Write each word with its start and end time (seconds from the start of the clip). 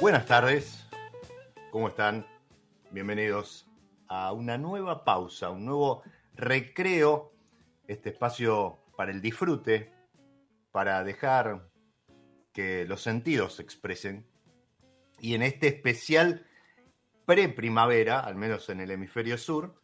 Buenas 0.00 0.24
tardes, 0.24 0.88
¿cómo 1.70 1.88
están? 1.88 2.26
Bienvenidos 2.90 3.68
a 4.08 4.32
una 4.32 4.56
nueva 4.56 5.04
pausa, 5.04 5.50
un 5.50 5.66
nuevo 5.66 6.02
recreo, 6.34 7.34
este 7.86 8.08
espacio 8.08 8.78
para 8.96 9.10
el 9.10 9.20
disfrute, 9.20 9.92
para 10.72 11.04
dejar 11.04 11.68
que 12.54 12.86
los 12.86 13.02
sentidos 13.02 13.56
se 13.56 13.62
expresen. 13.62 14.26
Y 15.18 15.34
en 15.34 15.42
este 15.42 15.68
especial 15.68 16.46
pre-primavera, 17.26 18.20
al 18.20 18.36
menos 18.36 18.70
en 18.70 18.80
el 18.80 18.92
hemisferio 18.92 19.36
sur, 19.36 19.74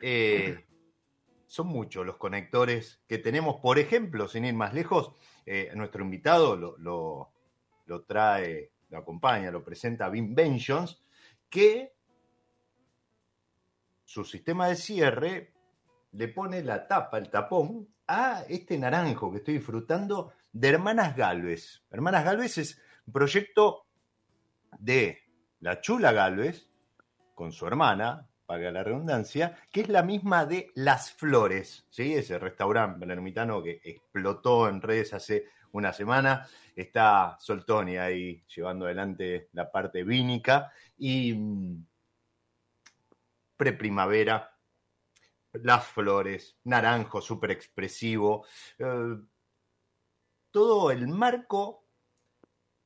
eh, 0.00 0.64
son 1.46 1.66
muchos 1.66 2.06
los 2.06 2.16
conectores 2.16 3.02
que 3.06 3.18
tenemos. 3.18 3.60
Por 3.60 3.78
ejemplo, 3.78 4.26
sin 4.26 4.46
ir 4.46 4.54
más 4.54 4.72
lejos, 4.72 5.12
eh, 5.44 5.70
nuestro 5.74 6.02
invitado 6.02 6.56
lo, 6.56 6.78
lo, 6.78 7.30
lo 7.84 8.04
trae 8.04 8.72
lo 8.88 8.98
acompaña, 8.98 9.50
lo 9.50 9.64
presenta 9.64 10.08
Vin 10.08 10.34
que 11.48 11.92
su 14.04 14.24
sistema 14.24 14.68
de 14.68 14.76
cierre 14.76 15.52
le 16.12 16.28
pone 16.28 16.62
la 16.62 16.86
tapa, 16.86 17.18
el 17.18 17.30
tapón, 17.30 17.88
a 18.08 18.44
este 18.48 18.78
naranjo 18.78 19.32
que 19.32 19.38
estoy 19.38 19.54
disfrutando 19.54 20.32
de 20.52 20.68
Hermanas 20.68 21.16
Galvez. 21.16 21.82
Hermanas 21.90 22.24
Galvez 22.24 22.58
es 22.58 22.80
un 23.06 23.12
proyecto 23.12 23.86
de 24.78 25.18
la 25.60 25.80
chula 25.80 26.12
Galvez 26.12 26.68
con 27.34 27.52
su 27.52 27.66
hermana, 27.66 28.28
paga 28.46 28.70
la 28.70 28.84
redundancia, 28.84 29.58
que 29.72 29.82
es 29.82 29.88
la 29.88 30.02
misma 30.02 30.46
de 30.46 30.70
Las 30.74 31.12
Flores, 31.12 31.86
¿sí? 31.90 32.14
ese 32.14 32.38
restaurante 32.38 33.00
belermitano 33.00 33.62
que 33.62 33.80
explotó 33.82 34.68
en 34.68 34.80
redes 34.80 35.12
hace 35.12 35.46
una 35.76 35.92
semana. 35.92 36.46
Está 36.74 37.36
Soltoni 37.38 37.96
ahí 37.96 38.44
llevando 38.54 38.86
adelante 38.86 39.48
la 39.52 39.70
parte 39.70 40.04
vínica 40.04 40.72
y 40.98 41.32
mm, 41.32 41.86
preprimavera, 43.56 44.52
las 45.52 45.86
flores, 45.86 46.58
naranjo 46.64 47.20
súper 47.20 47.50
expresivo. 47.50 48.46
Eh, 48.78 49.16
todo 50.50 50.90
el 50.90 51.08
marco 51.08 51.84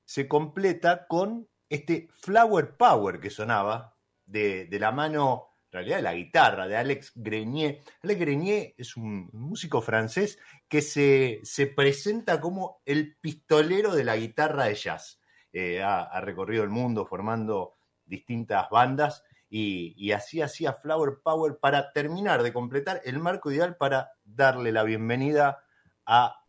se 0.05 0.29
completa 0.29 1.07
con 1.07 1.49
este 1.69 2.09
flower 2.13 2.77
power 2.77 3.21
que 3.21 3.31
sonaba 3.31 3.97
de, 4.25 4.67
de 4.67 4.79
la 4.79 4.91
mano 4.93 5.50
en 5.71 5.75
realidad 5.75 6.03
la 6.03 6.15
guitarra 6.15 6.67
de 6.67 6.77
Alex 6.77 7.13
Grenier. 7.15 7.81
Alex 8.03 8.21
Grenier 8.21 8.75
es 8.77 8.97
un 8.97 9.31
músico 9.33 9.81
francés 9.81 10.37
que 10.69 10.83
se, 10.83 11.39
se 11.45 11.69
presenta 11.69 12.41
como 12.41 12.83
el 12.85 13.17
pistolero 13.21 13.95
de 13.95 14.03
la 14.03 14.17
guitarra 14.17 14.65
de 14.65 14.75
jazz. 14.75 15.21
Eh, 15.53 15.81
ha, 15.81 16.21
recorrido 16.21 16.65
el 16.65 16.71
mundo 16.71 17.07
formando 17.07 17.77
distintas 18.05 18.69
bandas 18.69 19.25
y, 19.49 19.95
y, 19.97 20.13
así 20.13 20.41
hacía 20.43 20.73
Flower 20.73 21.21
Power 21.23 21.59
para 21.61 21.93
terminar 21.93 22.43
de 22.43 22.53
completar 22.53 23.01
el 23.05 23.19
marco 23.19 23.51
ideal 23.51 23.77
para 23.77 24.13
darle 24.25 24.71
la 24.71 24.83
bienvenida 24.85 25.65
a 26.07 26.45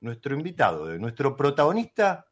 nuestro 0.00 0.34
invitado, 0.34 0.86
de 0.86 0.98
nuestro 0.98 1.36
protagonista 1.36 2.26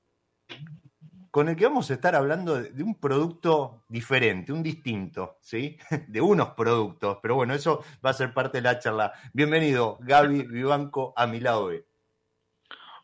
con 1.32 1.48
el 1.48 1.56
que 1.56 1.64
vamos 1.64 1.90
a 1.90 1.94
estar 1.94 2.14
hablando 2.14 2.62
de, 2.62 2.82
un 2.82 3.00
producto 3.00 3.84
diferente, 3.88 4.52
un 4.52 4.62
distinto, 4.62 5.38
¿sí? 5.40 5.78
De 6.06 6.20
unos 6.20 6.50
productos, 6.50 7.20
pero 7.22 7.34
bueno, 7.36 7.54
eso 7.54 7.82
va 8.04 8.10
a 8.10 8.12
ser 8.12 8.34
parte 8.34 8.58
de 8.58 8.62
la 8.62 8.78
charla. 8.78 9.14
Bienvenido, 9.32 9.96
Gaby 10.02 10.42
Vivanco, 10.42 11.14
a 11.16 11.26
mi 11.26 11.40
lado 11.40 11.68
B. 11.68 11.86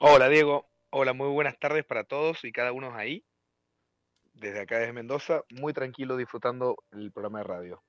Hola, 0.00 0.28
Diego. 0.28 0.68
Hola, 0.90 1.14
muy 1.14 1.28
buenas 1.28 1.58
tardes 1.58 1.86
para 1.86 2.04
todos 2.04 2.44
y 2.44 2.52
cada 2.52 2.72
uno 2.72 2.94
ahí. 2.94 3.24
Desde 4.34 4.60
acá, 4.60 4.78
desde 4.78 4.92
Mendoza, 4.92 5.42
muy 5.48 5.72
tranquilo 5.72 6.14
disfrutando 6.14 6.76
el 6.90 7.10
programa 7.10 7.38
de 7.38 7.44
radio. 7.44 7.82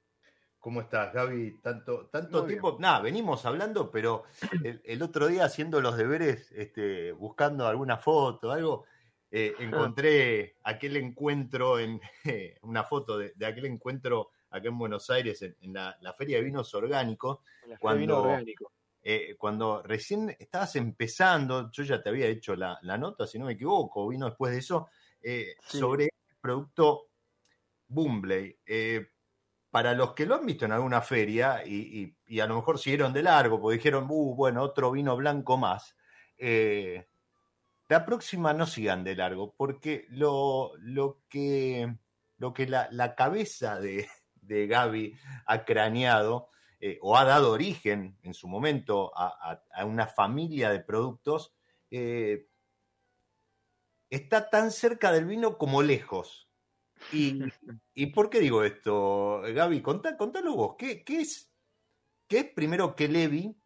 ¿Cómo 0.59 0.79
estás, 0.79 1.13
Gaby? 1.13 1.59
Tanto, 1.61 2.07
tanto 2.07 2.45
tiempo. 2.45 2.77
Nada, 2.79 3.01
venimos 3.01 3.45
hablando, 3.45 3.91
pero 3.91 4.23
el, 4.83 5.01
otro 5.01 5.27
día 5.27 5.43
haciendo 5.43 5.81
los 5.81 5.97
deberes, 5.97 6.49
este, 6.53 7.11
buscando 7.11 7.67
alguna 7.67 7.97
foto, 7.97 8.51
algo, 8.51 8.85
eh, 9.31 9.53
encontré 9.59 10.55
aquel 10.63 10.97
encuentro 10.97 11.79
en 11.79 11.99
una 12.63 12.83
foto 12.83 13.17
de, 13.17 13.33
aquel 13.45 13.65
encuentro 13.65 14.31
acá 14.49 14.67
en 14.67 14.77
Buenos 14.77 15.09
Aires, 15.09 15.41
en, 15.41 15.73
la, 15.73 16.13
Feria 16.17 16.37
de 16.37 16.43
Vinos 16.43 16.73
Orgánicos. 16.73 17.39
cuando, 17.79 18.39
eh, 19.03 19.35
cuando 19.37 19.83
recién 19.83 20.35
estabas 20.39 20.75
empezando, 20.75 21.71
yo 21.71 21.83
ya 21.83 22.01
te 22.01 22.09
había 22.09 22.25
hecho 22.27 22.55
la, 22.55 22.79
nota, 22.97 23.27
si 23.27 23.37
no 23.37 23.45
me 23.45 23.53
equivoco, 23.53 24.07
vino 24.07 24.25
después 24.25 24.51
de 24.51 24.59
eso, 24.59 24.89
eh, 25.21 25.55
sobre 25.59 26.05
el 26.05 26.37
producto 26.41 27.09
Bumbley 27.87 28.57
para 29.69 29.93
los 29.93 30.13
que 30.13 30.25
lo 30.25 30.35
han 30.35 30.45
visto 30.45 30.65
en 30.65 30.71
alguna 30.71 31.01
feria 31.01 31.63
y, 31.65 32.15
a 32.39 32.47
lo 32.47 32.55
mejor 32.55 32.79
siguieron 32.79 33.13
de 33.13 33.23
largo, 33.23 33.61
porque 33.61 33.77
dijeron, 33.77 34.07
uh, 34.09 34.35
bueno, 34.35 34.63
otro 34.63 34.91
vino 34.91 35.15
blanco 35.15 35.57
más, 35.57 35.95
eh, 36.37 37.08
la 37.89 38.05
próxima 38.05 38.53
no 38.53 38.67
sigan 38.67 39.03
de 39.03 39.15
largo, 39.15 39.55
porque 39.57 40.05
lo, 40.11 40.73
lo 40.77 41.23
que, 41.27 41.97
lo 42.37 42.53
que 42.53 42.67
la, 42.67 43.15
cabeza 43.15 43.79
de, 43.79 44.07
de, 44.35 44.67
Gaby 44.67 45.15
ha 45.47 45.65
craneado 45.65 46.49
eh, 46.79 46.99
o 47.01 47.17
ha 47.17 47.25
dado 47.25 47.51
origen 47.51 48.15
en 48.21 48.35
su 48.35 48.47
momento 48.47 49.11
a, 49.15 49.59
una 49.85 50.05
familia 50.05 50.69
de 50.69 50.81
productos, 50.81 51.55
eh, 51.89 52.47
está 54.11 54.51
tan 54.51 54.69
cerca 54.69 55.11
del 55.11 55.25
vino 55.25 55.57
como 55.57 55.81
lejos. 55.81 56.47
¿Y, 57.11 57.41
por 58.13 58.29
qué 58.29 58.39
digo 58.39 58.63
esto, 58.63 59.41
Gaby? 59.41 59.81
Contá, 59.81 60.15
contalo 60.15 60.55
vos. 60.55 60.75
¿Qué, 60.77 61.03
es, 61.07 61.51
qué 62.27 62.39
es 62.39 62.45
primero 62.53 62.95
que 62.95 63.07
Levi, 63.07 63.59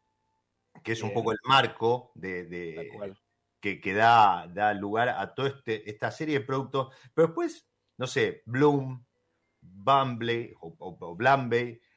que 0.81 0.93
es 0.93 1.03
un 1.03 1.13
poco 1.13 1.33
el 1.33 1.39
marco 1.43 2.13
de, 2.15 2.47
que, 3.63 3.93
da, 3.93 4.47
da, 4.53 4.73
lugar 4.73 5.07
a 5.09 5.33
toda 5.33 5.49
este, 5.49 5.89
esta 5.89 6.11
serie 6.11 6.39
de 6.39 6.45
productos, 6.45 6.93
pero 7.13 7.27
después, 7.27 7.65
no 7.97 8.07
sé, 8.07 8.43
Bloom, 8.45 9.05
Bumbley 9.61 10.53
o, 10.59 10.75
o, 10.77 11.17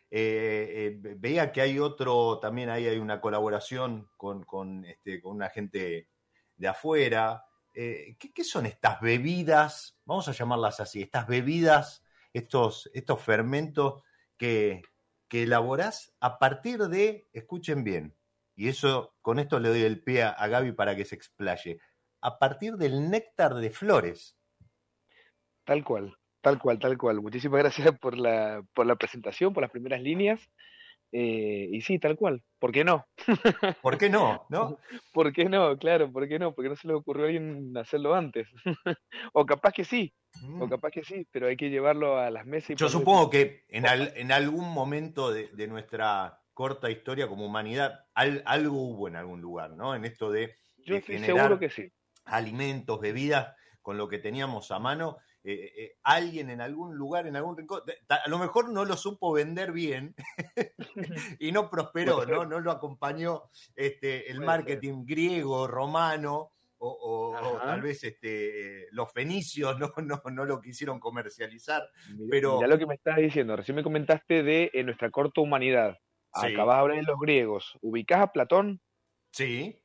eh, 0.09 0.93
eh, 1.03 1.15
veía 1.19 1.51
que 1.51 1.61
hay 1.61 1.81
otro, 1.81 2.39
también 2.39 2.71
ahí 2.71 2.87
hay 2.87 2.99
una 2.99 3.21
colaboración 3.21 4.09
con, 4.17 4.45
con, 4.45 4.85
este, 4.85 5.21
con 5.21 5.35
una 5.35 5.49
gente 5.49 6.09
de 6.57 6.69
afuera. 6.69 7.45
Eh, 7.75 8.17
¿qué, 8.19 8.45
son 8.45 8.67
estas 8.67 9.01
bebidas? 9.01 9.99
Vamos 10.05 10.29
a 10.29 10.33
llamarlas 10.33 10.79
así, 10.79 11.03
estas 11.03 11.27
bebidas, 11.27 12.05
estos, 12.33 12.89
estos 12.95 13.21
fermentos 13.21 14.03
que, 14.37 14.83
que 15.29 15.43
elaborás 15.43 16.15
a 16.21 16.39
partir 16.39 16.79
de, 16.87 17.29
escuchen 17.33 17.83
bien, 17.83 18.15
y 18.57 18.69
eso, 18.69 19.15
con 19.21 19.39
esto 19.39 19.61
le 19.61 19.69
doy 19.69 19.83
el 19.83 20.03
pie 20.03 20.23
a, 20.23 20.47
Gaby 20.49 20.73
para 20.73 20.97
que 20.97 21.05
se 21.05 21.15
explaye, 21.15 21.79
a 22.23 22.39
partir 22.39 22.75
del 22.77 23.11
néctar 23.11 23.55
de 23.55 23.71
flores. 23.71 24.37
Tal 25.65 25.85
cual, 25.85 26.17
tal 26.41 26.59
cual, 26.59 26.79
tal 26.79 26.97
cual. 26.97 27.21
Muchísimas 27.21 27.59
gracias 27.59 27.99
por 27.99 28.17
la, 28.17 28.65
por 28.75 28.87
la 28.87 28.97
presentación, 28.97 29.53
por 29.53 29.63
las 29.63 29.71
primeras 29.71 30.01
líneas. 30.01 30.41
Eh, 31.13 31.69
y 31.71 31.81
sí, 31.83 31.99
tal 31.99 32.17
cual. 32.17 32.43
¿Por 32.59 32.73
qué 32.73 32.85
no? 32.85 33.07
¿Por 33.83 33.99
qué 33.99 34.11
no? 34.11 34.47
¿No? 34.49 34.79
¿Por 35.13 35.33
qué 35.33 35.45
no? 35.45 35.77
Claro, 35.79 36.11
¿por 36.11 36.29
qué 36.29 36.39
no? 36.39 36.55
Porque 36.55 36.69
no 36.69 36.77
se 36.77 36.89
le 36.89 36.95
ocurrió 36.95 37.25
a 37.25 37.29
alguien 37.29 37.77
hacerlo 37.77 38.15
antes. 38.15 38.49
o 39.33 39.47
capaz 39.47 39.73
que 39.73 39.85
sí, 39.85 40.13
o 40.43 40.67
mm. 40.67 40.69
capaz 40.69 40.91
que 40.91 41.05
sí, 41.05 41.27
pero 41.31 41.47
hay 41.47 41.57
que 41.57 41.71
llevarlo 41.71 42.19
a 42.19 42.31
las 42.31 42.47
mesas. 42.47 42.71
Y 42.71 42.75
Yo 42.75 42.89
supongo 42.89 43.31
que 43.31 43.65
en, 43.69 43.85
en, 43.87 44.33
algún 44.33 44.73
momento 44.73 45.31
de, 45.31 45.69
nuestra 45.69 46.41
corta 46.57 46.91
historia 46.91 47.29
como 47.29 47.45
humanidad, 47.45 48.07
algo 48.15 48.81
hubo 48.81 49.09
en 49.09 49.17
algún 49.17 49.43
lugar, 49.43 49.73
¿no? 49.73 49.95
En 49.95 50.07
esto 50.07 50.31
de, 50.31 50.57
Yo 50.79 50.97
estoy 50.97 51.19
seguro 51.19 51.59
que 51.59 51.69
sí. 51.69 51.93
alimentos, 52.25 52.99
bebidas, 52.99 53.55
con 53.83 53.99
lo 53.99 54.09
que 54.09 54.19
teníamos 54.19 54.71
a 54.71 54.79
mano 54.79 55.19
eh, 55.45 55.71
eh, 55.77 55.97
alguien 56.03 56.49
en 56.49 56.63
algún 56.63 56.97
lugar, 56.97 57.27
en 57.27 57.37
algún 57.37 57.59
rincón, 57.59 57.83
a 58.09 58.27
lo 58.31 58.39
mejor 58.39 58.71
no 58.71 58.87
lo 58.87 58.97
supo 58.97 59.35
vender 59.35 59.71
bien 59.71 60.15
y 61.39 61.53
no 61.53 61.69
prosperó, 61.69 62.25
¿no? 62.25 62.47
No 62.47 62.59
lo 62.59 62.71
acompañó 62.71 63.43
este, 63.75 64.31
el 64.31 64.41
marketing 64.41 65.05
griego, 65.05 65.67
romano, 65.67 66.53
o, 66.79 67.37
tal 67.63 67.83
vez 67.83 68.03
este, 68.03 68.87
los 68.93 69.13
fenicios 69.13 69.79
no, 69.79 69.93
no, 70.03 70.23
no 70.33 70.45
lo 70.47 70.63
quisieron 70.63 70.99
comercializar. 70.99 71.87
pero... 72.31 72.63
Ya 72.63 72.67
lo 72.67 72.79
que 72.79 72.87
me 72.87 72.95
estás 72.95 73.19
diciendo, 73.19 73.57
recién 73.57 73.77
me 73.77 73.83
comentaste 73.83 74.43
de 74.43 74.71
nuestra 74.85 75.11
corta 75.11 75.43
humanidad. 75.43 75.99
Acabas 76.37 76.77
de 76.77 76.81
hablar 76.81 76.97
de 76.99 77.03
los 77.03 77.21
griegos. 77.21 77.79
¿Ubicás 77.81 78.21
a 78.21 78.33
Platón? 78.33 78.81
Sí. 79.33 79.79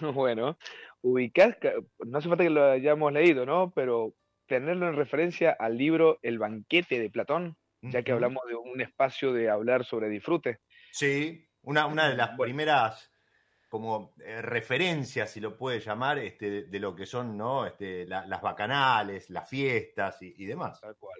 bueno, 0.00 0.56
ubicás, 1.00 1.56
no 1.98 2.18
hace 2.18 2.28
falta 2.28 2.44
que 2.44 2.50
lo 2.50 2.64
hayamos 2.70 3.12
leído, 3.12 3.44
¿no? 3.44 3.72
Pero 3.74 4.14
tenerlo 4.46 4.88
en 4.88 4.94
referencia 4.94 5.56
al 5.58 5.76
libro 5.76 6.20
El 6.22 6.38
banquete 6.38 7.00
de 7.00 7.10
Platón, 7.10 7.56
ya 7.80 8.04
que 8.04 8.12
hablamos 8.12 8.44
de 8.46 8.54
un 8.54 8.80
espacio 8.80 9.32
de 9.32 9.50
hablar 9.50 9.84
sobre 9.84 10.08
disfrute. 10.08 10.60
Sí, 10.92 11.48
una, 11.62 11.86
una 11.86 12.08
de 12.08 12.16
las 12.16 12.38
primeras 12.38 13.12
como 13.72 14.12
eh, 14.22 14.42
referencias, 14.42 15.30
si 15.30 15.40
lo 15.40 15.56
puede 15.56 15.80
llamar, 15.80 16.18
este, 16.18 16.64
de, 16.64 16.78
lo 16.78 16.94
que 16.94 17.06
son 17.06 17.38
¿no? 17.38 17.64
este, 17.64 18.06
las 18.06 18.42
bacanales, 18.42 19.30
las 19.30 19.48
fiestas 19.48 20.18
y, 20.20 20.44
demás. 20.44 20.78
Tal 20.78 20.94
cual. 20.96 21.18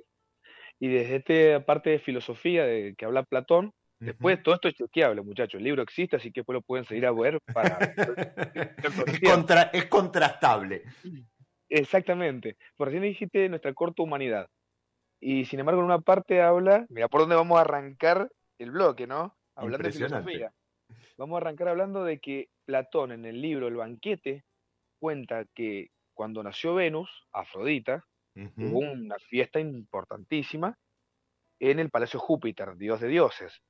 Y 0.78 0.88
desde 0.88 1.16
esta 1.16 1.64
parte 1.64 1.88
de 1.88 1.98
filosofía 1.98 2.66
de 2.66 2.94
que 2.94 3.06
habla 3.06 3.22
Platón, 3.22 3.72
Después 4.02 4.42
todo 4.42 4.56
esto 4.56 4.68
es 4.68 4.74
chequeable, 4.74 5.22
muchachos. 5.22 5.58
El 5.58 5.64
libro 5.64 5.82
existe, 5.82 6.16
así 6.16 6.32
que 6.32 6.40
después 6.40 6.54
lo 6.54 6.62
pueden 6.62 6.84
seguir 6.84 7.06
a 7.06 7.12
ver 7.12 7.38
para. 7.52 7.78
es, 8.82 9.72
es 9.72 9.86
contrastable. 9.86 10.82
Exactamente. 11.68 12.56
Por 12.76 12.88
recién 12.88 13.04
dijiste 13.04 13.48
nuestra 13.48 13.72
corta 13.74 14.02
humanidad. 14.02 14.48
Y 15.20 15.44
sin 15.44 15.60
embargo, 15.60 15.80
en 15.80 15.86
una 15.86 16.00
parte 16.00 16.42
habla, 16.42 16.84
mira 16.88 17.06
por 17.06 17.20
dónde 17.20 17.36
vamos 17.36 17.56
a 17.58 17.60
arrancar 17.60 18.28
el 18.58 18.72
bloque, 18.72 19.06
¿no? 19.06 19.36
Hablando 19.54 19.86
de 19.86 19.92
filosofía. 19.92 20.52
Vamos 21.16 21.36
a 21.36 21.40
arrancar 21.42 21.68
hablando 21.68 22.02
de 22.02 22.18
que 22.18 22.48
Platón 22.64 23.12
en 23.12 23.24
el 23.24 23.40
libro 23.40 23.68
El 23.68 23.76
banquete 23.76 24.44
cuenta 24.98 25.44
que 25.54 25.90
cuando 26.12 26.42
nació 26.42 26.74
Venus, 26.74 27.08
Afrodita, 27.32 28.04
hubo 28.34 28.78
una 28.80 29.16
fiesta 29.18 29.60
importantísima 29.60 30.76
en 31.60 31.78
el 31.78 31.90
Palacio 31.90 32.18
Júpiter, 32.18 32.76
dios 32.76 33.00
de 33.00 33.08
dioses. 33.08 33.62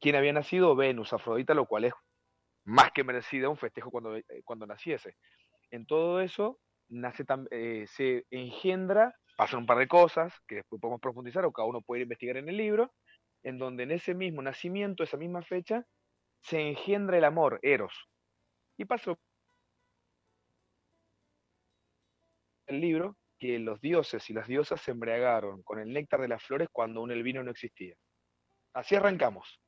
Quien 0.00 0.16
había 0.16 0.32
nacido? 0.32 0.74
Venus, 0.74 1.12
Afrodita, 1.12 1.54
lo 1.54 1.66
cual 1.66 1.84
es 1.84 1.92
más 2.64 2.90
que 2.92 3.04
merecida 3.04 3.48
un 3.48 3.56
festejo 3.56 3.90
cuando, 3.90 4.16
eh, 4.16 4.24
cuando 4.44 4.66
naciese. 4.66 5.16
En 5.70 5.86
todo 5.86 6.20
eso, 6.20 6.58
nace 6.88 7.24
eh, 7.50 7.86
se 7.86 8.24
engendra, 8.30 9.14
pasan 9.36 9.60
un 9.60 9.66
par 9.66 9.78
de 9.78 9.88
cosas 9.88 10.32
que 10.46 10.56
después 10.56 10.80
podemos 10.80 11.00
profundizar 11.00 11.44
o 11.44 11.52
cada 11.52 11.68
uno 11.68 11.82
puede 11.82 12.02
investigar 12.02 12.36
en 12.36 12.48
el 12.48 12.56
libro, 12.56 12.92
en 13.42 13.58
donde 13.58 13.84
en 13.84 13.92
ese 13.92 14.14
mismo 14.14 14.42
nacimiento, 14.42 15.02
esa 15.02 15.16
misma 15.16 15.42
fecha, 15.42 15.84
se 16.42 16.60
engendra 16.60 17.18
el 17.18 17.24
amor, 17.24 17.58
Eros. 17.62 18.08
Y 18.76 18.84
pasó 18.86 19.18
el 22.66 22.80
libro 22.80 23.16
que 23.38 23.58
los 23.58 23.80
dioses 23.80 24.28
y 24.30 24.32
las 24.32 24.46
diosas 24.46 24.80
se 24.80 24.92
embriagaron 24.92 25.62
con 25.62 25.80
el 25.80 25.92
néctar 25.92 26.20
de 26.20 26.28
las 26.28 26.42
flores 26.42 26.68
cuando 26.70 27.00
aún 27.00 27.10
el 27.10 27.22
vino 27.22 27.42
no 27.42 27.50
existía. 27.50 27.94
Así 28.72 28.94
arrancamos. 28.94 29.60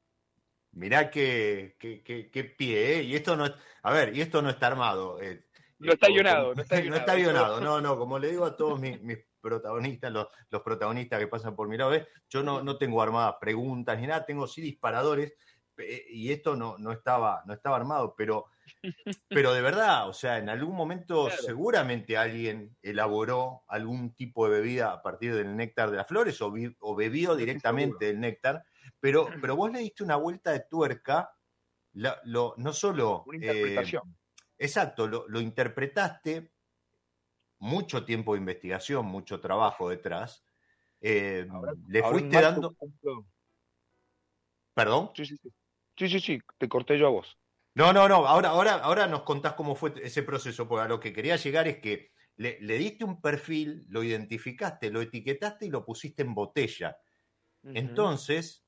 Mirá 0.72 1.10
qué, 1.10 1.76
qué, 1.78 2.54
pie, 2.56 2.98
¿eh? 2.98 3.02
Y 3.02 3.14
esto 3.14 3.36
no 3.36 3.46
es, 3.46 3.52
a 3.82 3.92
ver, 3.92 4.16
y 4.16 4.22
esto 4.22 4.40
no 4.40 4.48
está 4.48 4.68
armado. 4.68 5.20
Eh, 5.20 5.44
no 5.78 5.92
está 5.92 6.08
guionado, 6.08 6.54
no 6.54 6.62
está 6.62 6.76
guionado. 6.76 6.90
no 6.90 6.96
está 6.96 7.14
guionado, 7.14 7.60
no, 7.60 7.80
no, 7.80 7.98
como 7.98 8.18
le 8.18 8.30
digo 8.30 8.44
a 8.44 8.56
todos 8.56 8.80
mis, 8.80 8.98
protagonistas, 9.40 10.12
los, 10.12 10.28
protagonistas 10.62 11.18
que 11.18 11.26
pasan 11.26 11.56
por 11.56 11.68
mi 11.68 11.76
lado, 11.76 11.92
yo 12.28 12.42
no, 12.42 12.62
no 12.62 12.78
tengo 12.78 13.02
armadas 13.02 13.36
preguntas 13.40 13.98
ni 13.98 14.06
nada, 14.06 14.24
tengo 14.24 14.46
sí 14.46 14.62
disparadores, 14.62 15.34
y 16.10 16.30
esto 16.30 16.56
no, 16.56 16.76
no, 16.78 16.92
estaba, 16.92 17.42
no 17.46 17.54
estaba 17.54 17.76
armado, 17.76 18.14
pero, 18.16 18.46
pero 19.28 19.52
de 19.52 19.62
verdad, 19.62 20.08
o 20.08 20.12
sea, 20.12 20.38
en 20.38 20.48
algún 20.48 20.76
momento 20.76 21.28
seguramente 21.30 22.16
alguien 22.16 22.76
elaboró 22.82 23.62
algún 23.68 24.14
tipo 24.14 24.48
de 24.48 24.60
bebida 24.60 24.92
a 24.92 25.02
partir 25.02 25.34
del 25.34 25.56
néctar 25.56 25.90
de 25.90 25.96
las 25.98 26.06
flores 26.06 26.40
o, 26.40 26.52
o 26.80 26.94
bebió 26.94 27.34
directamente 27.34 28.06
del 28.06 28.20
néctar, 28.20 28.64
pero, 29.00 29.26
pero 29.40 29.56
vos 29.56 29.70
le 29.72 29.80
diste 29.80 30.02
una 30.02 30.16
vuelta 30.16 30.52
de 30.52 30.60
tuerca, 30.60 31.30
lo, 31.92 32.54
no 32.56 32.72
solo... 32.72 33.24
Una 33.26 33.36
interpretación. 33.36 34.16
Exacto, 34.58 35.08
lo, 35.08 35.40
interpretaste, 35.40 36.52
mucho 37.58 38.04
tiempo 38.04 38.34
de 38.34 38.40
investigación, 38.40 39.06
mucho 39.06 39.40
trabajo 39.40 39.88
detrás. 39.88 40.44
Eh, 41.00 41.46
le 41.88 42.02
fuiste 42.04 42.40
dando. 42.40 42.76
¿Perdón? 44.74 45.10
Sí, 45.14 45.26
sí, 45.26 45.36
sí. 45.36 45.52
Sí, 45.96 46.08
sí, 46.08 46.20
sí, 46.20 46.40
te 46.58 46.68
corté 46.68 46.98
yo 46.98 47.06
a 47.06 47.10
vos. 47.10 47.38
No, 47.74 47.92
no, 47.92 48.08
no. 48.08 48.26
Ahora, 48.26 48.50
ahora, 48.50 48.74
ahora 48.74 49.06
nos 49.06 49.22
contás 49.22 49.54
cómo 49.54 49.74
fue 49.74 49.94
ese 50.02 50.22
proceso, 50.22 50.68
porque 50.68 50.84
a 50.84 50.88
lo 50.88 51.00
que 51.00 51.12
quería 51.12 51.36
llegar 51.36 51.68
es 51.68 51.78
que 51.78 52.12
le, 52.36 52.78
diste 52.78 53.04
un 53.04 53.20
perfil, 53.20 53.86
lo 53.88 54.02
identificaste, 54.02 54.90
lo 54.90 55.00
etiquetaste 55.00 55.66
y 55.66 55.70
lo 55.70 55.84
pusiste 55.84 56.22
en 56.22 56.34
botella. 56.34 56.96
Entonces, 57.62 58.64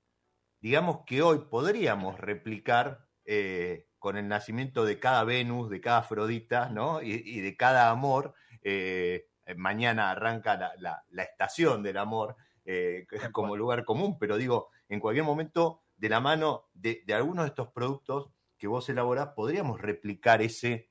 digamos 0.65 1.01
que 1.05 1.21
hoy 1.21 1.41
podríamos 1.51 2.19
replicar 2.19 3.07
eh, 3.27 3.87
con 3.99 4.17
el 4.17 4.29
nacimiento 4.29 4.87
de 4.87 4.99
cada 4.99 5.23
Venus, 5.23 5.69
de 5.69 5.83
cada 5.83 5.99
Afrodita, 5.99 6.71
¿no? 6.71 7.03
Y, 7.03 7.41
de 7.41 7.55
cada 7.55 7.91
amor. 7.91 8.33
Eh, 8.63 9.27
mañana 9.59 10.11
arranca 10.11 10.75
la, 10.79 11.05
estación 11.23 11.83
del 11.83 11.99
amor 11.99 12.37
eh, 12.65 13.07
como 13.33 13.57
lugar 13.59 13.85
común, 13.85 14.17
pero 14.19 14.39
digo, 14.39 14.71
en 14.89 15.01
cualquier 15.01 15.27
momento, 15.27 15.83
de 15.99 16.09
la 16.09 16.21
mano 16.21 16.71
de, 16.73 17.05
algunos 17.13 17.45
de 17.45 17.49
estos 17.51 17.69
productos 17.69 18.31
que 18.57 18.67
vos 18.67 18.89
elaborás, 18.89 19.35
podríamos 19.37 19.83
replicar 19.83 20.41
ese, 20.41 20.89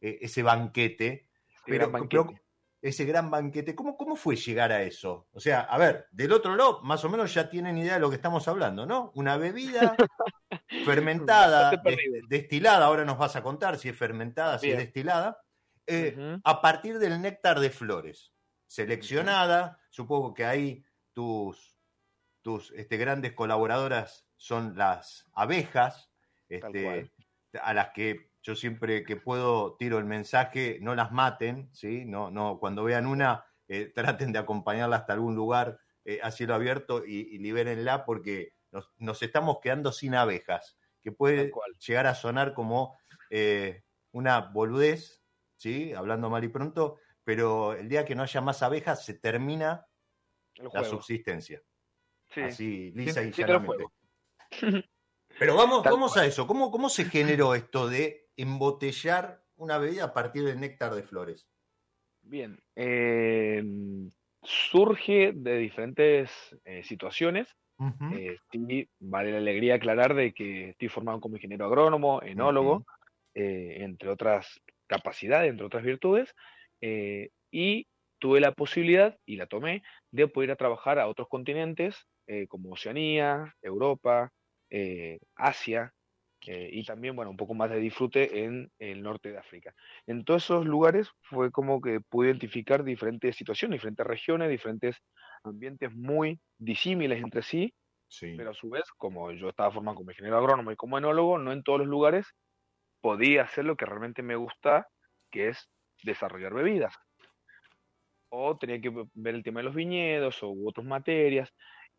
ese 0.00 0.42
banquete. 0.42 1.28
pero, 1.64 1.92
ese 2.80 3.04
gran 3.04 3.30
banquete. 3.30 3.74
¿Cómo, 3.74 3.96
¿Cómo 3.96 4.16
fue 4.16 4.36
llegar 4.36 4.72
a 4.72 4.82
eso? 4.82 5.28
O 5.32 5.40
sea, 5.40 5.60
a 5.60 5.78
ver, 5.78 6.06
del 6.10 6.32
otro 6.32 6.54
lado, 6.54 6.80
más 6.82 7.04
o 7.04 7.08
menos 7.08 7.32
ya 7.34 7.48
tienen 7.48 7.78
idea 7.78 7.94
de 7.94 8.00
lo 8.00 8.10
que 8.10 8.16
estamos 8.16 8.46
hablando, 8.48 8.86
¿no? 8.86 9.12
Una 9.14 9.36
bebida 9.36 9.96
fermentada, 10.84 11.82
destilada, 12.28 12.86
ahora 12.86 13.04
nos 13.04 13.18
vas 13.18 13.36
a 13.36 13.42
contar 13.42 13.78
si 13.78 13.88
es 13.88 13.96
fermentada, 13.96 14.58
si 14.58 14.70
es 14.70 14.78
destilada, 14.78 15.40
eh, 15.86 16.38
a 16.42 16.60
partir 16.60 16.98
del 16.98 17.20
néctar 17.20 17.60
de 17.60 17.70
flores, 17.70 18.32
seleccionada, 18.66 19.78
supongo 19.90 20.34
que 20.34 20.44
ahí 20.44 20.84
tus, 21.12 21.78
tus 22.42 22.72
este, 22.72 22.96
grandes 22.96 23.32
colaboradoras 23.32 24.26
son 24.36 24.76
las 24.76 25.26
abejas, 25.32 26.10
este, 26.48 27.10
a 27.60 27.72
las 27.72 27.90
que 27.90 28.30
yo 28.46 28.54
siempre 28.54 29.02
que 29.02 29.16
puedo 29.16 29.74
tiro 29.74 29.98
el 29.98 30.04
mensaje, 30.04 30.78
no 30.80 30.94
las 30.94 31.10
maten, 31.10 31.68
¿sí? 31.72 32.04
No, 32.04 32.30
no, 32.30 32.60
cuando 32.60 32.84
vean 32.84 33.06
una, 33.06 33.44
eh, 33.66 33.92
traten 33.94 34.32
de 34.32 34.38
acompañarla 34.38 34.96
hasta 34.96 35.14
algún 35.14 35.34
lugar 35.34 35.80
eh, 36.04 36.20
a 36.22 36.30
cielo 36.30 36.54
abierto 36.54 37.04
y, 37.04 37.38
libérenla 37.38 38.04
porque 38.04 38.54
nos, 38.70 39.20
estamos 39.22 39.58
quedando 39.60 39.90
sin 39.90 40.14
abejas, 40.14 40.78
que 41.02 41.10
puede 41.10 41.50
llegar 41.84 42.06
a 42.06 42.14
sonar 42.14 42.54
como 42.54 42.96
eh, 43.30 43.82
una 44.12 44.38
boludez, 44.38 45.24
¿sí? 45.56 45.92
Hablando 45.92 46.30
mal 46.30 46.44
y 46.44 46.48
pronto, 46.48 46.98
pero 47.24 47.72
el 47.72 47.88
día 47.88 48.04
que 48.04 48.14
no 48.14 48.22
haya 48.22 48.40
más 48.40 48.62
abejas 48.62 49.04
se 49.04 49.14
termina 49.14 49.88
la 50.72 50.84
subsistencia. 50.84 51.60
Así, 52.36 52.92
lisa 52.92 53.24
y 53.24 53.32
llanamente. 53.32 53.86
Pero 55.38 55.56
vamos, 55.56 55.82
vamos 55.82 56.16
a 56.16 56.24
eso. 56.24 56.46
¿Cómo, 56.46 56.70
¿Cómo 56.70 56.88
se 56.88 57.06
generó 57.06 57.54
esto 57.54 57.88
de 57.88 58.25
embotellar 58.36 59.42
una 59.56 59.78
bebida 59.78 60.04
a 60.04 60.12
partir 60.12 60.44
del 60.44 60.60
néctar 60.60 60.94
de 60.94 61.02
flores? 61.02 61.48
Bien, 62.22 62.58
eh, 62.74 63.62
surge 64.42 65.32
de 65.32 65.58
diferentes 65.58 66.30
eh, 66.64 66.82
situaciones. 66.82 67.48
Eh, 68.10 68.38
vale 69.00 69.32
la 69.32 69.38
alegría 69.38 69.74
aclarar 69.74 70.14
de 70.14 70.32
que 70.32 70.70
estoy 70.70 70.88
formado 70.88 71.20
como 71.20 71.36
ingeniero 71.36 71.66
agrónomo, 71.66 72.22
enólogo, 72.22 72.84
entre 73.34 74.08
otras 74.08 74.62
capacidades, 74.86 75.50
entre 75.50 75.66
otras 75.66 75.84
virtudes, 75.84 76.34
y 76.80 77.86
tuve 78.18 78.40
la 78.40 78.52
posibilidad, 78.52 79.18
y 79.26 79.36
la 79.36 79.46
tomé, 79.46 79.82
de 80.10 80.26
poder 80.26 80.48
ir 80.48 80.52
a 80.52 80.56
trabajar 80.56 80.98
a 80.98 81.06
otros 81.06 81.28
continentes, 81.28 82.06
como 82.48 82.72
Oceanía, 82.72 83.54
Europa, 83.60 84.32
Asia, 85.34 85.92
eh, 86.46 86.68
y 86.72 86.84
también, 86.84 87.16
bueno, 87.16 87.30
un 87.30 87.36
poco 87.36 87.54
más 87.54 87.70
de 87.70 87.80
disfrute 87.80 88.44
en 88.44 88.70
el 88.78 89.02
norte 89.02 89.32
de 89.32 89.38
África. 89.38 89.74
En 90.06 90.24
todos 90.24 90.44
esos 90.44 90.64
lugares 90.64 91.10
fue 91.22 91.50
como 91.50 91.80
que 91.80 92.00
pude 92.00 92.28
identificar 92.28 92.84
diferentes 92.84 93.36
situaciones, 93.36 93.78
diferentes 93.78 94.06
regiones, 94.06 94.48
diferentes 94.48 94.96
ambientes 95.42 95.92
muy 95.92 96.40
disímiles 96.58 97.22
entre 97.22 97.42
sí, 97.42 97.74
pero 98.36 98.50
a 98.50 98.54
su 98.54 98.70
vez, 98.70 98.84
como 98.96 99.32
yo 99.32 99.48
estaba 99.48 99.72
formado 99.72 99.96
como 99.96 100.10
ingeniero 100.12 100.38
agrónomo 100.38 100.70
y 100.70 100.76
como 100.76 100.98
enólogo, 100.98 101.38
no 101.38 101.52
en 101.52 101.62
todos 101.62 101.80
los 101.80 101.88
lugares 101.88 102.26
podía 103.00 103.42
hacer 103.42 103.64
lo 103.64 103.76
que 103.76 103.86
realmente 103.86 104.22
me 104.22 104.36
gusta, 104.36 104.88
que 105.30 105.48
es 105.48 105.68
desarrollar 106.02 106.54
bebidas. 106.54 106.94
O 108.28 108.56
tenía 108.56 108.80
que 108.80 108.90
ver 109.14 109.34
el 109.34 109.42
tema 109.42 109.60
de 109.60 109.64
los 109.64 109.74
viñedos 109.74 110.42
o 110.42 110.54
otras 110.64 110.86
materias. 110.86 111.52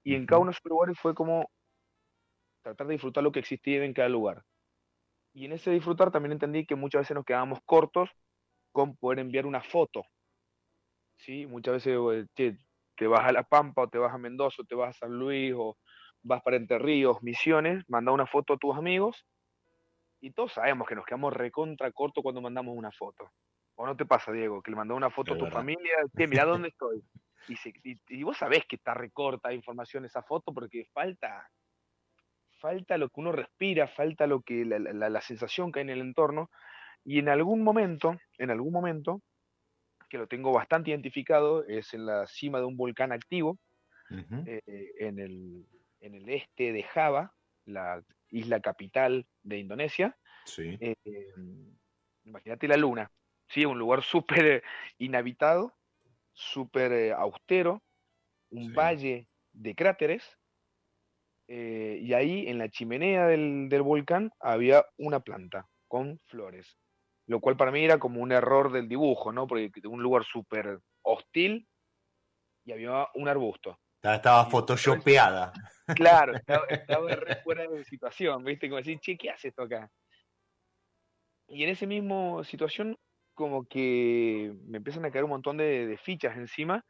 Y 0.03 0.15
en 0.15 0.25
cada 0.25 0.39
uno 0.39 0.51
de 0.51 0.53
esos 0.53 0.69
lugares 0.69 0.97
fue 0.99 1.13
como 1.13 1.49
tratar 2.67 2.87
de 2.87 2.93
disfrutar 2.93 3.23
lo 3.23 3.31
que 3.31 3.39
existía 3.39 3.83
en 3.83 3.93
cada 3.93 4.09
lugar. 4.09 4.43
Y 5.33 5.45
en 5.45 5.53
ese 5.53 5.71
disfrutar 5.71 6.11
también 6.11 6.33
entendí 6.33 6.65
que 6.65 6.75
muchas 6.75 7.01
veces 7.01 7.15
nos 7.15 7.25
quedábamos 7.25 7.59
cortos 7.65 8.09
con 8.71 8.97
poder 8.97 9.19
enviar 9.19 9.45
una 9.45 9.61
foto. 9.61 10.03
¿sí? 11.17 11.45
Muchas 11.45 11.75
veces 11.75 11.97
eh, 12.37 12.57
te, 12.95 13.07
vas 13.07 13.25
a 13.25 13.31
La 13.31 13.43
Pampa 13.43 13.83
o 13.83 13.87
te 13.87 13.97
vas 13.97 14.13
a 14.13 14.17
Mendoza 14.17 14.61
o 14.61 14.65
te 14.65 14.75
vas 14.75 14.89
a 14.89 14.99
San 14.99 15.17
Luis 15.17 15.53
o 15.55 15.77
vas 16.23 16.41
para 16.41 16.57
Entre 16.57 16.77
Ríos, 16.77 17.21
Misiones, 17.21 17.85
manda 17.87 18.11
una 18.11 18.25
foto 18.25 18.53
a 18.53 18.57
tus 18.57 18.75
amigos 18.75 19.25
y 20.19 20.31
todos 20.31 20.53
sabemos 20.53 20.87
que 20.87 20.95
nos 20.95 21.05
quedamos 21.05 21.33
recontra 21.33 21.91
cortos 21.91 22.21
cuando 22.23 22.41
mandamos 22.41 22.75
una 22.75 22.91
foto. 22.91 23.31
¿O 23.75 23.85
no 23.85 23.95
te 23.95 24.05
pasa, 24.05 24.31
Diego, 24.31 24.61
que 24.63 24.71
le 24.71 24.77
mandó 24.77 24.95
una 24.95 25.11
foto 25.11 25.35
a 25.35 25.37
tu 25.37 25.45
familia? 25.47 25.93
Que 26.17 26.27
mira 26.27 26.45
dónde 26.45 26.69
estoy. 26.69 27.03
Y, 27.47 27.99
y, 28.09 28.23
vos 28.23 28.35
sabés 28.35 28.65
que 28.65 28.75
está 28.75 28.95
recorta 28.95 29.53
información 29.53 30.03
esa 30.03 30.23
foto 30.23 30.51
porque 30.51 30.85
falta 30.91 31.47
falta 32.59 32.97
lo 32.97 33.09
que 33.09 33.19
uno 33.19 33.31
respira, 33.31 33.87
falta 33.87 34.27
lo 34.27 34.41
que 34.41 34.65
la, 34.65 35.21
sensación 35.21 35.71
que 35.71 35.79
hay 35.79 35.83
en 35.83 35.89
el 35.89 36.01
entorno, 36.01 36.49
y 37.03 37.19
en 37.19 37.29
algún 37.29 37.63
momento, 37.63 38.17
en 38.37 38.51
algún 38.51 38.73
momento, 38.73 39.21
que 40.09 40.17
lo 40.17 40.27
tengo 40.27 40.51
bastante 40.51 40.91
identificado, 40.91 41.65
es 41.65 41.93
en 41.93 42.05
la 42.05 42.27
cima 42.27 42.59
de 42.59 42.65
un 42.65 42.77
volcán 42.77 43.11
activo, 43.11 43.57
eh, 44.45 44.61
en, 44.99 45.19
el, 45.19 45.65
en, 45.99 46.15
el, 46.15 46.29
este 46.29 46.71
de 46.71 46.83
Java, 46.83 47.33
la 47.65 48.01
isla 48.29 48.59
capital 48.61 49.25
de 49.43 49.57
Indonesia. 49.57 50.17
Eh, 50.57 50.95
imagínate 52.23 52.67
la 52.67 52.77
luna, 52.77 53.11
¿sí? 53.47 53.65
un 53.65 53.77
lugar 53.77 54.03
súper 54.03 54.63
inhabitado, 54.97 55.73
súper 56.33 56.91
eh, 56.91 57.11
austero, 57.11 57.83
un 58.49 58.73
valle 58.73 59.27
de 59.51 59.75
cráteres, 59.75 60.36
eh, 61.47 61.99
y 62.01 62.13
ahí 62.13 62.47
en 62.47 62.57
la 62.57 62.69
chimenea 62.69 63.27
del, 63.27 63.69
volcán 63.81 64.31
había 64.39 64.85
una 64.97 65.21
planta 65.21 65.65
con 65.87 66.19
flores, 66.25 66.77
lo 67.25 67.39
cual 67.39 67.55
para 67.55 67.71
mí 67.71 67.83
era 67.83 67.99
como 67.99 68.21
un 68.21 68.33
error 68.33 68.71
del 68.71 68.89
dibujo, 68.89 69.31
¿no? 69.31 69.47
Porque 69.47 69.71
un 69.85 70.03
lugar 70.03 70.25
súper 70.25 70.79
hostil 71.03 71.65
y 72.65 72.73
había 72.73 73.07
un 73.15 73.29
arbusto. 73.29 73.79
Estaba, 74.03 74.45
photoshopeada. 74.45 75.53
Claro, 75.95 76.33
estaba, 76.35 76.67
fuera 77.45 77.65
de 77.65 77.85
situación, 77.85 78.43
¿viste? 78.43 78.67
Como 78.67 78.77
decir, 78.77 78.99
che, 78.99 79.17
¿qué 79.17 79.29
hace 79.29 79.47
esto 79.47 79.61
acá? 79.61 79.89
Y 81.47 81.63
en 81.63 81.69
esa 81.69 81.85
misma 81.85 82.43
situación, 82.43 82.97
como 83.33 83.65
que 83.65 84.53
me 84.65 84.79
empiezan 84.79 85.05
a 85.05 85.11
caer 85.11 85.23
un 85.23 85.29
montón 85.29 85.55
de, 85.55 85.97
fichas 86.03 86.35
encima, 86.35 86.83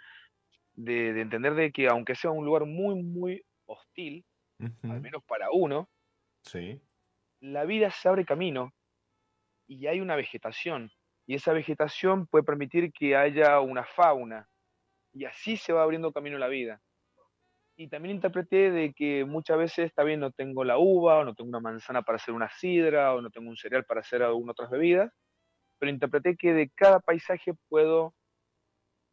de, 0.74 1.14
de, 1.14 1.22
entender 1.22 1.54
de 1.54 1.72
que 1.72 1.88
aunque 1.88 2.16
sea 2.16 2.32
un 2.32 2.44
lugar 2.44 2.66
muy, 2.66 2.96
muy 3.04 3.44
hostil, 3.68 4.26
al 4.60 5.02
menos 5.02 5.24
para 5.24 5.50
uno, 5.52 5.90
sí. 6.42 6.82
la 7.42 7.66
vida 7.66 7.92
se 7.92 8.10
abre 8.10 8.26
camino 8.26 8.74
y 9.68 9.88
hay 9.88 10.00
una 10.00 10.16
vegetación. 10.16 10.92
Y 11.28 11.36
esa 11.36 11.54
vegetación 11.54 12.26
puede 12.28 12.44
permitir 12.44 12.92
que 12.94 13.16
haya 13.16 13.60
una 13.60 13.84
fauna. 13.84 14.48
Y 15.14 15.26
así 15.26 15.58
se 15.58 15.74
va 15.74 15.84
abriendo 15.84 16.14
camino 16.14 16.38
la 16.38 16.48
vida. 16.48 16.82
Y 17.76 17.90
también 17.90 18.16
interpreté 18.16 18.72
de 18.72 18.94
que 18.94 19.26
muchas 19.26 19.58
veces, 19.58 19.86
está 19.86 20.04
bien, 20.04 20.20
no 20.20 20.32
tengo 20.32 20.64
la 20.64 20.78
uva, 20.78 21.20
o 21.20 21.26
no 21.26 21.36
tengo 21.36 21.50
una 21.50 21.60
manzana 21.60 22.02
para 22.02 22.16
hacer 22.16 22.34
una 22.34 22.50
sidra, 22.50 23.14
o 23.14 23.22
no 23.22 23.30
tengo 23.30 23.50
un 23.50 23.58
cereal 23.58 23.86
para 23.86 24.00
hacer 24.00 24.24
alguna 24.24 24.54
otras 24.54 24.72
bebidas, 24.72 25.12
pero 25.78 25.92
interpreté 25.92 26.36
que 26.38 26.54
de 26.54 26.70
cada 26.70 27.00
paisaje 27.00 27.54
puedo 27.70 28.16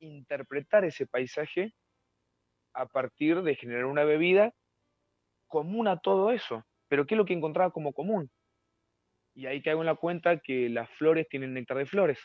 interpretar 0.01 0.85
ese 0.85 1.07
paisaje 1.07 1.75
a 2.75 2.87
partir 2.87 3.43
de 3.43 3.55
generar 3.55 3.85
una 3.85 4.05
bebida 4.05 4.55
común 5.55 5.87
a 5.87 6.01
todo 6.01 6.33
eso. 6.33 6.65
Pero 6.89 7.07
¿qué 7.07 7.15
es 7.15 7.19
lo 7.19 7.25
que 7.25 7.33
encontraba 7.33 7.71
como 7.71 7.93
común? 7.93 8.29
Y 9.37 9.47
ahí 9.47 9.63
caigo 9.63 9.83
en 9.83 9.87
la 9.87 9.95
cuenta 9.95 10.41
que 10.41 10.69
las 10.69 10.91
flores 10.99 11.29
tienen 11.29 11.55
néctar 11.55 11.77
de 11.77 11.87
flores. 11.87 12.19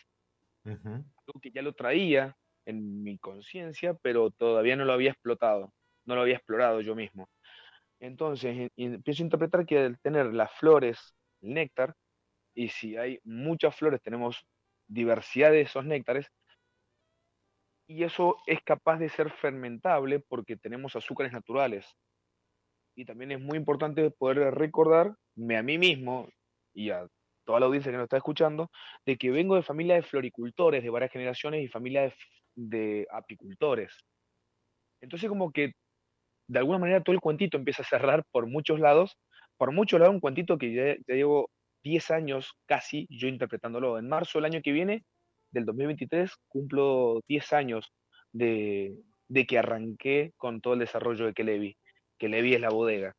Algo 1.27 1.39
que 1.39 1.51
ya 1.51 1.61
lo 1.61 1.73
traía 1.73 2.35
en 2.65 3.03
mi 3.03 3.19
conciencia, 3.19 3.93
pero 4.01 4.31
todavía 4.31 4.75
no 4.75 4.83
lo 4.83 4.93
había 4.93 5.11
explotado, 5.11 5.71
no 6.05 6.15
lo 6.15 6.21
había 6.21 6.37
explorado 6.37 6.81
yo 6.81 6.95
mismo. 6.95 7.29
Entonces 7.99 8.71
empiezo 8.75 9.21
a 9.21 9.27
interpretar 9.27 9.65
que 9.67 9.77
al 9.77 9.99
tener 9.99 10.33
las 10.33 10.51
flores, 10.53 11.15
el 11.41 11.53
néctar, 11.53 11.93
y 12.55 12.69
si 12.69 12.97
hay 12.97 13.19
muchas 13.23 13.75
flores, 13.75 14.01
tenemos 14.01 14.43
diversidad 14.87 15.51
de 15.51 15.61
esos 15.61 15.85
néctares, 15.85 16.31
y 17.87 18.03
eso 18.03 18.37
es 18.47 18.59
capaz 18.63 18.97
de 18.97 19.09
ser 19.09 19.31
fermentable 19.31 20.19
porque 20.19 20.57
tenemos 20.57 20.95
azúcares 20.95 21.31
naturales 21.31 21.85
y 22.99 23.05
también 23.05 23.31
es 23.31 23.39
muy 23.39 23.57
importante 23.57 24.11
poder 24.11 24.53
recordarme 24.53 25.57
a 25.57 25.63
mí 25.63 25.77
mismo 25.77 26.27
y 26.73 26.89
a 26.89 27.07
toda 27.45 27.61
la 27.61 27.67
audiencia 27.67 27.93
que 27.93 27.97
nos 27.97 28.03
está 28.03 28.17
escuchando, 28.17 28.69
de 29.05 29.17
que 29.17 29.31
vengo 29.31 29.55
de 29.55 29.63
familia 29.63 29.95
de 29.95 30.03
floricultores 30.03 30.83
de 30.83 30.89
varias 30.89 31.09
generaciones 31.09 31.63
y 31.63 31.69
familia 31.69 32.13
de, 32.55 33.07
apicultores. 33.09 33.95
Entonces 34.99 35.29
como 35.29 35.51
que 35.53 35.71
de 36.49 36.59
alguna 36.59 36.77
manera 36.77 37.01
todo 37.01 37.13
el 37.13 37.21
cuentito 37.21 37.57
empieza 37.57 37.83
a 37.83 37.85
cerrar 37.85 38.25
por 38.31 38.47
muchos 38.47 38.81
lados, 38.81 39.17
por 39.55 39.71
muchos 39.71 39.97
lados 39.97 40.15
un 40.15 40.19
cuentito 40.19 40.57
que 40.57 40.73
ya, 40.73 41.15
llevo 41.15 41.49
10 41.83 42.11
años 42.11 42.51
casi 42.65 43.07
yo 43.09 43.29
interpretándolo. 43.29 43.97
En 43.97 44.09
marzo 44.09 44.39
del 44.39 44.45
año 44.45 44.61
que 44.61 44.73
viene, 44.73 45.05
del 45.51 45.63
2023, 45.63 46.33
cumplo 46.49 47.21
10 47.29 47.53
años 47.53 47.93
de, 48.33 48.93
de 49.29 49.45
que 49.45 49.57
arranqué 49.57 50.33
con 50.35 50.59
todo 50.59 50.73
el 50.73 50.79
desarrollo 50.79 51.25
de 51.27 51.33
Kelevi. 51.33 51.77
Kelevi 52.19 52.53
es 52.53 52.61
la 52.61 52.69
bodega. 52.69 53.15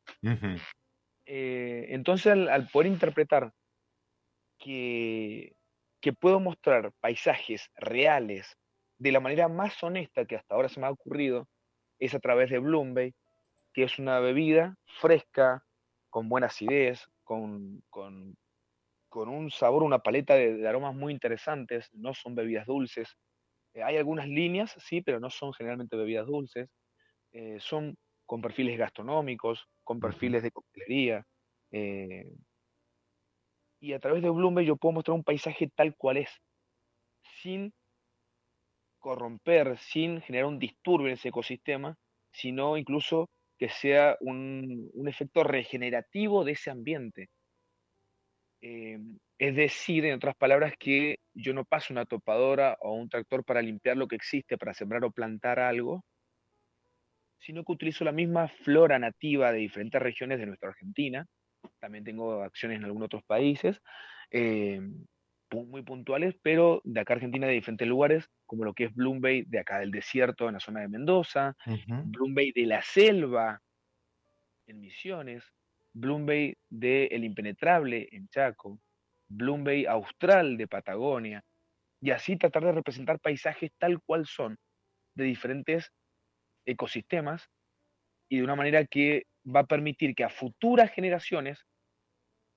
Eh, 1.27 1.87
entonces, 1.89 2.33
al, 2.33 2.69
poder 2.69 2.93
interpretar 2.93 3.53
que, 4.59 5.57
que 6.01 6.13
puedo 6.13 6.39
mostrar 6.39 6.93
paisajes 7.01 7.71
reales 7.77 8.57
de 8.99 9.13
la 9.13 9.21
manera 9.21 9.49
más 9.49 9.83
honesta 9.83 10.27
que 10.27 10.37
hasta 10.37 10.55
ahora 10.55 10.69
se 10.69 10.79
me 10.79 10.87
ha 10.87 10.91
ocurrido, 10.91 11.49
es 11.99 12.15
a 12.15 12.21
través 12.21 12.51
de 12.51 12.59
Bloombay, 12.59 13.15
que 13.73 13.85
es 13.85 13.99
una 13.99 14.21
bebida 14.21 14.77
fresca, 15.01 15.65
con 16.11 16.29
buena 16.29 16.49
acidez, 16.49 17.07
con, 17.23 17.83
con, 17.89 18.37
con 19.09 19.29
un 19.29 19.51
sabor, 19.51 19.83
una 19.83 20.01
paleta 20.01 20.35
de, 20.35 20.67
aromas 20.67 20.95
muy 20.95 21.13
interesantes, 21.13 21.89
no 21.93 22.15
son 22.15 22.35
bebidas 22.35 22.67
dulces. 22.67 23.17
Eh, 23.75 23.83
hay 23.83 23.97
algunas 23.97 24.29
líneas, 24.29 24.75
sí, 24.79 25.01
pero 25.01 25.21
no 25.21 25.31
son 25.31 25.53
generalmente 25.53 25.97
bebidas 25.97 26.27
dulces. 26.27 26.69
Eh, 27.33 27.59
son 27.61 27.97
con 28.31 28.41
perfiles 28.41 28.79
gastronómicos, 28.79 29.67
con 29.83 29.99
perfiles 29.99 30.45
de 30.45 30.53
coctelería. 30.53 31.27
Eh, 31.73 32.33
y 33.81 33.93
a 33.93 33.99
través 33.99 34.23
de 34.23 34.31
Bloomberg 34.31 34.69
yo 34.69 34.77
puedo 34.77 34.93
mostrar 34.93 35.17
un 35.17 35.25
paisaje 35.25 35.69
tal 35.75 35.97
cual 35.97 36.19
es, 36.19 36.31
sin 37.43 37.73
corromper, 39.01 39.77
sin 39.79 40.21
generar 40.21 40.47
un 40.47 40.61
disturbio 40.61 41.09
en 41.09 41.15
ese 41.15 41.31
ecosistema, 41.31 41.97
sino 42.31 42.77
incluso 42.77 43.29
que 43.59 43.69
sea 43.69 44.17
un, 44.21 44.93
efecto 45.09 45.43
regenerativo 45.43 46.45
de 46.45 46.53
ese 46.53 46.71
ambiente. 46.71 47.31
Eh, 48.61 49.01
es 49.39 49.57
decir, 49.57 50.05
en 50.05 50.15
otras 50.15 50.37
palabras, 50.37 50.75
que 50.79 51.17
yo 51.35 51.53
no 51.53 51.65
paso 51.65 51.93
una 51.93 52.07
topadora 52.07 52.79
o 52.81 52.93
un 52.93 53.09
tractor 53.09 53.45
para 53.45 53.61
limpiar 53.61 53.97
lo 53.97 54.07
que 54.07 54.15
existe, 54.15 54.57
para 54.57 54.73
sembrar 54.73 55.05
o 55.05 55.11
plantar 55.11 55.59
algo, 55.59 56.05
sino 57.41 57.65
que 57.65 57.73
utilizo 57.73 58.05
la 58.05 58.13
misma 58.13 58.49
flora 58.49 58.99
nativa 58.99 59.53
de 59.53 59.59
diferentes 59.59 60.01
regiones 60.01 60.39
de 60.39 60.47
nuestra 60.47 60.69
Argentina. 60.71 61.27
También 61.79 62.05
tengo 62.05 62.43
acciones 62.43 62.79
en 62.79 62.85
algunos 62.85 63.07
otros 63.07 63.23
países, 63.25 63.81
eh, 64.31 64.81
muy 65.53 65.83
puntuales, 65.83 66.37
pero 66.43 66.81
de 66.85 67.01
acá 67.01 67.15
Argentina 67.15 67.47
de 67.47 67.55
diferentes 67.55 67.89
lugares, 67.89 68.29
como 68.47 68.65
lo 68.65 68.73
que 68.73 68.85
es 68.85 68.95
Bloom 68.95 69.21
Bay 69.21 69.43
de 69.43 69.59
acá 69.59 69.81
del 69.81 69.91
desierto 69.91 70.47
en 70.47 70.55
la 70.55 70.61
zona 70.61 70.81
de 70.81 70.89
Mendoza, 70.89 71.57
Bloom 72.05 72.35
Bay 72.35 72.53
de 72.53 72.67
la 72.67 72.83
selva 72.83 73.61
en 74.69 74.81
Misiones, 74.81 75.45
Bloom 75.93 76.27
Bay 76.27 76.55
de 76.69 77.07
El 77.07 77.25
Impenetrable 77.25 78.09
en 78.13 78.29
Chaco, 78.29 78.79
Bloom 79.29 79.65
Bay 79.65 79.87
Austral 79.87 80.57
de 80.57 80.69
Patagonia, 80.69 81.43
y 82.01 82.13
así 82.13 82.37
tratar 82.37 82.65
de 82.65 82.73
representar 82.73 83.19
paisajes 83.19 83.73
tal 83.79 84.01
cual 84.03 84.27
son, 84.27 84.57
de 85.17 85.25
diferentes 85.25 85.91
ecosistemas 86.71 87.49
y 88.29 88.39
de 88.39 88.45
una 88.45 88.57
manera 88.57 88.85
que 88.87 89.27
va 89.45 89.61
a 89.61 89.67
permitir 89.67 90.15
que 90.15 90.25
a 90.25 90.31
futuras 90.31 90.91
generaciones 90.93 91.67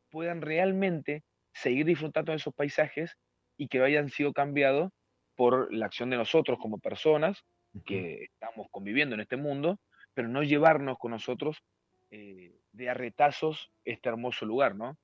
puedan 0.10 0.42
realmente 0.42 1.24
seguir 1.54 1.86
disfrutando 1.86 2.32
de 2.32 2.38
esos 2.38 2.54
paisajes 2.54 3.16
y 3.58 3.68
que 3.68 3.80
no 3.80 3.86
hayan 3.86 4.10
sido 4.10 4.34
cambiados 4.34 4.92
por 5.36 5.74
la 5.74 5.86
acción 5.88 6.10
de 6.10 6.18
nosotros 6.18 6.60
como 6.60 6.80
personas 6.80 7.44
que 7.86 8.26
estamos 8.26 8.68
conviviendo 8.70 9.16
en 9.16 9.22
este 9.22 9.38
mundo, 9.38 9.80
pero 10.14 10.28
no 10.28 10.44
llevarnos 10.44 10.98
con 11.00 11.12
nosotros 11.12 11.64
eh, 12.12 12.54
de 12.72 12.90
arretazos 12.90 13.72
este 13.84 14.10
hermoso 14.10 14.46
lugar, 14.46 14.76
¿no? 14.76 14.96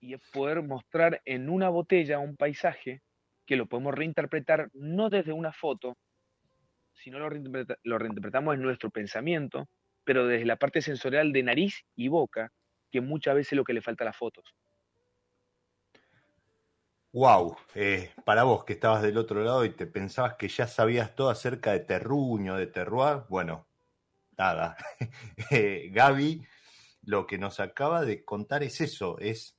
Y 0.00 0.14
es 0.14 0.20
poder 0.32 0.62
mostrar 0.62 1.20
en 1.26 1.50
una 1.50 1.68
botella 1.68 2.18
un 2.18 2.36
paisaje 2.36 3.02
que 3.46 3.56
lo 3.56 3.66
podemos 3.66 3.94
reinterpretar 3.94 4.70
no 4.72 5.10
desde 5.10 5.32
una 5.32 5.52
foto, 5.52 5.96
si 7.02 7.10
no 7.10 7.18
lo, 7.18 7.28
reinterpretamos 7.28 8.54
en 8.54 8.62
nuestro 8.62 8.90
pensamiento, 8.90 9.68
pero 10.04 10.26
desde 10.26 10.46
la 10.46 10.56
parte 10.56 10.82
sensorial 10.82 11.32
de 11.32 11.42
nariz 11.42 11.84
y 11.94 12.08
boca, 12.08 12.50
que 12.90 13.00
muchas 13.00 13.34
veces 13.34 13.52
es 13.52 13.56
lo 13.56 13.64
que 13.64 13.72
le 13.72 13.82
falta 13.82 14.04
a 14.04 14.06
las 14.06 14.16
fotos. 14.16 14.54
Wow, 17.12 17.56
eh, 17.74 18.12
para 18.24 18.44
vos 18.44 18.64
que 18.64 18.74
estabas 18.74 19.02
del 19.02 19.16
otro 19.16 19.42
lado 19.42 19.64
y 19.64 19.70
te 19.70 19.86
pensabas 19.86 20.34
que 20.34 20.48
ya 20.48 20.66
sabías 20.66 21.14
todo 21.14 21.30
acerca 21.30 21.72
de 21.72 21.80
terruño, 21.80 22.56
de 22.56 22.66
terroir, 22.66 23.24
bueno, 23.28 23.66
nada. 24.36 24.76
eh, 25.50 25.90
Gaby, 25.92 26.46
lo 27.02 27.26
que 27.26 27.38
nos 27.38 27.60
acaba 27.60 28.04
de 28.04 28.24
contar 28.24 28.62
es 28.62 28.80
eso, 28.80 29.18
es, 29.18 29.56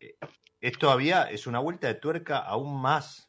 eh, 0.00 0.16
es 0.60 0.78
todavía, 0.78 1.24
es 1.24 1.46
una 1.46 1.58
vuelta 1.58 1.88
de 1.88 1.94
tuerca 1.94 2.38
aún 2.38 2.80
más, 2.80 3.28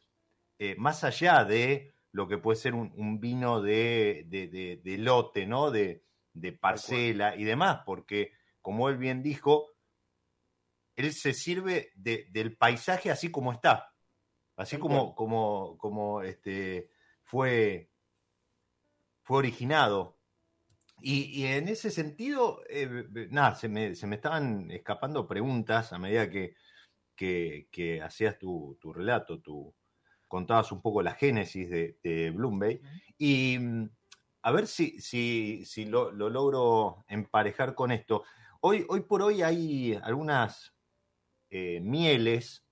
eh, 0.58 0.74
más 0.78 1.04
allá 1.04 1.44
de 1.44 1.93
lo 2.14 2.28
que 2.28 2.38
puede 2.38 2.56
ser 2.56 2.74
un, 2.74 3.18
vino 3.18 3.60
de, 3.60 4.24
de, 4.28 4.98
lote, 4.98 5.46
¿no? 5.46 5.72
De, 5.72 6.04
parcela 6.60 7.34
y 7.34 7.42
demás, 7.42 7.80
porque 7.84 8.32
como 8.60 8.88
él 8.88 8.98
bien 8.98 9.20
dijo, 9.20 9.72
él 10.94 11.12
se 11.12 11.32
sirve 11.32 11.90
del 11.96 12.56
paisaje 12.56 13.10
así 13.10 13.32
como 13.32 13.50
está, 13.50 13.92
así 14.56 14.78
como, 14.78 15.16
como, 15.16 15.76
como 15.76 16.22
este, 16.22 16.88
fue, 17.24 17.90
fue 19.24 19.38
originado. 19.38 20.20
Y, 21.00 21.46
en 21.46 21.66
ese 21.66 21.90
sentido, 21.90 22.62
eh, 22.68 23.06
nada, 23.30 23.56
se 23.56 23.68
me, 23.68 23.96
se 23.96 24.06
me, 24.06 24.16
estaban 24.16 24.70
escapando 24.70 25.26
preguntas 25.26 25.92
a 25.92 25.98
medida 25.98 26.30
que, 26.30 26.54
que, 27.16 28.00
hacías 28.02 28.38
tu, 28.38 28.78
tu 28.80 28.92
relato, 28.92 29.40
tu, 29.40 29.74
contabas 30.34 30.72
un 30.72 30.82
poco 30.82 31.00
la 31.00 31.14
génesis 31.14 31.70
de, 31.70 31.96
de 32.02 32.80
Y 33.18 33.56
mm, 33.56 33.88
a 34.42 34.50
ver 34.50 34.66
si, 34.66 35.00
si, 35.00 35.64
si 35.64 35.84
lo, 35.84 36.10
logro 36.10 37.04
emparejar 37.06 37.76
con 37.76 37.92
esto. 37.92 38.24
Hoy, 38.60 38.84
hoy 38.88 39.02
por 39.02 39.22
hoy 39.22 39.42
hay 39.42 39.96
algunas 40.02 40.74
eh, 41.50 41.78
mieles 41.80 42.66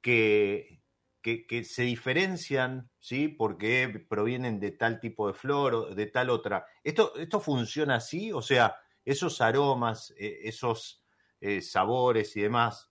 que, 0.00 0.82
que, 1.22 1.62
se 1.62 1.84
diferencian, 1.84 2.90
¿sí? 2.98 3.28
Porque 3.28 4.04
provienen 4.08 4.58
de 4.58 4.72
tal 4.72 4.98
tipo 4.98 5.28
de 5.28 5.34
flor 5.34 5.74
o 5.74 5.94
de 5.94 6.06
tal 6.06 6.28
otra. 6.28 6.66
¿Esto, 6.82 7.14
esto 7.14 7.38
funciona 7.38 7.96
así? 7.96 8.32
O 8.32 8.42
sea, 8.42 8.74
esos 9.04 9.40
aromas, 9.40 10.12
eh, 10.18 10.40
esos 10.42 11.04
eh, 11.40 11.62
sabores 11.62 12.36
y 12.36 12.40
demás, 12.40 12.90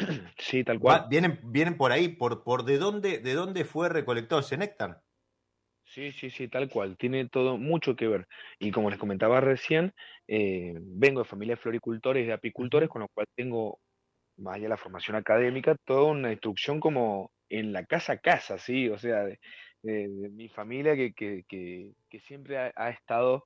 Sí, 0.38 0.64
tal 0.64 0.78
cual. 0.78 1.06
¿Vienen, 1.08 1.40
vienen 1.44 1.76
por 1.76 1.92
ahí? 1.92 2.08
¿Por, 2.08 2.42
por 2.42 2.64
de, 2.64 2.78
dónde, 2.78 3.18
de 3.18 3.34
dónde 3.34 3.64
fue 3.64 3.88
recolectado 3.88 4.40
ese 4.40 4.56
néctar? 4.56 5.02
Sí, 5.84 6.12
sí, 6.12 6.30
sí, 6.30 6.48
tal 6.48 6.68
cual. 6.68 6.96
Tiene 6.96 7.28
todo 7.28 7.58
mucho 7.58 7.96
que 7.96 8.06
ver. 8.06 8.28
Y 8.58 8.70
como 8.70 8.90
les 8.90 8.98
comentaba 8.98 9.40
recién, 9.40 9.92
eh, 10.28 10.74
vengo 10.78 11.22
de 11.22 11.28
familia 11.28 11.56
de 11.56 11.60
floricultores 11.60 12.22
y 12.22 12.26
de 12.28 12.32
apicultores, 12.32 12.88
con 12.88 13.02
lo 13.02 13.08
cual 13.08 13.26
tengo, 13.34 13.80
más 14.36 14.54
allá 14.54 14.64
de 14.64 14.68
la 14.68 14.76
formación 14.76 15.16
académica, 15.16 15.76
toda 15.84 16.04
una 16.04 16.30
instrucción 16.30 16.78
como 16.78 17.32
en 17.48 17.72
la 17.72 17.84
casa 17.84 18.14
a 18.14 18.18
casa, 18.18 18.58
¿sí? 18.58 18.88
O 18.88 18.98
sea, 18.98 19.24
de, 19.24 19.38
mi 19.82 20.48
familia 20.48 20.94
que, 20.94 21.12
que, 21.12 21.44
que, 21.48 22.20
siempre 22.20 22.58
ha, 22.58 22.90
estado 22.90 23.44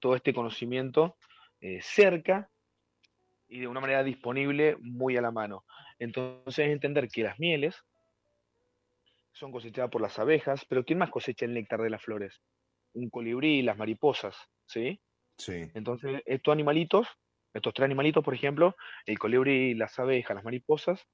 todo 0.00 0.16
este 0.16 0.34
conocimiento 0.34 1.16
eh, 1.60 1.80
cerca 1.82 2.50
y 3.48 3.60
de 3.60 3.68
una 3.68 3.80
manera 3.80 4.02
disponible 4.02 4.76
muy 4.80 5.16
a 5.16 5.22
la 5.22 5.30
mano. 5.30 5.64
Entonces 5.98 6.68
entender 6.68 7.08
que 7.08 7.22
las 7.22 7.38
mieles 7.38 7.82
son 9.32 9.52
cosechadas 9.52 9.90
por 9.90 10.00
las 10.00 10.18
abejas, 10.18 10.64
pero 10.68 10.84
¿quién 10.84 10.98
más 10.98 11.10
cosecha 11.10 11.44
el 11.44 11.54
néctar 11.54 11.80
de 11.80 11.90
las 11.90 12.02
flores? 12.02 12.40
Un 12.94 13.10
colibrí, 13.10 13.62
las 13.62 13.76
mariposas, 13.76 14.36
¿sí? 14.66 15.00
Sí. 15.36 15.70
Entonces 15.74 16.22
estos 16.24 16.52
animalitos, 16.52 17.06
estos 17.52 17.74
tres 17.74 17.84
animalitos, 17.84 18.24
por 18.24 18.34
ejemplo, 18.34 18.76
el 19.04 19.18
colibrí, 19.18 19.74
las 19.74 19.98
abejas, 19.98 20.34
las 20.34 20.44
mariposas, 20.44 21.06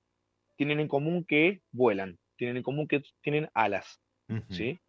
tienen 0.57 0.81
en 0.81 0.89
común 0.89 1.25
que 1.25 1.63
vuelan, 1.73 2.19
tienen 2.37 2.59
en 2.59 2.63
común 2.63 2.87
que 2.87 3.03
tienen 3.23 3.49
alas, 3.55 4.01
¿sí? 4.49 4.81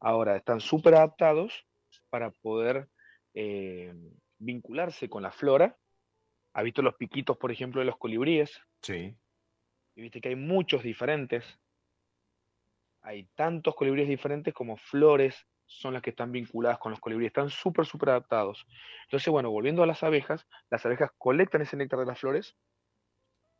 Ahora, 0.00 0.36
están 0.36 0.60
súper 0.60 0.94
adaptados 0.94 1.66
para 2.08 2.30
poder 2.30 2.88
eh, 3.34 3.92
vincularse 4.38 5.08
con 5.08 5.22
la 5.22 5.32
flora 5.32 5.76
¿Ha 6.58 6.62
visto 6.62 6.82
los 6.82 6.96
piquitos, 6.96 7.36
por 7.36 7.52
ejemplo, 7.52 7.80
de 7.80 7.86
los 7.86 7.98
colibríes? 7.98 8.60
Sí. 8.82 9.16
Y 9.98 10.02
viste 10.02 10.20
que 10.20 10.28
hay 10.28 10.36
muchos 10.36 10.84
diferentes. 10.84 11.58
Hay 13.02 13.24
tantos 13.34 13.74
colibríes 13.74 14.08
diferentes 14.08 14.54
como 14.54 14.76
flores 14.76 15.44
son 15.66 15.92
las 15.92 16.02
que 16.02 16.10
están 16.10 16.30
vinculadas 16.30 16.78
con 16.78 16.92
los 16.92 17.00
colibríes. 17.00 17.30
Están 17.30 17.50
súper, 17.50 17.84
súper 17.84 18.10
adaptados. 18.10 18.64
Entonces, 19.06 19.28
bueno, 19.28 19.50
volviendo 19.50 19.82
a 19.82 19.86
las 19.86 20.04
abejas, 20.04 20.46
las 20.70 20.86
abejas 20.86 21.10
colectan 21.18 21.62
ese 21.62 21.76
néctar 21.76 21.98
de 21.98 22.06
las 22.06 22.20
flores. 22.20 22.56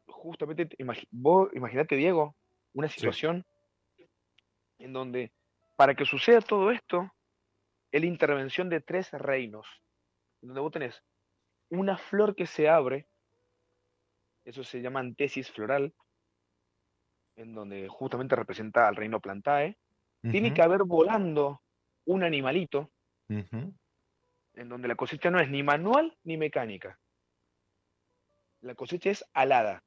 Justamente, 0.06 0.68
vos 1.10 1.48
imaginate, 1.54 1.96
Diego, 1.96 2.36
una 2.72 2.88
situación 2.88 3.44
en 4.78 4.92
donde 4.92 5.32
para 5.76 5.96
que 5.96 6.04
suceda 6.04 6.40
todo 6.40 6.70
esto, 6.70 7.12
es 7.90 8.00
la 8.00 8.06
intervención 8.06 8.68
de 8.68 8.80
tres 8.80 9.10
reinos, 9.10 9.66
donde 10.40 10.60
vos 10.60 10.70
tenés 10.70 11.02
una 11.68 11.98
flor 11.98 12.36
que 12.36 12.46
se 12.46 12.68
abre, 12.68 13.08
eso 14.44 14.62
se 14.62 14.80
llama 14.80 15.00
antesis 15.00 15.50
floral, 15.50 15.92
en 17.38 17.54
donde 17.54 17.88
justamente 17.88 18.34
representa 18.34 18.88
al 18.88 18.96
reino 18.96 19.20
Plantae, 19.20 19.78
tiene 20.22 20.52
que 20.52 20.62
haber 20.62 20.82
volando 20.82 21.62
un 22.04 22.24
animalito, 22.24 22.90
en 23.28 24.68
donde 24.68 24.88
la 24.88 24.96
cosecha 24.96 25.30
no 25.30 25.38
es 25.38 25.48
ni 25.48 25.62
manual 25.62 26.16
ni 26.24 26.36
mecánica. 26.36 26.98
La 28.60 28.74
cosecha 28.74 29.10
es 29.10 29.24
alada. 29.32 29.84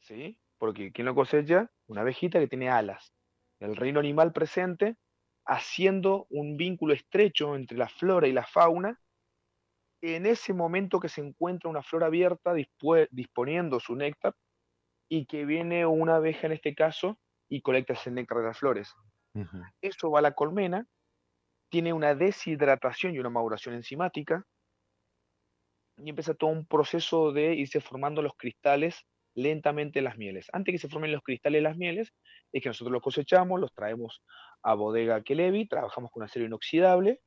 ¿Sí? 0.00 0.36
Porque 0.58 0.90
¿quién 0.90 1.06
lo 1.06 1.14
cosecha? 1.14 1.70
Una 1.86 2.00
abejita 2.00 2.40
que 2.40 2.48
tiene 2.48 2.68
alas. 2.68 3.12
El 3.60 3.76
reino 3.76 4.00
animal 4.00 4.32
presente 4.32 4.96
haciendo 5.44 6.26
un 6.30 6.56
vínculo 6.56 6.92
estrecho 6.92 7.54
entre 7.54 7.78
la 7.78 7.88
flora 7.88 8.26
y 8.26 8.32
la 8.32 8.44
fauna 8.44 9.00
en 10.00 10.26
ese 10.26 10.52
momento 10.52 10.98
que 10.98 11.08
se 11.08 11.20
encuentra 11.20 11.70
una 11.70 11.82
flor 11.82 12.02
abierta 12.02 12.52
disponiendo 13.10 13.78
su 13.78 13.94
néctar 13.94 14.34
y 15.08 15.26
que 15.26 15.44
viene 15.44 15.86
una 15.86 16.16
abeja 16.16 16.46
en 16.46 16.52
este 16.52 16.74
caso 16.74 17.18
y 17.48 17.62
colecta 17.62 17.94
ese 17.94 18.10
néctar 18.10 18.38
de 18.38 18.44
las 18.44 18.58
flores. 18.58 18.94
Eso 19.80 20.10
va 20.10 20.18
a 20.18 20.22
la 20.22 20.32
colmena, 20.32 20.86
tiene 21.70 21.92
una 21.92 22.14
deshidratación 22.14 23.14
y 23.14 23.18
una 23.18 23.30
maduración 23.30 23.74
enzimática 23.74 24.44
y 25.96 26.10
empieza 26.10 26.34
todo 26.34 26.50
un 26.50 26.66
proceso 26.66 27.32
de 27.32 27.54
irse 27.54 27.80
formando 27.80 28.22
los 28.22 28.34
cristales 28.36 29.06
lentamente 29.34 30.00
en 30.00 30.04
las 30.04 30.16
mieles. 30.16 30.48
Antes 30.52 30.72
que 30.72 30.78
se 30.78 30.88
formen 30.88 31.12
los 31.12 31.22
cristales 31.22 31.62
las 31.62 31.76
mieles, 31.76 32.12
es 32.52 32.62
que 32.62 32.68
nosotros 32.68 32.92
los 32.92 33.02
cosechamos, 33.02 33.60
los 33.60 33.72
traemos 33.72 34.22
a 34.62 34.74
bodega 34.74 35.22
Kelevi, 35.22 35.68
trabajamos 35.68 36.10
con 36.10 36.22
acero 36.24 36.46
inoxidable, 36.46 37.20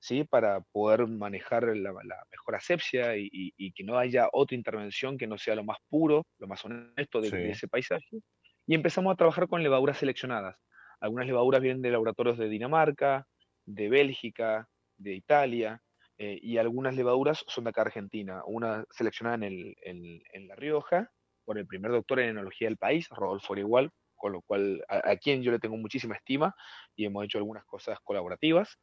¿sí? 0.00 0.24
para 0.24 0.60
poder 0.72 1.06
manejar 1.06 1.64
la, 1.76 1.92
mejor 2.30 2.54
asepsia 2.54 3.16
y, 3.16 3.72
que 3.72 3.84
no 3.84 3.98
haya 3.98 4.28
otra 4.32 4.56
intervención 4.56 5.18
que 5.18 5.26
no 5.26 5.38
sea 5.38 5.54
lo 5.54 5.64
más 5.64 5.78
puro, 5.88 6.26
lo 6.38 6.46
más 6.46 6.64
honesto 6.64 7.20
de, 7.20 7.50
ese 7.50 7.68
paisaje. 7.68 8.20
Y 8.66 8.74
empezamos 8.74 9.12
a 9.12 9.16
trabajar 9.16 9.48
con 9.48 9.62
levaduras 9.62 9.98
seleccionadas. 9.98 10.56
Algunas 11.00 11.26
levaduras 11.26 11.60
vienen 11.60 11.82
de 11.82 11.90
laboratorios 11.90 12.38
de 12.38 12.48
Dinamarca, 12.48 13.26
de 13.64 13.88
Bélgica, 13.88 14.68
de 14.96 15.14
Italia, 15.14 15.80
eh, 16.18 16.38
y 16.42 16.58
algunas 16.58 16.96
levaduras 16.96 17.44
son 17.46 17.64
de 17.64 17.70
acá 17.70 17.82
Argentina. 17.82 18.42
Una 18.44 18.84
seleccionada 18.90 19.36
en, 19.36 19.42
el, 19.44 20.22
en, 20.32 20.48
La 20.48 20.56
Rioja 20.56 21.10
por 21.44 21.58
el 21.58 21.66
primer 21.66 21.92
doctor 21.92 22.20
en 22.20 22.30
enología 22.30 22.68
del 22.68 22.76
país, 22.76 23.08
Rodolfo 23.10 23.56
Igual, 23.56 23.90
con 24.16 24.32
lo 24.32 24.42
cual 24.42 24.84
a, 24.88 25.12
a, 25.12 25.16
quien 25.16 25.42
yo 25.42 25.52
le 25.52 25.60
tengo 25.60 25.76
muchísima 25.76 26.16
estima 26.16 26.54
y 26.96 27.04
hemos 27.04 27.24
hecho 27.24 27.38
algunas 27.38 27.64
cosas 27.64 27.98
colaborativas 28.02 28.76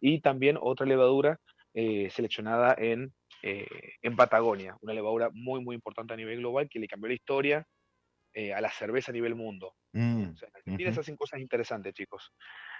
y 0.00 0.20
también 0.20 0.58
otra 0.60 0.86
levadura 0.86 1.38
eh, 1.78 2.08
seleccionada 2.08 2.74
en, 2.78 3.12
eh, 3.42 3.66
en 4.00 4.16
Patagonia, 4.16 4.78
una 4.80 4.94
levadura 4.94 5.28
muy, 5.34 5.62
muy 5.62 5.74
importante 5.74 6.14
a 6.14 6.16
nivel 6.16 6.38
global 6.38 6.70
que 6.70 6.78
le 6.78 6.88
cambió 6.88 7.08
la 7.08 7.14
historia 7.14 7.66
eh, 8.32 8.54
a 8.54 8.62
la 8.62 8.70
cerveza 8.70 9.12
a 9.12 9.14
nivel 9.14 9.34
mundo. 9.34 9.74
Mm, 9.92 10.22
en 10.22 10.36
Argentina 10.54 10.92
se 10.92 11.00
hacen 11.00 11.16
cosas 11.16 11.40
interesantes, 11.40 11.92
chicos. 11.92 12.32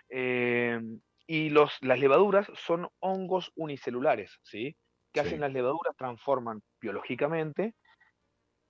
y 0.09 1.50
los, 1.50 1.76
las 1.83 1.98
levaduras 1.98 2.50
son 2.55 2.88
hongos 3.00 3.52
unicelulares, 3.55 4.38
¿sí? 4.42 4.74
¿Qué 5.12 5.20
hacen 5.20 5.40
las 5.40 5.52
levaduras? 5.52 5.94
Transforman 5.96 6.62
biológicamente, 6.81 7.74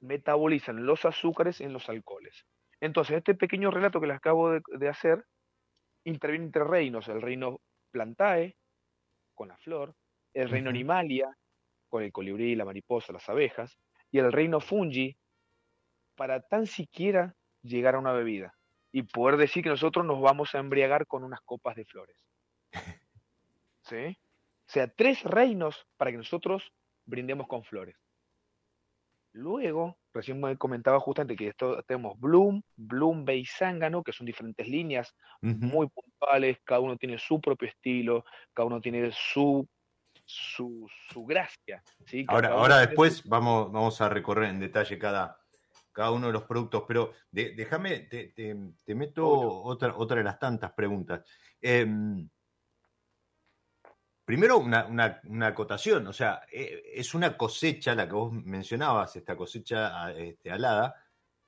metabolizan 0.01 0.87
los 0.87 1.05
azúcares 1.05 1.61
en 1.61 1.73
los 1.73 1.89
alcoholes. 1.89 2.47
Entonces, 2.81 3.19
este 3.19 3.35
pequeño 3.37 3.71
relato 3.71 4.01
que 4.01 4.09
les 4.09 4.17
acabo 4.17 4.51
de, 4.51 4.61
de 4.77 4.89
hacer 4.89 5.25
interviene 6.05 6.47
entre 6.47 6.65
reinos, 6.65 7.09
el 7.09 7.21
reino 7.21 7.61
Plantae, 7.97 8.55
con 9.35 9.49
la 9.49 9.57
flor, 9.57 9.95
el 10.35 10.51
reino 10.51 10.69
Animalia, 10.69 11.35
con 11.89 12.03
el 12.03 12.13
colibrí, 12.13 12.55
la 12.55 12.67
mariposa, 12.67 13.11
las 13.11 13.27
abejas, 13.27 13.79
y 14.11 14.19
el 14.19 14.33
reino 14.33 14.61
Fungi, 14.61 15.17
para 16.15 16.43
tan 16.43 16.67
siquiera 16.67 17.35
llegar 17.63 17.95
a 17.95 17.99
una 17.99 18.13
bebida 18.13 18.55
y 18.93 19.03
poder 19.03 19.39
decir 19.39 19.63
que 19.63 19.71
nosotros 19.71 20.05
nos 20.05 20.21
vamos 20.21 20.55
a 20.55 20.59
embriagar 20.59 21.07
con 21.07 21.25
unas 21.25 21.41
copas 21.41 21.75
de 21.75 21.87
flores. 21.87 22.19
¿Sí? 23.81 24.19
O 24.69 24.71
sea, 24.71 24.89
tres 24.89 25.23
reinos 25.23 25.87
para 25.97 26.11
que 26.11 26.19
nosotros 26.19 26.71
brindemos 27.07 27.47
con 27.47 27.65
flores. 27.65 27.97
Luego, 29.37 29.99
recién 30.15 30.41
me 30.41 30.57
comentaba 30.57 30.99
justamente 30.99 31.37
que 31.37 31.49
esto, 31.49 31.83
tenemos 31.83 32.19
Bloom, 32.19 32.63
Bloom 32.75 33.27
Bay 33.27 33.45
Zángano, 33.45 34.03
que 34.03 34.13
son 34.13 34.27
diferentes 34.27 34.67
líneas 34.67 35.15
muy 35.43 35.89
puntuales, 35.89 36.59
cada 36.65 36.81
uno 36.81 36.97
tiene 36.97 37.19
su 37.19 37.39
propio 37.39 37.69
estilo, 37.69 38.25
cada 38.55 38.67
uno 38.67 38.81
tiene 38.81 39.11
su, 39.13 39.69
su, 40.25 40.89
gracia. 41.27 41.83
Ahora, 42.29 42.49
ahora 42.49 42.79
después 42.79 43.23
vamos, 43.25 43.71
vamos 43.71 44.01
a 44.01 44.09
recorrer 44.09 44.49
en 44.49 44.59
detalle 44.59 44.99
cada, 44.99 45.39
cada 45.93 46.13
uno 46.13 46.29
de 46.29 46.33
los 46.33 46.45
productos, 46.45 46.85
pero 46.89 47.13
déjame, 47.31 48.01
te, 48.01 48.29
te, 48.29 48.95
meto 48.95 49.29
otra, 49.29 49.95
otra 49.97 50.17
de 50.17 50.25
las 50.25 50.39
tantas 50.39 50.73
preguntas. 50.73 51.29
Em, 51.61 52.27
Primero, 54.27 54.59
una, 54.59 55.21
acotación, 55.43 56.09
o 56.09 56.13
sea, 56.13 56.43
eh, 56.51 56.83
es 56.95 57.15
una 57.15 57.37
cosecha, 57.37 57.95
la 57.95 58.09
que 58.09 58.15
vos 58.15 58.33
mencionabas, 58.33 59.15
esta 59.15 59.37
cosecha 59.37 60.11
este, 60.11 60.51
alada, 60.51 60.97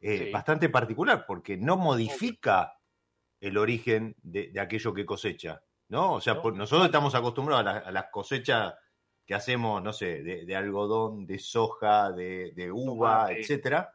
eh, 0.00 0.30
bastante 0.32 0.68
particular, 0.68 1.26
porque 1.26 1.56
no 1.56 1.76
modifica 1.76 2.78
el 3.40 3.58
origen 3.58 4.14
de, 4.22 4.52
aquello 4.60 4.94
que 4.94 5.04
cosecha, 5.04 5.60
¿no? 5.88 6.14
O 6.14 6.20
sea, 6.20 6.34
nosotros 6.34 6.86
estamos 6.86 7.16
acostumbrados 7.16 7.82
a, 7.84 7.90
las 7.90 8.10
cosechas 8.12 8.74
que 9.26 9.34
hacemos, 9.34 9.82
no 9.82 9.92
sé, 9.92 10.22
de, 10.22 10.56
algodón, 10.56 11.26
de 11.26 11.40
soja, 11.40 12.12
de, 12.12 12.70
uva, 12.72 13.32
etcétera. 13.32 13.92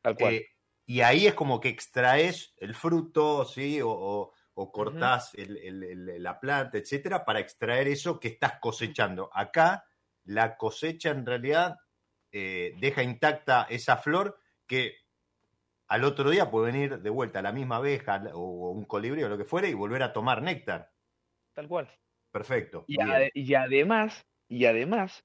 Tal 0.00 0.16
cual. 0.16 0.34
Eh, 0.36 0.48
y 0.86 1.02
ahí 1.02 1.26
es 1.26 1.34
como 1.34 1.60
que 1.60 1.68
extraes 1.68 2.54
el 2.56 2.74
fruto, 2.74 3.44
¿sí? 3.44 3.82
o 3.82 3.90
o 3.90 4.32
cortás 4.72 5.32
la 5.36 6.40
planta, 6.40 6.78
etcétera, 6.78 7.24
para 7.24 7.40
extraer 7.40 7.88
eso 7.88 8.18
que 8.18 8.28
estás 8.28 8.58
cosechando. 8.58 9.28
Acá 9.32 9.84
la 10.24 10.56
cosecha 10.56 11.10
en 11.10 11.26
realidad 11.26 11.76
eh, 12.32 12.74
deja 12.78 13.02
intacta 13.02 13.66
esa 13.68 13.98
flor 13.98 14.38
que 14.66 14.96
al 15.88 16.04
otro 16.04 16.30
día 16.30 16.50
puede 16.50 16.72
venir 16.72 16.98
de 17.00 17.10
vuelta 17.10 17.42
la 17.42 17.52
misma 17.52 17.76
abeja 17.76 18.22
o 18.34 18.70
un 18.70 18.84
colibrí 18.84 19.22
o 19.22 19.28
lo 19.28 19.38
que 19.38 19.44
fuera 19.44 19.68
y 19.68 19.74
volver 19.74 20.02
a 20.02 20.12
tomar 20.12 20.42
néctar. 20.42 20.90
Tal 21.52 21.68
cual. 21.68 21.88
Perfecto. 22.32 22.84
Y, 22.86 23.54
además, 23.54 24.26
y 24.48 24.64
además, 24.66 25.24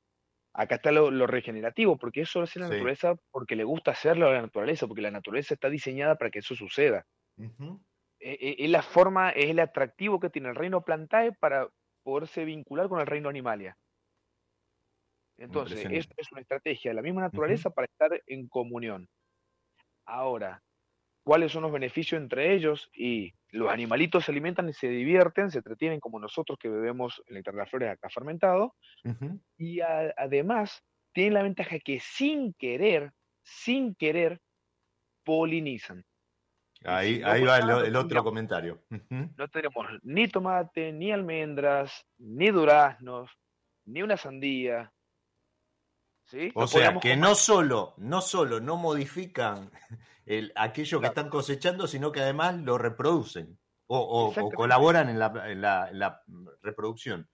acá 0.53 0.75
está 0.75 0.91
lo, 0.91 1.27
regenerativo, 1.27 1.97
porque 1.97 2.21
eso 2.21 2.43
es 2.43 2.55
la 2.55 2.69
naturaleza 2.69 3.15
porque 3.31 3.55
le 3.55 3.63
gusta 3.63 3.91
hacerlo 3.91 4.27
a 4.27 4.33
la 4.33 4.41
naturaleza, 4.41 4.87
porque 4.87 5.01
la 5.01 5.11
naturaleza 5.11 5.53
está 5.53 5.69
diseñada 5.69 6.15
para 6.15 6.31
que 6.31 6.39
eso 6.39 6.55
suceda. 6.55 7.05
Es 8.21 8.69
la 8.69 8.81
forma, 8.81 9.31
es 9.31 9.49
el 9.49 9.59
atractivo 9.59 10.19
que 10.19 10.29
tiene 10.29 10.49
el 10.49 10.55
reino 10.55 10.83
Plantae 10.83 11.31
para 11.33 11.67
poderse 12.03 12.45
vincular 12.45 12.87
con 12.87 12.99
el 12.99 13.07
reino 13.07 13.29
Animalia. 13.29 13.77
Entonces, 15.37 15.87
es, 15.89 16.07
es 16.15 16.31
una 16.31 16.41
estrategia 16.41 16.91
de 16.91 16.95
la 16.95 17.01
misma 17.01 17.21
naturaleza 17.21 17.71
para 17.71 17.85
estar 17.85 18.21
en 18.27 18.47
comunión. 18.47 19.09
Ahora, 20.05 20.61
¿cuáles 21.23 21.51
son 21.51 21.63
los 21.63 21.71
beneficios 21.71 22.21
entre 22.21 22.53
ellos? 22.53 22.89
Y 22.93 23.33
los 23.49 23.71
animalitos 23.71 24.25
se 24.25 24.31
alimentan 24.31 24.69
y 24.69 24.73
se 24.73 24.87
divierten, 24.87 25.49
se 25.49 25.57
entretienen 25.57 25.99
como 25.99 26.19
nosotros 26.19 26.59
que 26.59 26.69
bebemos 26.69 27.23
el 27.25 27.35
néctar 27.35 27.55
de 27.55 27.59
las 27.59 27.69
flores 27.69 27.89
acá 27.89 28.09
fermentado. 28.09 28.75
Y 29.57 29.81
además, 29.81 30.83
tienen 31.13 31.33
la 31.33 31.43
ventaja 31.43 31.79
que 31.79 31.99
sin 31.99 32.53
querer, 32.53 33.11
sin 33.43 33.95
querer, 33.95 34.39
polinizan. 35.23 36.03
Ahí, 36.83 37.21
ahí 37.23 37.43
va 37.43 37.59
el, 37.59 37.95
otro 37.95 38.23
comentario. 38.23 38.81
No 38.89 39.47
tenemos 39.49 39.85
ni 40.03 40.27
tomate, 40.27 40.91
ni 40.91 41.11
almendras, 41.11 42.05
ni 42.17 42.49
duraznos, 42.49 43.29
ni 43.85 44.01
una 44.01 44.17
sandía. 44.17 44.91
¿Sí? 46.25 46.51
O 46.55 46.65
sea, 46.65 46.97
que 46.99 47.15
no 47.15 47.35
solo, 47.35 47.93
no 47.97 48.21
solo 48.21 48.59
no 48.59 48.77
modifican 48.77 49.69
el, 50.25 50.51
aquello 50.55 50.99
que 50.99 51.07
están 51.07 51.29
cosechando, 51.29 51.87
sino 51.87 52.11
que 52.11 52.21
además 52.21 52.55
lo 52.57 52.77
reproducen 52.77 53.59
o, 53.85 54.33
colaboran 54.55 55.09
en 55.09 55.19
la, 55.19 56.23
reproducción. 56.63 57.27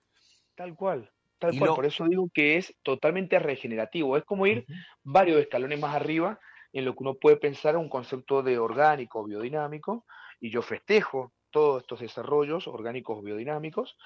Tal 0.56 0.76
cual, 0.76 1.10
tal 1.38 1.58
cual. 1.58 1.76
Por 1.76 1.86
eso 1.86 2.06
digo 2.06 2.30
que 2.34 2.58
es 2.58 2.76
totalmente 2.82 3.38
regenerativo. 3.40 4.18
Es 4.18 4.26
como 4.26 4.48
ir 4.48 4.66
varios 5.04 5.40
escalones 5.40 5.80
más 5.80 5.96
arriba 5.96 6.40
en 6.74 6.86
lo 6.86 6.94
que 6.94 7.04
uno 7.04 7.16
puede 7.16 7.38
pensar 7.38 7.78
un 7.78 7.90
concepto 7.90 8.44
de 8.44 8.60
orgánico 8.60 9.24
biodinámico, 9.24 10.06
y 10.40 10.52
yo 10.52 10.62
festejo 10.62 11.34
todos 11.50 11.82
estos 11.82 12.02
desarrollos 12.02 12.68
orgánicos 12.68 13.24
biodinámicos, 13.24 13.98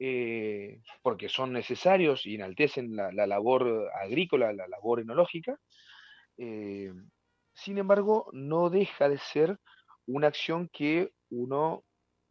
eh, 0.00 0.80
porque 1.02 1.28
son 1.28 1.52
necesarios 1.52 2.24
y 2.24 2.36
enaltecen 2.36 2.94
la, 2.94 3.10
labor 3.26 3.90
agrícola, 4.00 4.52
la 4.52 4.68
labor 4.68 5.00
enológica. 5.00 5.58
Eh, 6.36 6.92
sin 7.54 7.78
embargo, 7.78 8.28
no 8.32 8.70
deja 8.70 9.08
de 9.08 9.18
ser 9.18 9.58
una 10.06 10.28
acción 10.28 10.68
que 10.72 11.10
uno 11.30 11.84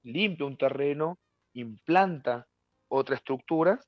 limpia 0.04 0.46
un 0.46 0.58
terreno 0.58 1.20
implanta 1.54 2.48
otra 2.88 3.16
estructura 3.16 3.80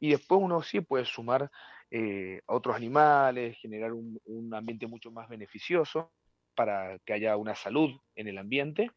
y 0.00 0.10
después 0.10 0.40
uno 0.42 0.62
sí 0.62 0.80
puede 0.80 1.04
sumar 1.04 1.50
eh, 1.90 2.40
a 2.46 2.54
otros 2.54 2.76
animales, 2.76 3.56
generar 3.58 3.92
un, 3.92 4.20
un, 4.26 4.54
ambiente 4.54 4.86
mucho 4.86 5.10
más 5.10 5.28
beneficioso 5.28 6.12
para 6.54 6.98
que 7.00 7.14
haya 7.14 7.36
una 7.36 7.54
salud 7.54 7.90
en 8.14 8.28
el 8.28 8.38
ambiente, 8.38 8.90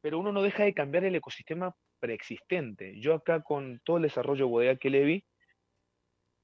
pero 0.00 0.18
uno 0.18 0.32
no 0.32 0.42
deja 0.42 0.64
de 0.64 0.74
cambiar 0.74 1.04
el 1.04 1.14
ecosistema 1.14 1.74
preexistente. 2.00 2.98
Yo 3.00 3.14
acá 3.14 3.42
con 3.42 3.80
todo 3.84 3.98
el 3.98 4.04
desarrollo 4.04 4.46
de 4.46 4.50
bodega 4.50 4.76
que 4.76 4.90
le 4.90 5.04
vi, 5.04 5.24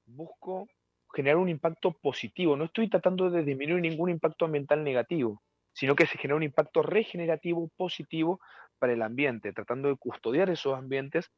busco 0.05 0.67
generar 1.13 1.37
un 1.37 1.49
impacto 1.49 1.91
positivo. 1.91 2.55
No 2.55 2.65
estoy 2.65 2.89
tratando 2.89 3.29
de 3.29 3.43
disminuir 3.43 3.81
ningún 3.81 4.09
impacto 4.09 4.45
ambiental 4.45 4.83
negativo, 4.83 5.41
sino 5.73 5.95
que 5.95 6.05
se 6.05 6.17
genera 6.17 6.35
un 6.35 6.43
impacto 6.43 6.81
regenerativo 6.81 7.69
positivo 7.75 8.39
para 8.79 8.93
el 8.93 9.01
ambiente, 9.01 9.53
tratando 9.53 9.89
de 9.89 9.97
custodiar 9.97 10.49
esos 10.49 10.77
ambientes 10.77 11.31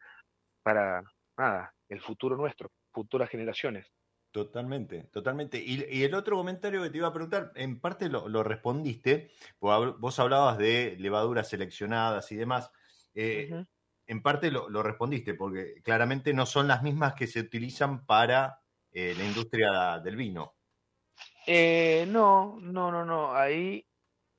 para 0.64 1.02
nada, 1.38 1.74
el 1.88 2.02
futuro 2.02 2.36
nuestro, 2.36 2.70
futuras 2.92 3.30
generaciones. 3.30 3.92
Totalmente, 4.32 5.06
totalmente. 5.06 5.58
Y, 5.58 6.04
el 6.04 6.14
otro 6.14 6.38
comentario 6.38 6.84
que 6.84 6.92
te 6.92 6.98
iba 6.98 7.08
a 7.08 7.14
preguntar, 7.14 7.52
en 7.56 7.80
parte 7.80 8.10
lo, 8.10 8.44
respondiste, 8.44 9.32
vos 9.60 10.20
hablabas 10.20 10.58
de 10.60 10.96
levaduras 11.00 11.50
seleccionadas 11.50 12.32
y 12.32 12.36
demás. 12.36 12.72
Eh, 13.16 13.66
en 14.06 14.22
parte 14.22 14.52
lo, 14.52 14.84
respondiste, 14.84 15.34
porque 15.34 15.82
claramente 15.84 16.34
no 16.34 16.46
son 16.46 16.68
las 16.68 16.84
mismas 16.84 17.16
que 17.16 17.28
se 17.28 17.40
utilizan 17.40 18.06
para 18.06 18.62
eh, 18.92 19.16
la 19.18 19.24
industria 19.24 20.00
del 20.00 20.16
vino. 20.16 20.56
Eh, 21.48 22.06
no, 22.08 22.60
no, 22.62 22.92
no, 22.92 23.06
no. 23.06 23.34
Ahí 23.36 23.86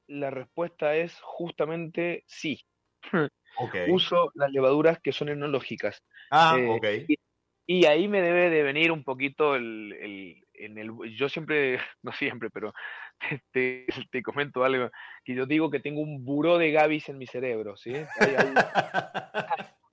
la 0.06 0.30
respuesta 0.30 0.94
es 0.94 1.18
justamente 1.20 2.24
sí. 2.26 2.64
Uso 3.88 4.30
las 4.34 4.50
levaduras 4.52 5.00
que 5.00 5.12
son 5.12 5.28
enológicas. 5.28 6.02
Ah, 6.30 6.56
ok. 6.56 6.86
Y, 7.08 7.18
ahí 7.86 8.08
me 8.08 8.20
debe 8.20 8.50
de 8.50 8.64
venir 8.64 8.90
un 8.90 9.04
poquito 9.04 9.54
el, 9.54 10.42
en 10.54 10.76
el, 10.76 10.90
yo 11.14 11.28
siempre, 11.28 11.78
no 12.02 12.12
siempre, 12.12 12.50
pero 12.50 12.74
te, 13.52 13.86
te, 14.10 14.22
comento 14.22 14.64
algo, 14.64 14.90
que 15.24 15.34
yo 15.34 15.46
digo 15.46 15.70
que 15.70 15.78
tengo 15.78 16.00
un 16.00 16.24
buró 16.24 16.58
de 16.58 16.72
Gavis 16.72 17.08
en 17.08 17.18
mi 17.18 17.26
cerebro, 17.26 17.76
¿sí? 17.76 17.92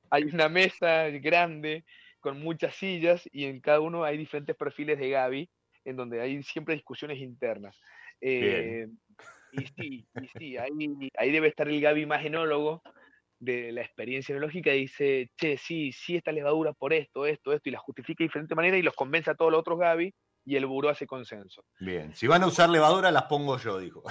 hay 0.09 0.23
una 0.33 0.49
mesa 0.49 1.09
grande 1.09 1.83
con 2.19 2.39
muchas 2.39 2.75
sillas 2.75 3.29
y 3.31 3.45
en 3.45 3.61
cada 3.61 3.79
uno 3.79 4.03
hay 4.03 4.17
diferentes 4.17 4.55
perfiles 4.55 4.97
de 4.97 5.09
Gaby, 5.11 5.49
en 5.85 5.95
donde 5.95 6.19
hay 6.19 6.41
siempre 6.41 6.73
discusiones 6.73 7.19
internas. 7.19 7.79
Eh, 8.19 8.87
y 9.51 9.65
sí, 9.67 10.07
y 10.19 10.27
sí 10.39 10.57
ahí, 10.57 11.11
ahí, 11.15 11.31
debe 11.31 11.47
estar 11.47 11.69
el 11.69 11.79
Gaby 11.79 12.07
más 12.07 12.25
enólogo 12.25 12.81
de 13.39 13.71
la 13.71 13.82
experiencia 13.82 14.34
enológica 14.34 14.73
y 14.73 14.82
dice, 14.82 15.32
che, 15.38 15.58
sí, 15.58 15.91
sí, 15.91 16.15
esta 16.15 16.32
levadura 16.32 16.73
por 16.73 16.93
esto, 16.93 17.26
esto, 17.26 17.54
esto, 17.54 17.69
y 17.69 17.71
la 17.71 17.80
justifica 17.80 18.23
de 18.23 18.28
diferente 18.28 18.56
manera 18.56 18.78
y 18.78 18.82
los 18.82 18.95
convence 18.95 19.30
a 19.30 19.36
todos 19.36 19.52
los 19.52 19.60
otros 19.60 19.80
Gaby 19.80 20.13
y 20.45 20.56
el 20.56 20.65
buró 20.65 20.89
hace 20.89 21.06
consenso. 21.06 21.65
Bien, 21.80 22.15
si 22.15 22.26
van 22.26 22.41
a 22.41 22.47
usar 22.47 22.69
levadura 22.69 23.12
las 23.12 23.23
pongo 23.23 23.58
yo, 23.58 23.80
dijo. 23.80 24.02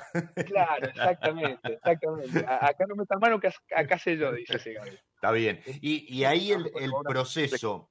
Claro, 0.47 0.87
exactamente, 0.87 1.73
exactamente. 1.73 2.39
acá 2.47 2.85
no 2.87 2.95
me 2.95 3.03
está 3.05 3.19
mano, 3.19 3.41
que 3.41 3.51
acá 3.75 3.99
sé 3.99 4.17
yo, 4.19 4.33
dice 4.33 4.57
ese 4.57 4.75
Gaby. 4.75 4.99
Está 5.15 5.33
bien. 5.33 5.62
Y, 5.81 6.15
y 6.15 6.25
ahí 6.25 6.53
el, 6.53 6.71
el 6.79 6.93
proceso, 7.03 7.91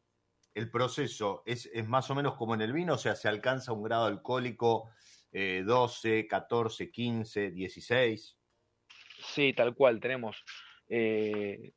el 0.54 0.70
proceso 0.70 1.42
es, 1.46 1.66
es, 1.74 1.88
más 1.88 2.10
o 2.12 2.16
menos 2.16 2.36
como 2.36 2.54
en 2.54 2.62
el 2.62 2.72
vino, 2.72 2.94
o 2.94 2.98
sea, 2.98 3.16
se 3.16 3.28
alcanza 3.28 3.74
un 3.74 3.84
grado 3.84 4.06
alcohólico 4.06 4.92
12, 5.34 6.28
14, 6.28 6.92
15, 6.92 7.52
16. 7.52 8.38
Sí, 9.34 9.54
tal 9.54 9.76
cual, 9.76 10.00
tenemos, 10.00 10.44
eh, 10.90 11.72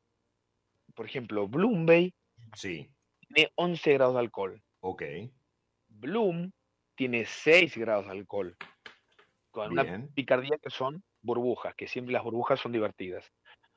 por 0.95 1.05
ejemplo, 1.05 1.47
Bloom 1.47 1.85
Bay 1.85 2.13
sí. 2.55 2.89
tiene 3.19 3.51
11 3.55 3.93
grados 3.93 4.13
de 4.15 4.19
alcohol. 4.19 4.61
Ok. 4.81 5.03
Bloom 5.87 6.51
tiene 6.95 7.25
6 7.25 7.77
grados 7.77 8.05
de 8.05 8.11
alcohol, 8.11 8.55
con 9.51 9.71
una 9.71 10.07
picardía 10.13 10.57
que 10.61 10.69
son 10.69 11.03
burbujas, 11.21 11.73
que 11.75 11.87
siempre 11.87 12.13
las 12.13 12.23
burbujas 12.23 12.59
son 12.59 12.71
divertidas. 12.71 13.31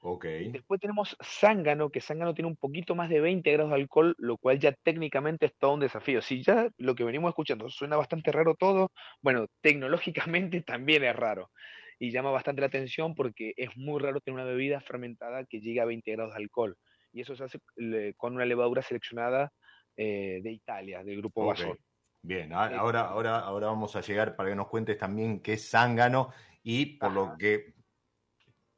Okay. 0.04 0.50
Después 0.50 0.80
tenemos 0.80 1.16
Zángano, 1.22 1.90
que 1.90 2.00
Zángano 2.00 2.34
tiene 2.34 2.48
un 2.48 2.56
poquito 2.56 2.96
más 2.96 3.08
de 3.08 3.20
20 3.20 3.52
grados 3.52 3.70
de 3.70 3.76
alcohol, 3.76 4.16
lo 4.18 4.36
cual 4.36 4.58
ya 4.58 4.72
técnicamente 4.72 5.46
es 5.46 5.54
todo 5.56 5.74
un 5.74 5.80
desafío. 5.80 6.20
Si 6.20 6.42
ya 6.42 6.68
lo 6.76 6.96
que 6.96 7.04
venimos 7.04 7.28
escuchando 7.28 7.68
suena 7.70 7.96
bastante 7.96 8.32
raro 8.32 8.56
todo, 8.56 8.90
bueno, 9.20 9.46
tecnológicamente 9.60 10.60
también 10.66 11.04
es 11.04 11.14
raro. 11.14 11.50
Y 11.98 12.10
llama 12.10 12.30
bastante 12.30 12.60
la 12.60 12.66
atención 12.66 13.14
porque 13.14 13.54
es 13.56 13.76
muy 13.76 14.00
raro 14.00 14.20
tener 14.20 14.40
una 14.40 14.48
bebida 14.48 14.80
fermentada 14.80 15.44
que 15.44 15.60
llegue 15.60 15.80
a 15.80 15.84
20 15.84 16.10
grados 16.12 16.34
de 16.34 16.42
alcohol. 16.42 16.76
Y 17.12 17.20
eso 17.20 17.36
se 17.36 17.44
hace 17.44 17.60
con 18.16 18.34
una 18.34 18.44
levadura 18.44 18.82
seleccionada 18.82 19.52
eh, 19.96 20.40
de 20.42 20.52
Italia, 20.52 21.04
del 21.04 21.18
grupo 21.18 21.50
okay. 21.50 21.72
Bien, 22.24 22.52
ahora, 22.52 23.08
ahora, 23.08 23.38
ahora 23.40 23.66
vamos 23.66 23.96
a 23.96 24.00
llegar 24.00 24.36
para 24.36 24.48
que 24.48 24.54
nos 24.54 24.68
cuentes 24.68 24.96
también 24.96 25.40
qué 25.40 25.54
es 25.54 25.68
zángano 25.68 26.32
y 26.62 26.96
por 26.96 27.12
lo 27.12 27.36
que, 27.36 27.74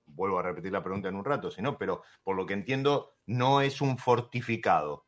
vuelvo 0.06 0.38
a 0.38 0.42
repetir 0.42 0.72
la 0.72 0.82
pregunta 0.82 1.08
en 1.08 1.16
un 1.16 1.24
rato, 1.24 1.50
si 1.50 1.60
no, 1.60 1.76
pero 1.76 2.02
por 2.22 2.36
lo 2.36 2.46
que 2.46 2.54
entiendo, 2.54 3.18
no 3.26 3.60
es 3.60 3.80
un 3.82 3.98
fortificado. 3.98 5.06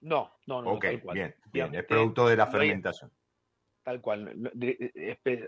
No, 0.00 0.32
no, 0.46 0.62
no. 0.62 0.72
Ok, 0.72 0.84
bien, 1.12 1.34
bien, 1.50 1.74
es 1.74 1.84
producto 1.84 2.28
de 2.28 2.36
la 2.36 2.46
fermentación. 2.46 3.10
Tal 3.82 4.00
cual. 4.00 4.52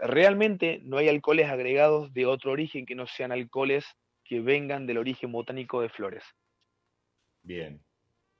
Realmente 0.02 0.80
no 0.84 0.98
hay 0.98 1.08
alcoholes 1.08 1.48
agregados 1.48 2.12
de 2.12 2.26
otro 2.26 2.52
origen 2.52 2.86
que 2.86 2.94
no 2.94 3.06
sean 3.06 3.32
alcoholes 3.32 3.84
que 4.24 4.40
vengan 4.40 4.86
del 4.86 4.98
origen 4.98 5.30
botánico 5.32 5.80
de 5.80 5.88
flores. 5.88 6.24
Bien, 7.42 7.82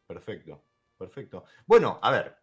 perfecto, 0.06 0.64
perfecto. 0.96 1.44
Bueno, 1.66 1.98
a 2.02 2.10
ver, 2.10 2.36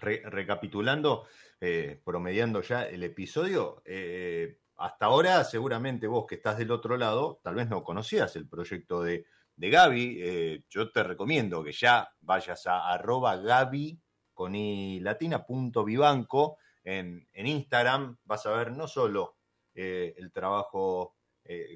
recapitulando, 0.00 1.26
eh, 1.60 2.00
promediando 2.04 2.62
ya 2.62 2.84
el 2.84 3.02
episodio, 3.02 3.82
eh, 3.84 4.58
hasta 4.76 5.06
ahora 5.06 5.44
seguramente 5.44 6.06
vos 6.06 6.26
que 6.26 6.36
estás 6.36 6.56
del 6.56 6.70
otro 6.70 6.96
lado, 6.96 7.40
tal 7.42 7.56
vez 7.56 7.68
no 7.68 7.82
conocías 7.82 8.34
el 8.36 8.48
proyecto 8.48 9.02
de, 9.02 9.26
de 9.56 9.70
Gaby. 9.70 10.18
Eh, 10.22 10.64
yo 10.70 10.90
te 10.90 11.02
recomiendo 11.02 11.62
que 11.62 11.72
ya 11.72 12.08
vayas 12.20 12.66
a 12.66 12.92
arroba 12.92 13.36
Gaby 13.36 14.00
con 14.40 14.54
i 14.54 15.00
latina 15.00 15.44
punto 15.44 15.84
vivanco 15.84 16.56
en, 16.82 17.28
en 17.30 17.46
Instagram. 17.46 18.16
Vas 18.24 18.46
a 18.46 18.56
ver 18.56 18.72
no 18.72 18.88
solo 18.88 19.36
el 19.74 20.32
trabajo 20.32 21.16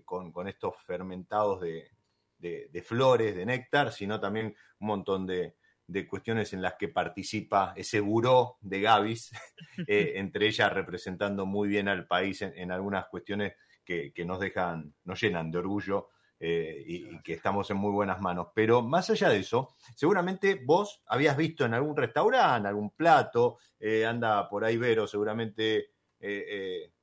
con, 0.06 0.32
con, 0.32 0.48
estos 0.48 0.74
fermentados 0.84 1.60
de, 1.60 1.90
de 2.38 2.82
flores, 2.82 3.36
de 3.36 3.44
néctar, 3.44 3.92
sino 3.92 4.18
también 4.18 4.54
un 4.78 4.86
montón 4.86 5.26
de, 5.26 5.56
de 5.86 6.06
cuestiones 6.06 6.52
en 6.52 6.62
las 6.62 6.74
que 6.74 6.88
participa 6.88 7.72
ese 7.76 8.00
buró 8.00 8.56
de 8.60 8.80
Gavis, 8.80 9.30
eh, 9.86 10.12
entre 10.16 10.46
ellas 10.46 10.72
representando 10.72 11.46
muy 11.46 11.68
bien 11.68 11.88
al 11.88 12.06
país 12.06 12.42
en, 12.42 12.70
algunas 12.70 13.06
cuestiones 13.06 13.54
que, 13.84 14.12
nos 14.24 14.40
dejan, 14.40 14.94
nos 15.04 15.20
llenan 15.20 15.50
de 15.50 15.58
orgullo 15.58 16.08
eh, 16.46 16.84
y, 16.86 17.18
que 17.22 17.32
estamos 17.32 17.70
en 17.70 17.78
muy 17.78 17.90
buenas 17.90 18.20
manos. 18.20 18.48
Pero 18.54 18.82
más 18.82 19.08
allá 19.08 19.30
de 19.30 19.38
eso, 19.38 19.74
seguramente 19.96 20.60
vos 20.62 21.02
habías 21.06 21.36
visto 21.36 21.64
en 21.64 21.72
algún 21.72 21.96
restaurante, 21.96 22.68
algún 22.68 22.90
plato, 22.90 23.56
eh, 23.80 24.04
anda 24.04 24.46
por 24.48 24.62
ahí 24.64 24.76
Vero, 24.76 25.06
seguramente 25.06 25.90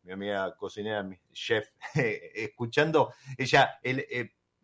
mi 0.04 0.12
amiga 0.12 0.56
cocinera, 0.56 1.04
mi 1.04 1.16
chef, 1.32 1.70
escuchando, 1.94 3.14
ella, 3.38 3.80
el, 3.84 4.04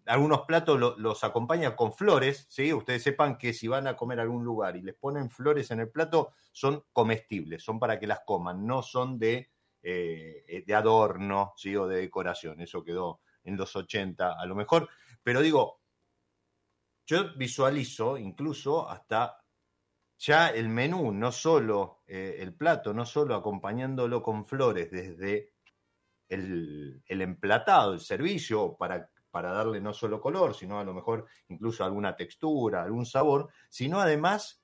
algunos 0.08 0.42
platos 0.42 0.98
los 0.98 1.24
acompañan 1.24 1.76
con 1.76 1.94
flores, 1.94 2.46
¿sí? 2.50 2.72
Ustedes 2.74 3.04
sepan 3.04 3.38
que 3.38 3.54
si 3.54 3.68
van 3.68 3.88
a 3.88 3.96
comer 3.96 4.20
a 4.20 4.24
algún 4.24 4.44
lugar 4.44 4.76
y 4.78 4.82
les 4.82 4.96
ponen 4.96 5.30
flores 5.30 5.70
en 5.72 5.82
el 5.82 5.90
plato, 5.90 6.34
son 6.52 6.84
comestibles, 6.94 7.64
son 7.64 7.80
para 7.80 8.00
que 8.00 8.08
las 8.08 8.22
coman, 8.26 8.66
no 8.66 8.82
son 8.82 9.20
de, 9.20 9.50
eh, 9.84 10.64
de 10.66 10.76
adorno, 10.76 11.54
¿sí? 11.58 11.76
O 11.76 11.88
de 11.88 11.98
decoración. 11.98 12.62
Eso 12.62 12.84
quedó 12.84 13.20
en 13.48 13.58
los 13.58 13.76
80 13.76 14.34
a 14.40 14.46
lo 14.46 14.56
mejor. 14.56 14.90
Pero 15.24 15.42
digo, 15.42 15.82
yo 17.06 17.34
visualizo 17.36 18.18
incluso 18.18 18.90
hasta 18.90 19.44
ya 20.20 20.50
el 20.50 20.70
menú, 20.70 21.12
no 21.12 21.32
solo 21.32 22.04
eh, 22.08 22.38
el 22.40 22.54
plato, 22.56 22.94
no 22.94 23.06
solo 23.06 23.36
acompañándolo 23.36 24.22
con 24.22 24.46
flores 24.46 24.92
desde 24.92 25.54
el, 26.30 27.04
el 27.06 27.22
emplatado, 27.22 27.94
el 27.94 28.00
servicio, 28.00 28.76
para 28.78 29.10
para 29.38 29.52
darle 29.52 29.80
no 29.80 29.94
solo 29.94 30.20
color, 30.20 30.56
sino 30.56 30.80
a 30.80 30.84
lo 30.84 30.96
mejor 30.96 31.28
incluso 31.50 31.84
alguna 31.84 32.16
textura, 32.16 32.82
algún 32.82 33.06
sabor, 33.06 33.50
sino 33.70 34.00
además, 34.00 34.64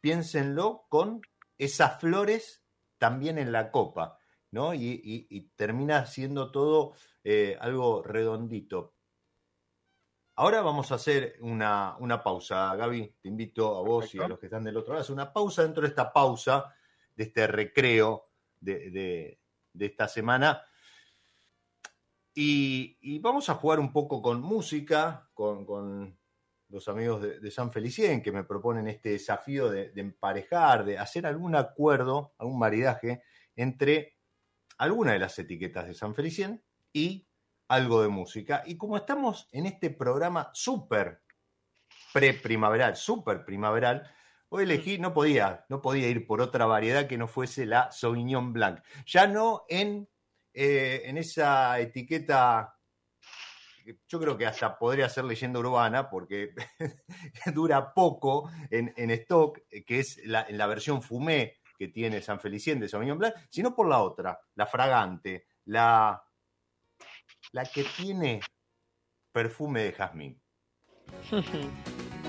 piénsenlo 0.00 0.86
con 0.88 1.22
esas 1.58 2.00
flores 2.00 2.64
también 2.98 3.38
en 3.38 3.52
la 3.52 3.70
copa, 3.70 4.17
¿no? 4.50 4.74
Y, 4.74 5.52
termina 5.56 6.06
siendo 6.06 6.50
todo 6.50 6.94
eh, 7.24 7.56
algo 7.60 8.02
redondito. 8.02 8.94
Ahora 10.36 10.62
vamos 10.62 10.92
a 10.92 10.96
hacer 10.96 11.36
una, 11.40 12.22
pausa, 12.22 12.74
Gaby. 12.76 13.16
Te 13.20 13.28
invito 13.28 13.76
a 13.76 13.82
vos 13.82 14.14
y 14.14 14.18
a 14.18 14.28
los 14.28 14.38
que 14.38 14.46
están 14.46 14.64
del 14.64 14.76
otro 14.76 14.94
lado 14.94 15.12
una 15.12 15.32
pausa 15.32 15.62
dentro 15.62 15.82
de 15.82 15.88
esta 15.88 16.12
pausa, 16.12 16.72
de 17.14 17.24
este 17.24 17.46
recreo 17.46 18.30
de 18.60 19.38
esta 19.78 20.06
semana. 20.06 20.62
Y, 22.40 23.18
vamos 23.18 23.48
a 23.48 23.54
jugar 23.54 23.80
un 23.80 23.92
poco 23.92 24.22
con 24.22 24.40
música, 24.40 25.28
con, 25.34 26.16
los 26.68 26.86
amigos 26.86 27.20
de, 27.20 27.50
San 27.50 27.72
Felicien 27.72 28.22
que 28.22 28.30
me 28.30 28.44
proponen 28.44 28.86
este 28.86 29.08
desafío 29.10 29.68
de, 29.68 29.90
emparejar, 29.96 30.84
de 30.84 30.98
hacer 30.98 31.26
algún 31.26 31.56
acuerdo, 31.56 32.34
algún 32.38 32.60
maridaje 32.60 33.24
entre 33.56 34.17
alguna 34.78 35.12
de 35.12 35.18
las 35.18 35.38
etiquetas 35.38 35.86
de 35.86 35.94
San 35.94 36.14
Felicien 36.14 36.62
y 36.92 37.28
algo 37.68 38.02
de 38.02 38.08
música. 38.08 38.62
Y 38.66 38.76
como 38.76 38.96
estamos 38.96 39.48
en 39.52 39.66
este 39.66 39.90
programa 39.90 40.50
súper 40.54 41.20
pre-primaveral, 42.12 42.96
súper 42.96 43.44
primaveral, 43.44 44.10
hoy 44.48 44.64
elegí, 44.64 44.98
no 44.98 45.12
podía, 45.12 45.66
no 45.68 45.82
podía 45.82 46.08
ir 46.08 46.26
por 46.26 46.40
otra 46.40 46.64
variedad 46.66 47.06
que 47.06 47.18
no 47.18 47.28
fuese 47.28 47.66
la 47.66 47.90
Sauvignon 47.92 48.52
Blanc. 48.52 48.80
Ya 49.06 49.26
no 49.26 49.64
en, 49.68 50.08
eh, 50.54 51.02
en 51.04 51.18
esa 51.18 51.78
etiqueta 51.80 52.78
yo 54.06 54.20
creo 54.20 54.36
que 54.36 54.46
hasta 54.46 54.78
podría 54.78 55.08
ser 55.08 55.24
leyenda 55.24 55.60
urbana 55.60 56.10
porque 56.10 56.50
dura 57.54 57.94
poco 57.94 58.50
en, 58.70 59.10
stock, 59.10 59.60
eh, 59.70 59.84
que 59.84 60.00
es 60.00 60.20
la, 60.24 60.46
en 60.48 60.58
la 60.58 60.66
versión 60.66 61.02
fumé 61.02 61.57
que 61.78 61.88
tiene 61.88 62.20
San 62.20 62.40
Felicien 62.40 62.80
de 62.80 62.88
Sauvignon 62.88 63.18
Blanc, 63.18 63.34
sino 63.48 63.74
por 63.74 63.88
la 63.88 64.02
otra, 64.02 64.38
la 64.56 64.66
fragante, 64.66 65.46
la, 65.66 66.22
la 67.52 67.64
que 67.64 67.84
tiene 67.84 68.40
perfume 69.32 69.84
de 69.84 69.92
jazmín. 69.92 70.42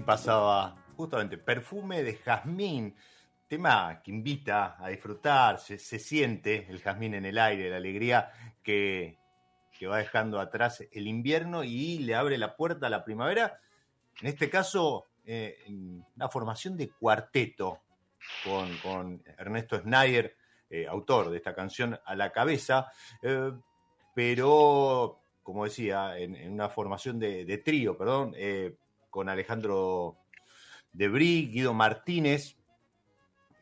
pasaba 0.00 0.76
justamente 0.96 1.38
perfume 1.38 2.02
de 2.02 2.14
jazmín, 2.16 2.94
tema 3.46 4.00
que 4.02 4.10
invita 4.10 4.76
a 4.78 4.88
disfrutar, 4.88 5.58
se, 5.60 5.78
siente 5.78 6.66
el 6.68 6.80
jazmín 6.80 7.14
en 7.14 7.26
el 7.26 7.38
aire, 7.38 7.70
la 7.70 7.76
alegría 7.76 8.32
que, 8.62 9.18
va 9.88 9.98
dejando 9.98 10.40
atrás 10.40 10.82
el 10.90 11.06
invierno 11.06 11.62
y 11.62 11.98
le 11.98 12.14
abre 12.14 12.38
la 12.38 12.56
puerta 12.56 12.86
a 12.86 12.90
la 12.90 13.04
primavera. 13.04 13.60
En 14.22 14.28
este 14.28 14.48
caso, 14.48 15.04
eh, 15.26 15.58
una 16.16 16.28
formación 16.30 16.78
de 16.78 16.88
cuarteto 16.88 17.82
con, 18.82 19.22
Ernesto 19.38 19.78
Schneider, 19.78 20.34
eh, 20.70 20.86
autor 20.88 21.30
de 21.30 21.36
esta 21.36 21.54
canción, 21.54 21.98
a 22.04 22.16
la 22.16 22.32
cabeza, 22.32 22.90
eh, 23.22 23.52
pero, 24.14 25.20
como 25.42 25.64
decía, 25.64 26.18
en, 26.18 26.50
una 26.50 26.70
formación 26.70 27.18
de, 27.18 27.44
de 27.44 27.58
trío, 27.58 27.98
perdón, 27.98 28.34
con 29.16 29.30
Alejandro 29.30 30.18
Debrí, 30.92 31.48
Guido 31.50 31.72
Martínez, 31.72 32.58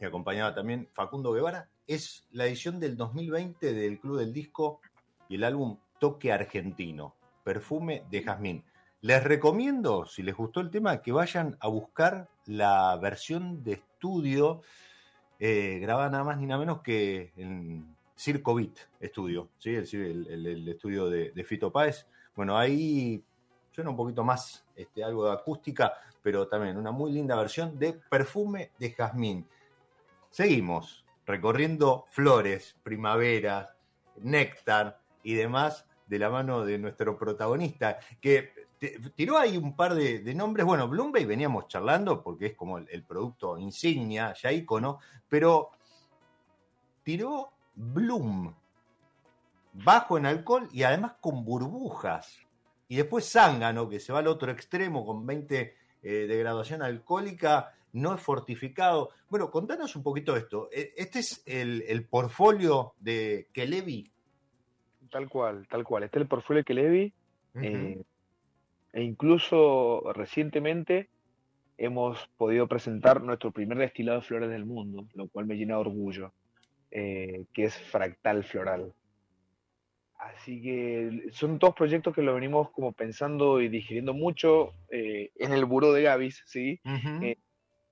que 0.00 0.06
acompañaba 0.06 0.52
también 0.52 0.88
Facundo 0.94 1.30
Guevara, 1.30 1.68
es 1.86 2.26
la 2.32 2.46
edición 2.46 2.80
del 2.80 2.96
2020 2.96 3.72
del 3.72 4.00
Club 4.00 4.18
del 4.18 4.32
Disco 4.32 4.80
y 5.28 5.36
el 5.36 5.44
álbum 5.44 5.78
Toque 6.00 6.32
Argentino, 6.32 7.14
Perfume 7.44 8.02
de 8.10 8.24
Jazmín. 8.24 8.64
Les 9.00 9.22
recomiendo, 9.22 10.06
si 10.06 10.24
les 10.24 10.34
gustó 10.34 10.58
el 10.58 10.70
tema, 10.70 11.00
que 11.00 11.12
vayan 11.12 11.56
a 11.60 11.68
buscar 11.68 12.28
la 12.46 12.96
versión 12.96 13.62
de 13.62 13.74
estudio 13.74 14.62
eh, 15.38 15.78
grabada 15.80 16.10
nada 16.10 16.24
más 16.24 16.36
ni 16.36 16.46
nada 16.46 16.58
menos 16.58 16.82
que 16.82 17.32
en 17.36 17.94
Circo 18.16 18.56
Beat 18.56 18.76
Estudio, 18.98 19.50
¿sí? 19.58 19.76
el, 19.76 20.68
estudio 20.68 21.08
de, 21.08 21.30
de 21.30 21.44
Fito 21.44 21.70
Páez. 21.70 22.08
Bueno, 22.34 22.58
ahí 22.58 23.22
Suena 23.74 23.90
un 23.90 23.96
poquito 23.96 24.22
más 24.22 24.64
este, 24.76 25.02
algo 25.02 25.26
de 25.26 25.32
acústica, 25.32 25.94
pero 26.22 26.46
también 26.46 26.76
una 26.76 26.92
muy 26.92 27.10
linda 27.10 27.34
versión 27.34 27.76
de 27.76 27.94
Perfume 27.94 28.70
de 28.78 28.92
Jazmín. 28.92 29.48
Seguimos 30.30 31.04
recorriendo 31.26 32.04
flores, 32.10 32.76
primavera, 32.84 33.74
néctar 34.18 35.00
y 35.24 35.34
demás 35.34 35.86
de 36.06 36.18
la 36.20 36.30
mano 36.30 36.64
de 36.64 36.78
nuestro 36.78 37.18
protagonista, 37.18 37.98
que 38.20 38.52
tiró 39.16 39.38
ahí 39.38 39.56
un 39.56 39.74
par 39.74 39.94
de, 39.94 40.34
nombres. 40.34 40.64
Bueno, 40.64 40.86
Bloomberg 40.86 41.26
veníamos 41.26 41.66
charlando 41.66 42.22
porque 42.22 42.46
es 42.46 42.54
como 42.54 42.78
el, 42.78 43.02
producto 43.02 43.58
insignia, 43.58 44.34
ya 44.34 44.52
ícono, 44.52 45.00
pero 45.28 45.70
tiró 47.02 47.50
Bloom, 47.74 48.54
bajo 49.72 50.16
en 50.16 50.26
alcohol 50.26 50.68
y 50.72 50.84
además 50.84 51.14
con 51.20 51.44
burbujas. 51.44 52.43
Y 52.88 52.96
después 52.96 53.30
Zángano, 53.30 53.88
que 53.88 54.00
se 54.00 54.12
va 54.12 54.20
al 54.20 54.26
otro 54.26 54.50
extremo 54.50 55.04
con 55.04 55.26
20 55.26 55.74
eh, 56.02 56.08
de 56.26 56.38
graduación 56.38 56.82
alcohólica, 56.82 57.72
no 57.92 58.14
es 58.14 58.20
fortificado. 58.20 59.10
Bueno, 59.28 59.50
contanos 59.50 59.96
un 59.96 60.02
poquito 60.02 60.36
esto. 60.36 60.68
E, 60.72 60.92
este 60.96 61.20
es 61.20 61.42
el, 61.46 61.82
el 61.88 62.04
portfolio 62.06 62.94
de 62.98 63.48
Kelevi. 63.52 64.10
Tal 65.10 65.28
cual, 65.28 65.66
tal 65.68 65.84
cual. 65.84 66.02
Este 66.02 66.18
es 66.18 66.22
el 66.22 66.28
portfolio 66.28 66.60
de 66.60 66.64
Kelevi. 66.64 67.14
Eh, 67.54 68.02
e 68.92 69.02
incluso 69.02 70.12
recientemente 70.12 71.08
hemos 71.78 72.28
podido 72.36 72.66
presentar 72.68 73.22
nuestro 73.22 73.50
primer 73.52 73.78
destilado 73.78 74.20
de 74.20 74.26
flores 74.26 74.50
del 74.50 74.64
mundo, 74.64 75.06
lo 75.14 75.28
cual 75.28 75.46
me 75.46 75.56
llena 75.56 75.74
de 75.74 75.80
orgullo, 75.80 76.32
eh, 76.90 77.44
que 77.52 77.64
es 77.64 77.76
Fractal 77.76 78.44
Floral. 78.44 78.92
Así 80.24 80.62
que 80.62 81.28
son 81.32 81.58
todos 81.58 81.74
proyectos 81.74 82.14
que 82.14 82.22
lo 82.22 82.34
venimos 82.34 82.70
como 82.70 82.92
pensando 82.92 83.60
y 83.60 83.68
digiriendo 83.68 84.14
mucho 84.14 84.72
eh, 84.90 85.30
en 85.36 85.52
el 85.52 85.66
buró 85.66 85.92
de 85.92 86.02
Gavis, 86.02 86.42
¿sí? 86.46 86.80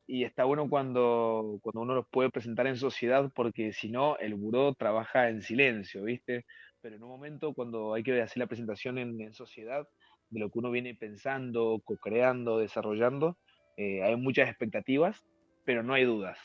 y 0.06 0.24
está 0.24 0.44
bueno 0.44 0.68
cuando, 0.68 1.58
cuando 1.62 1.82
uno 1.82 1.94
los 1.94 2.06
puede 2.08 2.30
presentar 2.30 2.66
en 2.66 2.76
sociedad, 2.76 3.30
porque 3.34 3.72
si 3.72 3.90
no, 3.90 4.16
el 4.18 4.34
buró 4.34 4.74
trabaja 4.74 5.28
en 5.28 5.42
silencio, 5.42 6.04
¿viste? 6.04 6.44
Pero 6.80 6.96
en 6.96 7.02
un 7.02 7.10
momento 7.10 7.54
cuando 7.54 7.94
hay 7.94 8.02
que 8.02 8.20
hacer 8.20 8.38
la 8.38 8.46
presentación 8.46 8.98
en, 8.98 9.32
sociedad 9.32 9.86
de 10.30 10.40
lo 10.40 10.50
que 10.50 10.58
uno 10.58 10.70
viene 10.70 10.94
pensando, 10.94 11.80
co-creando, 11.84 12.58
desarrollando, 12.58 13.36
eh, 13.76 14.02
hay 14.02 14.16
muchas 14.16 14.48
expectativas, 14.48 15.24
pero 15.64 15.82
no 15.82 15.94
hay 15.94 16.04
dudas. 16.04 16.38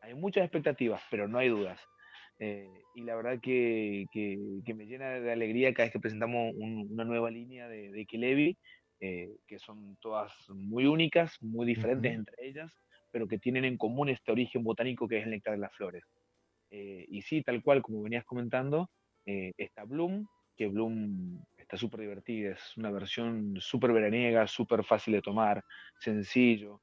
Hay 0.00 0.14
muchas 0.14 0.44
expectativas, 0.44 1.02
pero 1.10 1.28
no 1.28 1.38
hay 1.38 1.48
dudas. 1.48 1.80
Eh, 2.44 2.68
y 2.96 3.02
la 3.02 3.14
verdad 3.14 3.38
que, 3.40 4.06
que, 4.12 4.74
me 4.74 4.86
llena 4.86 5.10
de 5.10 5.30
alegría 5.30 5.72
cada 5.72 5.86
vez 5.86 5.92
que 5.92 6.00
presentamos 6.00 6.52
una 6.56 7.04
nueva 7.04 7.30
línea 7.30 7.68
de, 7.68 7.92
de 7.92 8.04
Kilevi, 8.04 8.58
eh, 8.98 9.36
que 9.46 9.60
son 9.60 9.96
todas 10.00 10.32
muy 10.48 10.86
únicas, 10.86 11.36
muy 11.40 11.66
diferentes 11.66 12.12
entre 12.12 12.34
ellas, 12.46 12.72
pero 13.12 13.28
que 13.28 13.38
tienen 13.38 13.64
en 13.64 13.76
común 13.76 14.08
este 14.08 14.32
origen 14.32 14.64
botánico 14.64 15.06
que 15.06 15.18
es 15.18 15.24
el 15.24 15.30
néctar 15.30 15.54
de 15.54 15.60
las 15.60 15.74
flores. 15.74 16.04
Eh, 16.70 17.06
y 17.08 17.22
sí, 17.22 17.42
tal 17.42 17.62
cual, 17.62 17.80
como 17.80 18.02
venías 18.02 18.24
comentando, 18.24 18.90
eh, 19.24 19.52
está 19.56 19.84
Bloom, 19.84 20.26
que 20.56 20.66
Bloom 20.66 21.44
está 21.58 21.76
súper 21.76 22.00
divertida, 22.00 22.52
es 22.52 22.76
una 22.76 22.90
versión 22.90 23.56
súper 23.60 23.92
veraniega, 23.92 24.48
súper 24.48 24.84
fácil 24.84 25.14
de 25.14 25.22
tomar, 25.22 25.64
sencillo, 26.00 26.80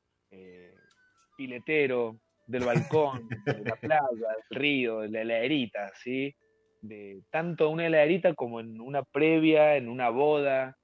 piletero, 1.38 2.20
del 2.50 2.66
balcón, 2.66 3.30
de 3.45 3.64
la 3.64 3.76
playa, 3.76 4.02
del 4.10 4.60
río, 4.60 5.00
de 5.02 5.10
la 5.10 5.22
heladerita, 5.22 5.91
¿sí? 5.95 6.36
De 6.82 7.22
tanto 7.30 7.70
una 7.70 7.86
heladerita 7.86 8.34
como 8.34 8.60
en 8.60 8.82
una 8.82 9.04
previa, 9.04 9.76
en 9.76 9.88
una 9.88 10.10
boda, 10.10 10.76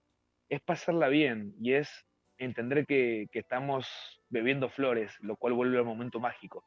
es 0.48 0.62
pasarla 0.62 1.08
bien 1.08 1.56
y 1.60 1.74
es 1.74 1.90
entender 2.38 2.86
que, 2.86 3.28
estamos 3.34 3.88
bebiendo 4.30 4.70
flores, 4.70 5.12
lo 5.22 5.38
cual 5.38 5.54
vuelve 5.54 5.80
al 5.80 5.86
momento 5.86 6.20
mágico. 6.20 6.64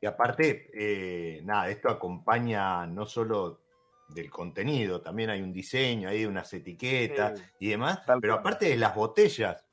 Y 0.00 0.06
aparte, 0.06 0.70
eh, 0.74 1.40
nada, 1.44 1.70
esto 1.70 1.88
acompaña 1.88 2.86
no 2.86 3.06
solo 3.06 3.62
del 4.10 4.30
contenido, 4.30 5.00
también 5.00 5.30
hay 5.30 5.40
un 5.40 5.52
diseño, 5.52 6.10
hay 6.10 6.26
unas 6.26 6.52
etiquetas 6.52 7.42
y 7.58 7.70
demás, 7.70 8.02
pero 8.20 8.34
aparte 8.34 8.68
de 8.68 8.76
las 8.76 8.94
botellas. 8.94 9.64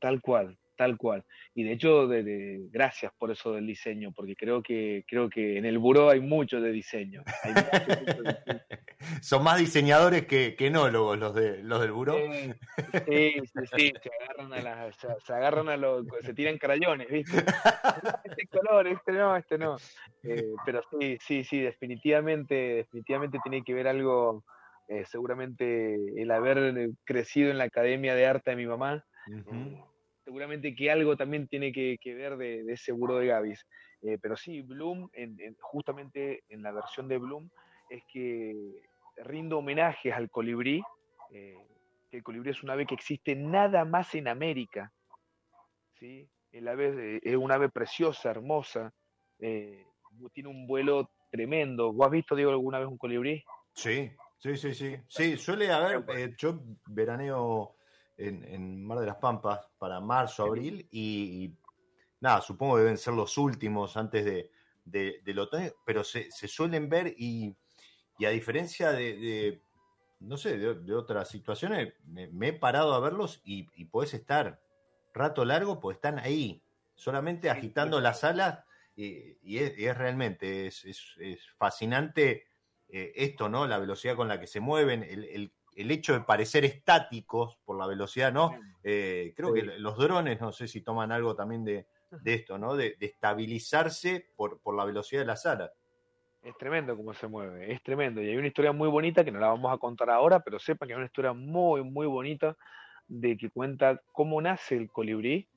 Tal 0.00 0.20
cual, 0.20 0.58
Tal 0.76 0.96
cual. 0.96 1.24
Y 1.54 1.62
de 1.62 1.72
hecho, 1.72 2.08
de, 2.08 2.66
gracias 2.70 3.12
por 3.16 3.30
eso 3.30 3.52
del 3.52 3.66
diseño, 3.66 4.10
porque 4.12 4.34
creo 4.34 4.60
que 4.60 5.04
creo 5.06 5.30
que 5.30 5.56
en 5.56 5.64
el 5.64 5.78
buró 5.78 6.10
hay 6.10 6.20
mucho 6.20 6.60
de 6.60 6.72
diseño. 6.72 7.22
Son 9.22 9.44
más 9.44 9.58
diseñadores 9.58 10.26
que, 10.26 10.56
que 10.56 10.66
enólogos 10.66 11.18
los 11.18 11.34
de 11.34 11.62
los 11.62 11.80
del 11.80 11.92
buró. 11.92 12.16
sí, 12.16 12.52
sí, 13.06 13.66
sí, 13.76 13.92
se 14.02 14.10
agarran 14.20 14.52
a 14.52 14.62
las, 14.62 14.96
se, 14.96 15.32
agarran 15.32 15.68
a 15.68 15.76
los, 15.76 16.06
se 16.22 16.34
tiran 16.34 16.58
crayones, 16.58 17.08
¿viste? 17.08 17.36
Este 18.24 18.46
color, 18.48 18.88
este 18.88 19.12
no, 19.12 19.36
este 19.36 19.58
no. 19.58 19.76
Eh, 20.24 20.54
pero 20.64 20.82
sí, 20.98 21.18
sí, 21.20 21.44
sí, 21.44 21.60
definitivamente, 21.60 22.54
definitivamente 22.54 23.38
tiene 23.42 23.62
que 23.62 23.74
ver 23.74 23.86
algo, 23.86 24.42
eh, 24.88 25.04
seguramente 25.06 25.94
el 26.20 26.30
haber 26.30 26.90
crecido 27.04 27.50
en 27.50 27.58
la 27.58 27.64
academia 27.64 28.14
de 28.14 28.26
arte 28.26 28.50
de 28.50 28.56
mi 28.56 28.66
mamá 28.66 29.04
seguramente 30.24 30.74
que 30.74 30.90
algo 30.90 31.16
también 31.16 31.46
tiene 31.46 31.72
que, 31.72 31.98
ver 32.04 32.36
de, 32.36 32.64
ese 32.72 32.92
buró 32.92 33.18
de 33.18 33.26
Gavis. 33.26 33.66
Eh, 34.02 34.18
pero 34.20 34.36
sí, 34.36 34.62
Bloom, 34.62 35.10
justamente 35.60 36.44
en 36.48 36.62
la 36.62 36.72
versión 36.72 37.08
de 37.08 37.18
Bloom, 37.18 37.48
es 37.90 38.02
que 38.10 38.82
rindo 39.18 39.58
homenajes 39.58 40.12
al 40.12 40.30
colibrí, 40.30 40.82
eh, 41.30 41.56
que 42.10 42.16
el 42.16 42.22
colibrí 42.22 42.50
es 42.50 42.62
un 42.62 42.70
ave 42.70 42.86
que 42.86 42.94
existe 42.94 43.34
nada 43.36 43.84
más 43.84 44.14
en 44.14 44.28
América. 44.28 44.92
¿sí? 45.98 46.28
El 46.52 46.68
ave 46.68 47.20
es 47.22 47.36
un 47.36 47.52
ave 47.52 47.68
preciosa, 47.68 48.30
hermosa, 48.30 48.92
eh, 49.38 49.84
tiene 50.32 50.48
un 50.48 50.66
vuelo 50.66 51.10
tremendo. 51.30 51.92
¿Vos 51.92 52.06
has 52.06 52.12
visto, 52.12 52.34
Diego, 52.34 52.50
alguna 52.50 52.78
vez 52.78 52.88
un 52.88 52.98
colibrí? 52.98 53.42
Sí, 53.74 54.10
sí, 54.38 54.56
sí, 54.56 54.74
sí. 54.74 54.96
Sí, 55.08 55.36
suele 55.36 55.70
haber, 55.70 56.34
yo 56.36 56.60
veraneo 56.86 57.76
en, 58.16 58.84
Mar 58.84 59.00
de 59.00 59.06
las 59.06 59.16
Pampas 59.16 59.60
para 59.78 60.00
marzo, 60.00 60.44
abril, 60.44 60.86
y, 60.90 61.52
nada, 62.20 62.40
supongo 62.40 62.76
que 62.76 62.82
deben 62.82 62.98
ser 62.98 63.14
los 63.14 63.36
últimos 63.38 63.96
antes 63.96 64.24
de, 64.24 65.20
del 65.22 65.38
otoño, 65.38 65.70
pero 65.84 66.04
se, 66.04 66.30
suelen 66.30 66.88
ver 66.88 67.14
y, 67.16 67.56
a 68.24 68.30
diferencia 68.30 68.92
de, 68.92 69.62
no 70.20 70.36
sé, 70.36 70.58
de, 70.58 70.94
otras 70.94 71.28
situaciones, 71.28 71.94
me, 72.06 72.48
he 72.48 72.52
parado 72.52 72.94
a 72.94 73.00
verlos 73.00 73.40
y, 73.44 73.66
y 73.74 73.86
podés 73.86 74.14
estar 74.14 74.60
rato 75.12 75.44
largo, 75.44 75.80
pues 75.80 75.96
están 75.96 76.18
ahí, 76.18 76.62
solamente 76.94 77.50
agitando 77.50 78.00
las 78.00 78.24
alas, 78.24 78.64
y, 78.96 79.58
es, 79.58 79.98
realmente, 79.98 80.66
es, 80.66 80.96
fascinante 81.56 82.46
eh, 82.88 83.12
esto, 83.16 83.48
¿no? 83.48 83.66
La 83.66 83.78
velocidad 83.78 84.16
con 84.16 84.28
la 84.28 84.38
que 84.38 84.46
se 84.46 84.60
mueven, 84.60 85.02
el 85.02 85.24
el 85.24 85.52
hecho 85.76 86.12
de 86.12 86.20
parecer 86.20 86.64
estáticos 86.64 87.58
por 87.64 87.78
la 87.78 87.86
velocidad, 87.86 88.32
¿no? 88.32 88.52
Eh, 88.82 89.32
creo 89.36 89.52
que 89.52 89.62
los 89.62 89.96
drones, 89.98 90.40
no 90.40 90.52
sé 90.52 90.68
si 90.68 90.80
toman 90.80 91.12
algo 91.12 91.34
también 91.34 91.64
de, 91.64 91.86
esto, 92.24 92.58
¿no? 92.58 92.76
De, 92.76 92.96
estabilizarse 93.00 94.30
por, 94.36 94.60
por, 94.60 94.76
la 94.76 94.84
velocidad 94.84 95.22
de 95.22 95.26
la 95.26 95.36
sala. 95.36 95.72
Es 96.42 96.56
tremendo 96.58 96.96
cómo 96.96 97.14
se 97.14 97.26
mueve, 97.26 97.72
es 97.72 97.82
tremendo. 97.82 98.22
Y 98.22 98.28
hay 98.28 98.36
una 98.36 98.48
historia 98.48 98.72
muy 98.72 98.88
bonita 98.88 99.24
que 99.24 99.32
no 99.32 99.40
la 99.40 99.48
vamos 99.48 99.72
a 99.72 99.78
contar 99.78 100.10
ahora, 100.10 100.40
pero 100.40 100.58
sepan 100.58 100.86
que 100.86 100.92
hay 100.92 100.98
una 100.98 101.06
historia 101.06 101.32
muy, 101.32 101.82
muy 101.82 102.06
bonita 102.06 102.56
de 103.06 103.36
que 103.36 103.50
cuenta 103.50 104.00
cómo 104.12 104.40
nace 104.40 104.76
el 104.76 104.90
colibrí 104.90 105.48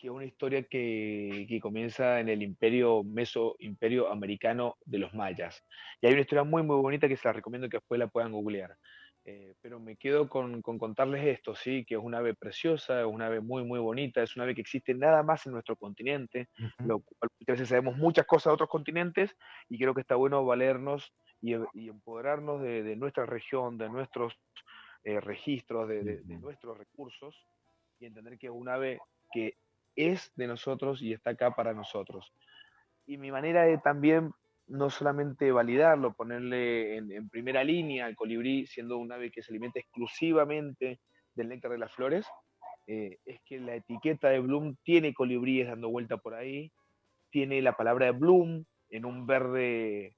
que 0.00 0.06
es 0.06 0.12
una 0.12 0.24
historia 0.24 0.62
que, 0.62 1.58
comienza 1.60 2.20
en 2.20 2.30
el 2.30 2.42
imperio 2.42 3.04
meso, 3.04 3.56
imperio 3.58 4.10
americano 4.10 4.76
de 4.86 4.98
los 4.98 5.12
mayas. 5.12 5.62
Y 6.00 6.06
hay 6.06 6.14
una 6.14 6.22
historia 6.22 6.42
muy, 6.42 6.62
muy 6.62 6.76
bonita 6.76 7.06
que 7.06 7.16
se 7.16 7.28
la 7.28 7.34
recomiendo 7.34 7.68
que 7.68 7.76
después 7.76 7.98
la 7.98 8.06
puedan 8.06 8.32
googlear. 8.32 8.76
Eh, 9.26 9.54
pero 9.60 9.78
me 9.78 9.96
quedo 9.96 10.30
con, 10.30 10.62
contarles 10.62 11.26
esto, 11.26 11.54
sí, 11.54 11.84
que 11.84 11.96
es 11.96 12.00
una 12.02 12.18
ave 12.18 12.34
preciosa, 12.34 13.00
es 13.00 13.06
una 13.06 13.26
ave 13.26 13.40
muy, 13.40 13.62
muy 13.62 13.78
bonita, 13.78 14.22
es 14.22 14.34
una 14.34 14.44
ave 14.44 14.54
que 14.54 14.62
existe 14.62 14.94
nada 14.94 15.22
más 15.22 15.44
en 15.44 15.52
nuestro 15.52 15.76
continente, 15.76 16.48
lo 16.78 17.00
cual 17.00 17.30
muchas 17.38 17.54
veces 17.54 17.68
sabemos 17.68 17.98
muchas 17.98 18.24
cosas 18.24 18.46
de 18.50 18.54
otros 18.54 18.70
continentes 18.70 19.36
y 19.68 19.78
creo 19.78 19.92
que 19.92 20.00
está 20.00 20.14
bueno 20.14 20.42
valernos 20.46 21.12
y, 21.42 21.52
empoderarnos 21.52 22.62
de, 22.62 22.96
nuestra 22.96 23.26
región, 23.26 23.76
de 23.76 23.90
nuestros 23.90 24.32
eh, 25.04 25.20
registros, 25.20 25.86
de, 25.86 26.02
de 26.02 26.38
nuestros 26.38 26.78
recursos 26.78 27.36
y 27.98 28.06
entender 28.06 28.38
que 28.38 28.46
es 28.46 28.52
un 28.52 28.70
ave 28.70 28.98
que 29.30 29.54
es 29.96 30.32
de 30.36 30.46
nosotros 30.46 31.02
y 31.02 31.12
está 31.12 31.30
acá 31.30 31.52
para 31.52 31.72
nosotros. 31.72 32.32
Y 33.06 33.18
mi 33.18 33.30
manera 33.30 33.64
de 33.64 33.78
también 33.78 34.32
no 34.66 34.88
solamente 34.88 35.50
validarlo, 35.50 36.14
ponerle 36.14 36.96
en, 36.96 37.28
primera 37.28 37.64
línea 37.64 38.06
al 38.06 38.14
colibrí, 38.14 38.66
siendo 38.66 38.98
un 38.98 39.10
ave 39.10 39.30
que 39.30 39.42
se 39.42 39.52
alimenta 39.52 39.80
exclusivamente 39.80 41.00
del 41.34 41.48
néctar 41.48 41.72
de 41.72 41.78
las 41.78 41.92
flores, 41.92 42.24
eh, 42.86 43.18
es 43.24 43.40
que 43.44 43.58
la 43.58 43.74
etiqueta 43.74 44.28
de 44.28 44.38
Bloom 44.38 44.76
tiene 44.84 45.12
colibríes 45.12 45.68
dando 45.68 45.90
vuelta 45.90 46.18
por 46.18 46.34
ahí, 46.34 46.70
tiene 47.30 47.60
la 47.62 47.76
palabra 47.76 48.12
Bloom 48.12 48.64
en 48.90 49.04
un 49.04 49.26
verde 49.26 50.14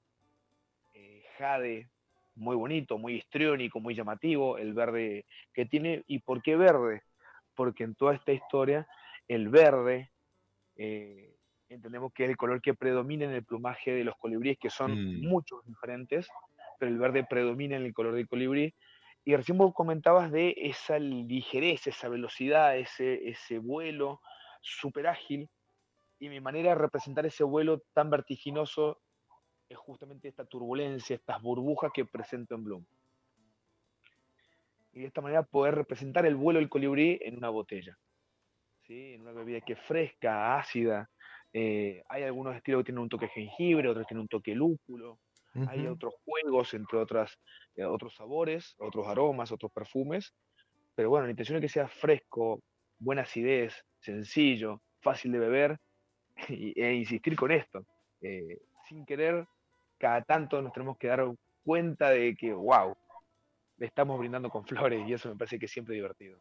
eh, 0.93 1.23
jade 1.37 1.89
muy 2.35 2.55
bonito, 2.55 2.97
muy 2.97 3.15
histriónico, 3.15 3.79
muy 3.79 3.95
llamativo, 3.95 4.57
el 4.57 4.73
verde 4.73 5.25
que 5.53 5.65
tiene. 5.65 6.03
¿Y 6.07 6.19
por 6.19 6.41
qué 6.41 6.55
verde? 6.55 7.03
Porque 7.55 7.83
en 7.83 7.95
toda 7.95 8.15
esta 8.15 8.31
historia 8.31 8.87
el 9.27 9.49
verde, 9.49 10.11
eh, 10.75 11.35
entendemos 11.69 12.11
que 12.13 12.25
es 12.25 12.29
el 12.29 12.37
color 12.37 12.61
que 12.61 12.73
predomina 12.73 13.25
en 13.25 13.31
el 13.31 13.43
plumaje 13.43 13.91
de 13.91 14.03
los 14.03 14.15
colibríes, 14.17 14.57
que 14.57 14.69
son 14.69 14.91
mm. 14.91 15.27
muchos 15.27 15.65
diferentes, 15.65 16.27
pero 16.79 16.91
el 16.91 16.97
verde 16.97 17.25
predomina 17.27 17.75
en 17.75 17.83
el 17.83 17.93
color 17.93 18.13
del 18.13 18.27
colibrí, 18.27 18.73
Y 19.23 19.35
recién 19.35 19.57
vos 19.57 19.73
comentabas 19.73 20.31
de 20.31 20.53
esa 20.57 20.99
ligereza, 20.99 21.89
esa 21.89 22.09
velocidad, 22.09 22.77
ese, 22.77 23.27
ese 23.29 23.59
vuelo 23.59 24.21
súper 24.61 25.07
ágil. 25.07 25.49
Y 26.19 26.29
mi 26.29 26.39
manera 26.39 26.69
de 26.69 26.75
representar 26.75 27.25
ese 27.25 27.43
vuelo 27.43 27.83
tan 27.93 28.09
vertiginoso 28.09 29.01
es 29.69 29.77
justamente 29.77 30.27
esta 30.27 30.45
turbulencia, 30.45 31.15
estas 31.15 31.41
burbujas 31.41 31.91
que 31.93 32.05
presento 32.05 32.55
en 32.55 32.63
Bloom. 32.63 32.85
Y 34.93 35.01
de 35.01 35.07
esta 35.07 35.21
manera 35.21 35.43
poder 35.43 35.75
representar 35.75 36.25
el 36.25 36.35
vuelo 36.35 36.59
del 36.59 36.69
colibrí 36.69 37.19
en 37.21 37.37
una 37.37 37.49
botella. 37.49 37.97
¿Sí? 38.87 39.13
En 39.13 39.21
una 39.21 39.31
bebida 39.31 39.61
que 39.61 39.73
es 39.73 39.79
fresca, 39.81 40.57
ácida. 40.57 41.09
Eh, 41.51 42.03
hay 42.09 42.23
algunos 42.23 42.55
estilos 42.55 42.79
que 42.79 42.85
tienen 42.85 43.03
un 43.03 43.09
toque 43.09 43.27
jengibre, 43.27 43.89
otros 43.89 44.07
tienen 44.07 44.21
un 44.21 44.27
toque 44.27 44.55
lúpulo. 44.55 45.19
Hay 45.67 45.85
otros 45.85 46.15
juegos, 46.25 46.73
entre 46.73 46.97
otras, 46.97 47.37
eh, 47.75 47.85
otros 47.85 48.15
sabores, 48.15 48.75
otros 48.79 49.05
aromas, 49.07 49.51
otros 49.51 49.71
perfumes. 49.71 50.33
Pero 50.95 51.11
bueno, 51.11 51.27
la 51.27 51.31
intención 51.31 51.57
es 51.57 51.61
que 51.61 51.69
sea 51.69 51.87
fresco, 51.87 52.59
buena 52.97 53.21
acidez, 53.21 53.85
sencillo, 53.99 54.81
fácil 54.99 55.31
de 55.31 55.39
beber 55.39 55.77
e 56.49 56.93
insistir 56.93 57.35
con 57.35 57.51
esto. 57.51 57.85
Eh, 58.21 58.61
sin 58.89 59.05
querer, 59.05 59.45
cada 59.99 60.23
tanto 60.23 60.59
nos 60.61 60.73
tenemos 60.73 60.97
que 60.97 61.07
dar 61.07 61.23
cuenta 61.63 62.09
de 62.09 62.35
que, 62.35 62.51
wow, 62.51 62.95
le 63.77 63.85
estamos 63.85 64.17
brindando 64.17 64.49
con 64.49 64.65
flores 64.65 65.07
y 65.07 65.13
eso 65.13 65.29
me 65.29 65.35
parece 65.35 65.59
que 65.59 65.65
es 65.65 65.71
siempre 65.71 65.93
divertido. 65.93 66.39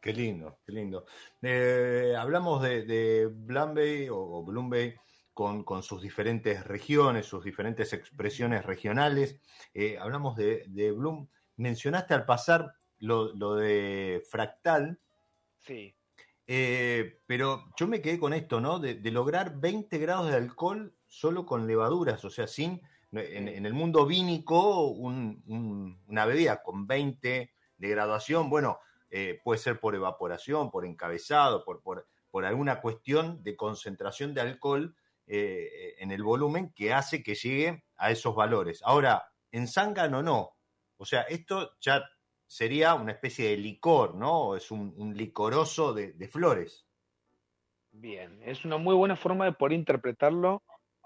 Qué 0.00 0.14
lindo, 0.14 0.60
qué 0.64 0.72
lindo. 0.72 1.04
Eh, 1.42 2.14
hablamos 2.18 2.62
de, 2.62 2.84
de 2.84 4.10
o, 4.10 4.38
o 4.38 4.44
Bloom 4.44 4.70
con, 5.64 5.82
sus 5.82 6.02
diferentes 6.02 6.64
regiones, 6.64 7.26
sus 7.26 7.44
diferentes 7.44 7.92
expresiones 7.92 8.64
regionales. 8.64 9.40
Eh, 9.74 9.98
hablamos 9.98 10.36
de, 10.36 10.92
Bloom. 10.96 11.28
Mencionaste 11.56 12.14
al 12.14 12.24
pasar 12.24 12.74
lo, 12.98 13.54
de 13.56 14.22
fractal. 14.28 14.98
Sí. 15.58 15.94
Eh, 16.46 17.20
pero 17.26 17.66
yo 17.76 17.86
me 17.86 18.00
quedé 18.00 18.18
con 18.18 18.32
esto, 18.32 18.60
¿no? 18.60 18.78
De, 18.78 18.98
lograr 19.10 19.58
20 19.58 19.98
grados 19.98 20.30
de 20.30 20.36
alcohol 20.36 20.94
solo 21.06 21.46
con 21.46 21.66
levaduras, 21.66 22.24
o 22.24 22.30
sea, 22.30 22.46
sin. 22.46 22.80
En, 23.12 23.66
el 23.66 23.74
mundo 23.74 24.06
vínico, 24.06 24.86
una 24.86 26.26
bebida 26.26 26.62
con 26.62 26.86
20 26.86 27.52
de 27.76 27.88
graduación, 27.88 28.48
bueno, 28.48 28.78
eh, 29.10 29.40
puede 29.42 29.58
ser 29.58 29.80
por 29.80 29.94
evaporación, 29.94 30.70
por 30.70 30.86
encabezado, 30.86 31.64
por, 31.64 31.82
por, 31.82 32.06
por 32.30 32.44
alguna 32.44 32.80
cuestión 32.80 33.42
de 33.42 33.56
concentración 33.56 34.34
de 34.34 34.40
alcohol 34.40 34.94
eh, 35.26 35.94
en 35.98 36.10
el 36.10 36.22
volumen 36.22 36.72
que 36.74 36.92
hace 36.92 37.22
que 37.22 37.34
llegue 37.34 37.84
a 37.96 38.10
esos 38.10 38.34
valores. 38.34 38.82
Ahora, 38.84 39.30
en 39.52 39.68
zángano 39.68 40.22
no. 40.22 40.56
O 40.96 41.04
sea, 41.04 41.22
esto 41.22 41.76
ya 41.80 42.04
sería 42.46 42.94
una 42.94 43.12
especie 43.12 43.50
de 43.50 43.56
licor, 43.56 44.14
¿no? 44.16 44.56
Es 44.56 44.70
un, 44.70 45.14
licoroso 45.16 45.94
de, 45.94 46.28
flores. 46.28 46.84
Bien, 47.92 48.40
es 48.42 48.64
una 48.64 48.76
muy 48.76 48.94
buena 48.94 49.16
forma 49.16 49.44
de 49.44 49.52
poder 49.52 49.74
interpretarlo 49.74 50.62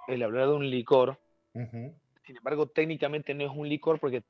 el 0.09 0.23
hablar 0.23 0.49
de 0.49 0.55
un 0.55 0.71
licor. 0.71 1.21
Sin 1.53 2.37
embargo, 2.37 2.67
técnicamente 2.69 3.35
no 3.35 3.45
es 3.45 3.53
un 3.55 3.69
licor 3.69 4.01
porque 4.01 4.23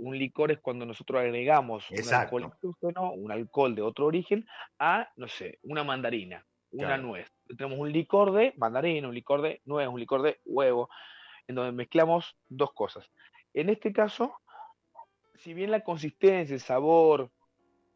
un 0.00 0.18
licor 0.18 0.50
es 0.50 0.60
cuando 0.60 0.86
nosotros 0.86 1.20
agregamos 1.20 1.90
un 1.90 2.14
alcohol, 2.14 2.52
un 3.16 3.30
alcohol 3.30 3.74
de 3.74 3.82
otro 3.82 4.06
origen 4.06 4.46
a, 4.78 5.08
no 5.16 5.28
sé, 5.28 5.58
una 5.62 5.84
mandarina, 5.84 6.44
una 6.72 6.96
nuez. 6.96 7.30
Tenemos 7.56 7.78
un 7.78 7.92
licor 7.92 8.32
de 8.32 8.54
mandarina, 8.56 9.08
un 9.08 9.14
licor 9.14 9.42
de 9.42 9.60
nuez, 9.64 9.88
un 9.88 10.00
licor 10.00 10.22
de 10.22 10.40
huevo, 10.44 10.88
en 11.46 11.54
donde 11.54 11.72
mezclamos 11.72 12.36
dos 12.48 12.72
cosas. 12.72 13.10
En 13.52 13.68
este 13.68 13.92
caso, 13.92 14.34
si 15.36 15.54
bien 15.54 15.70
la 15.70 15.80
consistencia, 15.80 16.54
el 16.54 16.60
sabor, 16.60 17.30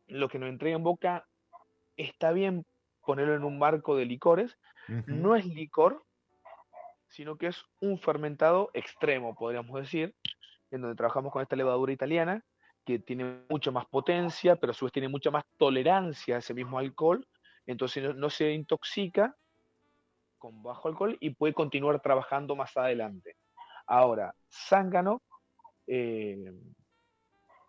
lo 0.07 0.29
que 0.29 0.39
nos 0.39 0.49
entrega 0.49 0.77
en 0.77 0.83
boca, 0.83 1.27
está 1.97 2.33
bien 2.33 2.67
ponerlo 3.05 3.35
en 3.35 3.45
un 3.45 3.59
marco 3.59 3.97
de 3.97 4.05
licores, 4.05 4.59
no 5.07 5.35
es 5.37 5.47
licor, 5.47 6.05
sino 7.09 7.37
que 7.37 7.47
es 7.47 7.65
un 7.81 7.99
fermentado 7.99 8.71
extremo, 8.75 9.35
podríamos 9.35 9.81
decir, 9.81 10.15
en 10.71 10.81
donde 10.81 10.97
trabajamos 10.97 11.33
con 11.33 11.43
esta 11.43 11.57
levadura 11.57 11.93
italiana, 11.93 12.43
que 12.85 12.99
tiene 12.99 13.45
mucha 13.49 13.71
más 13.71 13.87
potencia, 13.87 14.57
pero 14.57 14.73
a 14.73 14.75
su 14.75 14.85
vez 14.85 14.93
tiene 14.93 15.09
mucha 15.09 15.31
más 15.31 15.45
tolerancia 15.57 16.37
a 16.37 16.39
ese 16.39 16.55
mismo 16.55 16.79
alcohol, 16.79 17.27
entonces 17.67 18.15
no 18.15 18.31
se 18.31 18.53
intoxica 18.53 19.35
con 20.39 20.62
bajo 20.62 20.89
alcohol 20.89 21.17
y 21.21 21.31
puede 21.31 21.55
continuar 21.55 22.01
trabajando 22.01 22.55
más 22.55 22.77
adelante. 22.77 23.37
Ahora, 23.87 24.35
zángano, 24.51 25.23
eh, 25.87 26.53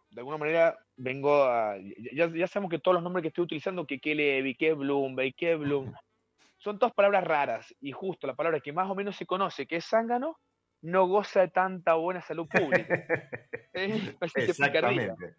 de 0.10 0.22
alguna 0.22 0.38
manera 0.38 0.78
vengo 0.96 1.43
a. 1.43 1.76
Ya, 2.14 2.48
sabemos 2.48 2.72
que 2.72 2.80
todos 2.80 2.96
los 2.96 3.04
nombres 3.04 3.22
que 3.22 3.28
estoy 3.30 3.43
utilizando, 3.43 3.86
que 3.86 4.00
Levi, 4.16 4.56
que 4.56 4.74
Bloom, 4.74 5.16
que 5.38 5.56
Bloom, 5.58 5.93
son 6.58 6.80
todas 6.80 6.93
palabras 6.93 7.24
raras 7.24 7.76
y 7.80 7.91
justo 7.91 8.28
la 8.28 8.36
palabra 8.36 8.60
que 8.60 8.74
más 8.74 8.89
o 8.89 8.96
menos 8.96 9.16
se 9.16 9.26
conoce, 9.26 9.68
que 9.68 9.78
es 9.78 9.86
zángano, 9.86 10.39
no 10.86 11.08
goza 11.08 11.42
de 11.42 11.48
tanta 11.48 11.96
buena 11.96 12.22
salud 12.22 12.48
pública. 12.48 13.06
Exactamente. 14.36 15.36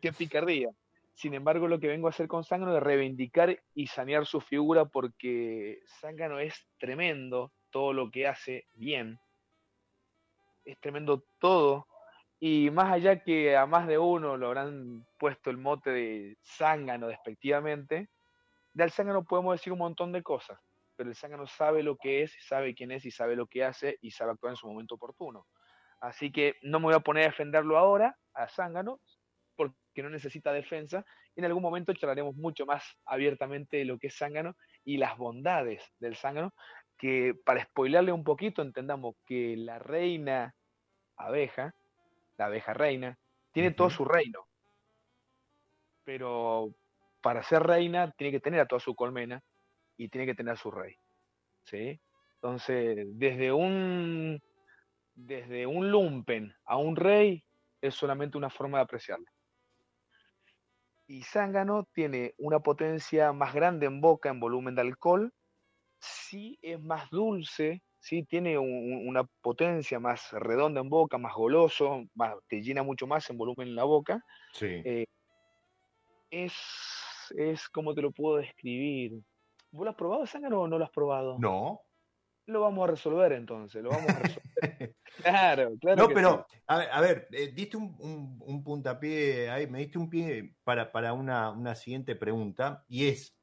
Qué 0.00 0.12
picardía. 0.12 0.68
Sin 1.14 1.34
embargo, 1.34 1.68
lo 1.68 1.80
que 1.80 1.88
vengo 1.88 2.06
a 2.06 2.10
hacer 2.10 2.28
con 2.28 2.44
Zángano 2.44 2.76
es 2.76 2.82
reivindicar 2.82 3.58
y 3.74 3.86
sanear 3.86 4.26
su 4.26 4.40
figura 4.40 4.84
porque 4.84 5.80
Zángano 6.00 6.38
es 6.38 6.66
tremendo, 6.78 7.52
todo 7.70 7.92
lo 7.92 8.10
que 8.10 8.26
hace 8.26 8.66
bien. 8.74 9.18
Es 10.64 10.78
tremendo 10.80 11.24
todo. 11.38 11.86
Y 12.38 12.70
más 12.70 12.92
allá 12.92 13.22
que 13.22 13.56
a 13.56 13.66
más 13.66 13.86
de 13.86 13.98
uno 13.98 14.36
lo 14.36 14.48
habrán 14.48 15.06
puesto 15.18 15.50
el 15.50 15.56
mote 15.56 15.90
de 15.90 16.38
Zángano 16.42 17.08
despectivamente, 17.08 18.10
del 18.74 18.90
Zángano 18.90 19.24
podemos 19.24 19.54
decir 19.54 19.72
un 19.72 19.78
montón 19.78 20.12
de 20.12 20.22
cosas. 20.22 20.58
Pero 21.00 21.08
el 21.08 21.16
Zángano 21.16 21.46
sabe 21.46 21.82
lo 21.82 21.96
que 21.96 22.24
es, 22.24 22.36
sabe 22.46 22.74
quién 22.74 22.90
es 22.90 23.06
y 23.06 23.10
sabe 23.10 23.34
lo 23.34 23.46
que 23.46 23.64
hace 23.64 23.96
y 24.02 24.10
sabe 24.10 24.32
actuar 24.32 24.52
en 24.52 24.56
su 24.58 24.68
momento 24.68 24.96
oportuno. 24.96 25.46
Así 25.98 26.30
que 26.30 26.56
no 26.60 26.78
me 26.78 26.88
voy 26.88 26.94
a 26.94 27.00
poner 27.00 27.22
a 27.22 27.26
defenderlo 27.28 27.78
ahora, 27.78 28.18
a 28.34 28.46
Zángano, 28.48 29.00
que 29.94 30.02
no 30.02 30.10
necesita 30.10 30.52
defensa. 30.52 31.02
En 31.36 31.46
algún 31.46 31.62
momento 31.62 31.94
charlaremos 31.94 32.36
mucho 32.36 32.66
más 32.66 32.84
abiertamente 33.06 33.78
de 33.78 33.86
lo 33.86 33.98
que 33.98 34.08
es 34.08 34.14
zángano 34.14 34.56
y 34.84 34.98
las 34.98 35.16
bondades 35.16 35.82
del 36.00 36.16
zángano, 36.16 36.52
que 36.98 37.32
para 37.46 37.64
spoilerle 37.64 38.12
un 38.12 38.22
poquito 38.22 38.60
entendamos 38.60 39.14
que 39.24 39.56
la 39.56 39.78
reina 39.78 40.54
abeja, 41.16 41.74
la 42.36 42.44
abeja 42.44 42.74
reina, 42.74 43.18
tiene 43.52 43.70
todo 43.70 43.88
su 43.88 44.04
reino. 44.04 44.46
Pero 46.04 46.74
para 47.22 47.42
ser 47.42 47.62
reina 47.62 48.12
tiene 48.18 48.32
que 48.32 48.40
tener 48.40 48.60
a 48.60 48.66
toda 48.66 48.80
su 48.80 48.94
colmena 48.94 49.42
y 50.02 50.08
tiene 50.08 50.26
que 50.26 50.34
tener 50.34 50.54
a 50.54 50.56
su 50.56 50.70
rey. 50.70 50.94
¿sí? 51.64 52.00
Entonces, 52.36 53.06
desde 53.10 53.52
un, 53.52 54.40
desde 55.14 55.66
un 55.66 55.90
lumpen 55.90 56.54
a 56.64 56.76
un 56.76 56.96
rey 56.96 57.44
es 57.80 57.94
solamente 57.94 58.38
una 58.38 58.50
forma 58.50 58.78
de 58.78 58.84
apreciarlo 58.84 59.26
y 61.10 61.24
Zángano 61.24 61.88
tiene 61.92 62.34
una 62.38 62.60
potencia 62.60 63.32
más 63.32 63.52
grande 63.52 63.86
en 63.86 64.00
boca, 64.00 64.30
en 64.30 64.38
volumen 64.38 64.76
de 64.76 64.82
alcohol, 64.82 65.32
sí 65.98 66.56
es 66.62 66.80
más 66.80 67.10
dulce, 67.10 67.82
sí 67.98 68.22
tiene 68.22 68.56
una 68.56 69.24
potencia 69.24 69.98
más 69.98 70.30
redonda 70.30 70.80
en 70.80 70.88
boca, 70.88 71.18
más 71.18 71.34
goloso, 71.34 72.04
te 72.46 72.62
llena 72.62 72.84
mucho 72.84 73.08
más 73.08 73.28
en 73.28 73.38
volumen 73.38 73.66
en 73.66 73.74
la 73.74 73.82
boca. 73.82 74.24
Sí. 74.52 74.82
Eh, 74.84 75.06
es, 76.30 76.54
es, 77.36 77.68
como 77.68 77.92
te 77.92 78.02
lo 78.02 78.12
puedo 78.12 78.36
describir? 78.36 79.20
¿Vos 79.72 79.84
lo 79.84 79.90
has 79.90 79.96
probado, 79.96 80.26
Zángano, 80.26 80.62
o 80.62 80.68
no 80.68 80.78
lo 80.78 80.84
has 80.84 80.90
probado? 80.90 81.38
No. 81.38 81.82
Lo 82.46 82.62
vamos 82.62 82.88
a 82.88 82.90
resolver 82.90 83.32
entonces, 83.32 83.82
lo 83.82 83.90
vamos 83.90 84.08
a 84.10 84.18
resolver. 84.18 84.96
claro, 85.22 85.72
claro. 85.80 86.02
No, 86.02 86.08
pero, 86.08 86.46
a 86.66 87.00
ver, 87.00 87.28
eh, 87.30 87.52
diste 87.54 87.76
un, 87.76 88.62
puntapié 88.64 89.48
ahí, 89.50 89.68
me 89.68 89.78
diste 89.78 89.98
un 89.98 90.10
pie 90.10 90.56
para, 90.64 90.90
para 90.90 91.12
una, 91.12 91.74
siguiente 91.76 92.16
pregunta, 92.16 92.84
y 92.88 93.08
es, 93.08 93.36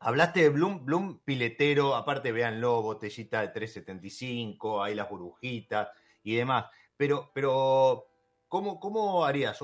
hablaste 0.00 0.40
de 0.40 0.48
Bloom, 0.48 0.84
Bloom 0.84 1.20
piletero, 1.24 1.94
aparte 1.94 2.32
véanlo, 2.32 2.82
botellita 2.82 3.42
de 3.42 3.48
375, 3.48 4.82
hay 4.82 4.96
las 4.96 5.08
burbujitas 5.08 5.90
y 6.24 6.34
demás, 6.34 6.66
pero, 6.96 7.30
pero 7.32 8.08
¿cómo, 8.48 8.80
cómo 8.80 9.24
harías? 9.24 9.60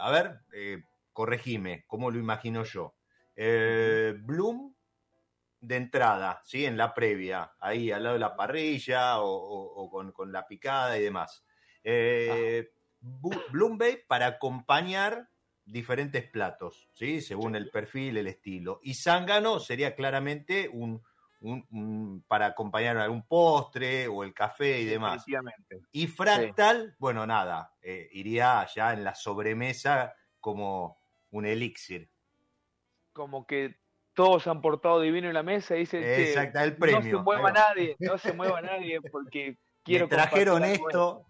a 0.00 0.10
ver, 0.10 0.40
eh, 0.52 0.82
corregime, 1.12 1.84
¿cómo 1.86 2.10
lo 2.10 2.18
imagino 2.18 2.64
yo? 2.64 2.96
Eh, 3.36 4.14
Bloom 4.18 4.74
de 5.60 5.76
entrada, 5.76 6.40
¿sí? 6.44 6.64
En 6.64 6.76
la 6.76 6.94
previa, 6.94 7.52
ahí 7.60 7.90
al 7.90 8.02
lado 8.02 8.14
de 8.14 8.20
la 8.20 8.36
parrilla 8.36 9.20
o, 9.20 10.12
con, 10.14 10.32
la 10.32 10.46
picada 10.46 10.98
y 10.98 11.02
demás. 11.02 11.44
Eh, 11.84 12.72
Bloom 13.00 13.78
Bay 13.78 13.98
para 14.06 14.26
acompañar 14.26 15.28
diferentes 15.64 16.28
platos, 16.28 16.88
¿sí? 16.94 17.20
Según 17.20 17.56
el 17.56 17.70
perfil, 17.70 18.16
el 18.16 18.26
estilo. 18.26 18.80
Y 18.82 18.94
Zángano 18.94 19.60
sería 19.60 19.94
claramente 19.94 20.68
un, 20.68 21.02
para 22.26 22.46
acompañar 22.46 22.98
algún 22.98 23.26
postre 23.26 24.08
o 24.08 24.24
el 24.24 24.34
café 24.34 24.80
y 24.80 24.84
demás. 24.84 25.24
Y 25.92 26.06
Fractal, 26.06 26.96
bueno, 26.98 27.26
nada, 27.26 27.74
eh, 27.80 28.08
iría 28.12 28.66
ya 28.74 28.92
en 28.92 29.04
la 29.04 29.14
sobremesa 29.14 30.14
como 30.38 31.00
un 31.30 31.46
elixir. 31.46 32.10
Como 33.12 33.46
que 33.46 33.80
todos 34.14 34.46
han 34.46 34.60
portado 34.60 35.00
divino 35.00 35.28
en 35.28 35.34
la 35.34 35.42
mesa 35.42 35.76
y 35.76 35.80
dicen, 35.80 36.02
Exacto, 36.04 36.60
el 36.60 36.76
premio. 36.76 37.00
no 37.00 37.18
se 37.18 37.24
mueva 37.24 37.52
nadie, 37.52 37.96
no 37.98 38.18
se 38.18 38.32
mueva 38.32 38.60
nadie 38.60 39.00
porque 39.00 39.56
quiero... 39.84 40.06
Me 40.06 40.16
trajeron 40.16 40.64
esto. 40.64 41.26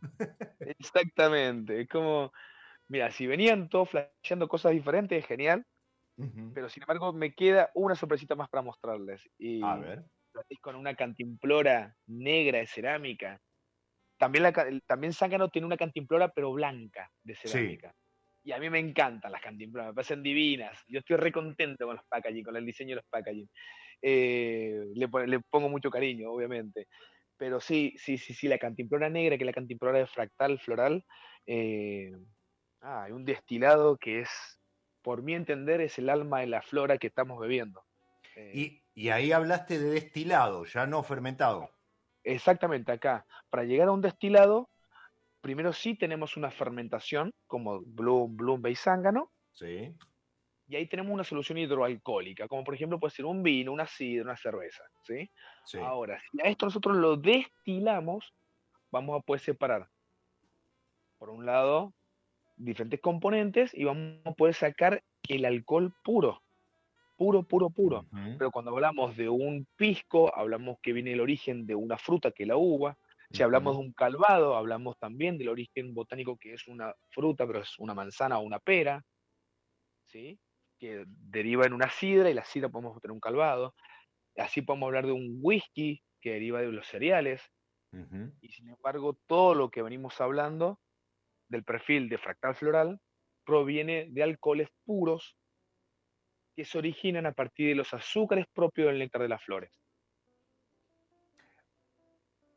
Exactamente, 0.61 1.83
es 1.83 1.89
como, 1.89 2.33
mira, 2.89 3.11
si 3.11 3.26
venían 3.26 3.68
todos 3.68 3.91
flasheando 3.91 4.49
cosas 4.49 4.72
diferentes, 4.72 5.24
genial, 5.26 5.64
pero 6.55 6.68
sin 6.68 6.83
embargo 6.83 7.14
me 7.14 7.33
queda 7.33 7.70
una 7.74 7.95
sorpresita 7.95 8.35
más 8.35 8.49
para 8.51 8.62
mostrarles. 8.62 9.26
Y 9.39 9.62
A 9.64 9.76
ver. 9.76 10.05
con 10.61 10.76
una 10.76 10.95
cantimplora 10.95 11.95
negra 12.07 12.59
de 12.59 12.66
cerámica. 12.66 13.41
También, 14.18 14.43
la, 14.43 14.53
también 14.87 15.14
Zángano 15.14 15.49
tiene 15.49 15.64
una 15.64 15.78
cantimplora, 15.78 16.28
pero 16.28 16.53
blanca 16.53 17.11
de 17.24 17.35
cerámica. 17.37 17.95
Y 18.43 18.53
a 18.53 18.59
mí 18.59 18.70
me 18.70 18.78
encantan 18.78 19.32
las 19.32 19.43
cantimploras, 19.43 19.88
me 19.88 19.95
parecen 19.95 20.22
divinas. 20.22 20.78
Yo 20.88 21.01
estoy 21.01 21.16
re 21.16 21.30
contento 21.30 21.86
con 21.86 21.97
los 21.97 22.05
packaging, 22.07 22.45
con 22.45 22.57
el 22.57 22.64
diseño 22.64 22.91
de 22.91 23.03
los 23.03 23.11
packaging. 23.11 23.49
Eh, 24.03 24.82
le, 24.95 25.09
le, 25.26 25.41
pongo 25.41 25.68
mucho 25.68 25.91
cariño, 25.91 26.30
obviamente. 26.30 26.88
Pero 27.36 27.61
sí, 27.61 27.95
sí, 27.99 28.18
sí, 28.18 28.34
sí, 28.34 28.49
la 28.49 28.59
cantimplora 28.59 29.11
negra, 29.11 29.36
que 29.36 29.45
es 29.45 29.47
la 29.47 29.53
cantimplora 29.53 29.99
de 29.99 30.07
fractal 30.07 30.59
floral, 30.59 31.05
eh, 31.47 32.12
ah, 32.80 33.05
hay 33.05 33.12
un 33.12 33.24
destilado 33.24 33.97
que 33.97 34.20
es 34.20 34.61
por 35.03 35.22
mi 35.22 35.34
entender, 35.34 35.80
es 35.80 35.99
el 35.99 36.09
alma 36.09 36.41
de 36.41 36.47
la 36.47 36.62
flora 36.62 36.99
que 36.99 37.09
estamos 37.09 37.41
bebiendo. 37.41 37.82
Eh, 38.36 38.82
y, 38.95 39.09
ahí 39.09 39.32
hablaste 39.32 39.78
de 39.78 39.91
destilado, 39.91 40.64
ya 40.64 40.86
no 40.86 41.03
fermentado. 41.03 41.70
Exactamente, 42.22 42.93
acá. 42.93 43.26
Para 43.49 43.64
llegar 43.64 43.88
a 43.88 43.93
un 43.93 44.03
destilado, 44.03 44.69
primero 45.41 45.72
sí 45.72 45.95
tenemos 45.95 46.36
una 46.36 46.51
fermentación, 46.51 47.32
como 47.47 47.80
Bloom, 47.80 48.36
Bloom 48.36 48.66
y 48.66 48.76
Zángano. 48.76 49.30
Sí. 49.53 49.95
Y 50.68 50.76
ahí 50.76 50.86
tenemos 50.86 51.12
una 51.12 51.24
solución 51.24 51.59
hidroalcohólica, 51.59 52.47
como 52.47 52.62
por 52.62 52.74
ejemplo 52.74 53.01
puede 53.01 53.14
ser 53.14 53.24
un 53.24 53.43
vino, 53.43 53.72
una 53.72 53.86
sidra, 53.86 54.24
una 54.24 54.36
cerveza. 54.36 54.84
¿sí? 55.03 55.28
sí. 55.64 55.78
Ahora, 55.78 56.20
si 56.30 56.41
a 56.41 56.45
esto 56.45 56.66
nosotros 56.66 56.97
lo 56.97 57.16
destilamos, 57.16 58.32
vamos 58.91 59.18
a 59.18 59.24
poder 59.24 59.41
separar, 59.41 59.88
por 61.18 61.30
un 61.30 61.45
lado, 61.45 61.93
diferentes 62.57 63.01
componentes 63.01 63.74
y 63.74 63.84
vamos 63.84 64.20
a 64.24 64.32
poder 64.32 64.55
sacar 64.55 65.03
el 65.28 65.45
alcohol 65.45 65.93
puro, 66.05 66.43
puro, 67.16 67.43
puro, 67.43 67.70
puro. 67.70 68.07
Pero 68.38 68.51
cuando 68.51 68.70
hablamos 68.70 69.16
de 69.16 69.28
un 69.28 69.66
pisco, 69.76 70.34
hablamos 70.34 70.78
que 70.82 70.93
viene 70.93 71.12
el 71.12 71.20
origen 71.20 71.66
de 71.66 71.74
una 71.74 71.99
fruta 71.99 72.30
que 72.30 72.45
es 72.45 72.49
la 72.49 72.57
uva. 72.57 72.97
Si 73.33 73.43
hablamos 73.43 73.76
de 73.76 73.83
un 73.83 73.93
calvado, 73.93 74.57
hablamos 74.57 74.99
también 74.99 75.39
del 75.39 75.51
origen 75.51 75.95
botánico 75.95 76.37
que 76.37 76.55
es 76.55 76.66
una 76.66 76.93
fruta, 77.11 77.47
pero 77.47 77.61
es 77.61 77.78
una 77.78 77.95
manzana 77.95 78.39
o 78.39 78.43
una 78.43 78.59
pera, 78.59 79.05
¿sí? 80.07 80.39
que 80.81 81.05
deriva 81.07 81.66
en 81.66 81.74
una 81.74 81.91
sidra 81.91 82.31
y 82.31 82.35
la 82.35 82.45
sidra 82.45 82.70
podemos 82.70 82.97
obtener 82.97 83.12
un 83.12 83.20
calvado. 83.20 83.74
Así 84.37 84.62
podemos 84.62 84.89
hablar 84.89 85.07
de 85.07 85.12
un 85.12 85.39
whisky 85.41 86.03
que 86.20 86.33
deriva 86.33 86.61
de 86.61 86.72
los 86.72 86.87
cereales. 86.87 87.43
Y 88.41 88.49
sin 88.49 88.68
embargo, 88.68 89.18
todo 89.26 89.55
lo 89.55 89.68
que 89.70 89.83
venimos 89.83 90.20
hablando 90.20 90.81
del 91.49 91.64
perfil 91.64 92.09
de 92.09 92.18
fractal 92.18 92.55
floral 92.55 93.01
proviene 93.45 94.07
de 94.11 94.22
alcoholes 94.22 94.68
puros 94.85 95.37
que 96.57 96.64
se 96.64 96.78
originan 96.78 97.26
a 97.26 97.33
partir 97.33 97.68
de 97.68 97.74
los 97.74 97.93
azúcares 97.93 98.47
propios 98.53 98.89
del 98.89 98.99
néctar 99.01 99.22
de 99.22 99.28
las 99.28 99.43
flores. 99.43 99.80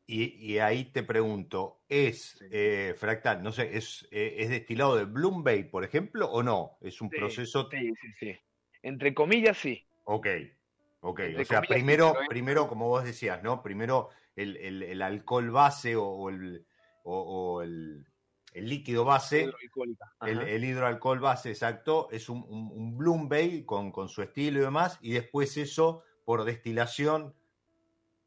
Y, 0.06 0.58
ahí 0.58 0.84
te 0.86 1.02
pregunto, 1.02 1.80
¿es 1.88 2.38
eh, 2.50 2.94
fractal, 2.98 3.42
no 3.42 3.52
sé, 3.52 3.74
es, 3.74 4.06
eh, 4.10 4.34
es 4.38 4.50
destilado 4.50 4.96
de 4.96 5.06
Bloom 5.06 5.42
Bay, 5.42 5.64
por 5.64 5.82
ejemplo, 5.82 6.30
o 6.30 6.42
no? 6.42 6.76
¿Es 6.82 7.00
un 7.00 7.08
proceso...? 7.08 7.68
Sí, 7.70 7.90
sí, 8.00 8.08
sí. 8.20 8.38
Entre 8.82 9.14
comillas, 9.14 9.56
sí. 9.56 9.86
Ok, 10.04 10.26
ok. 11.00 11.20
o 11.40 11.44
sea, 11.46 11.62
primero, 11.62 12.14
primero, 12.28 12.68
como 12.68 12.88
vos 12.88 13.02
decías, 13.04 13.42
¿no? 13.42 13.62
Primero 13.62 14.10
el, 14.36 15.00
alcohol 15.00 15.50
base 15.50 15.96
o, 15.96 16.28
el, 16.28 16.66
o 17.04 17.62
el 17.62 18.04
el 18.54 18.68
líquido 18.68 19.04
base, 19.04 19.50
el, 20.20 20.64
hidroalcohol 20.64 21.18
base, 21.18 21.50
exacto, 21.50 22.08
es 22.12 22.28
un, 22.28 22.44
un, 22.48 22.96
Bloom 22.96 23.28
Bay 23.28 23.64
con, 23.64 23.90
con, 23.90 24.08
su 24.08 24.22
estilo 24.22 24.60
y 24.60 24.62
demás, 24.62 24.96
y 25.02 25.12
después 25.12 25.56
eso, 25.56 26.04
por 26.24 26.44
destilación, 26.44 27.34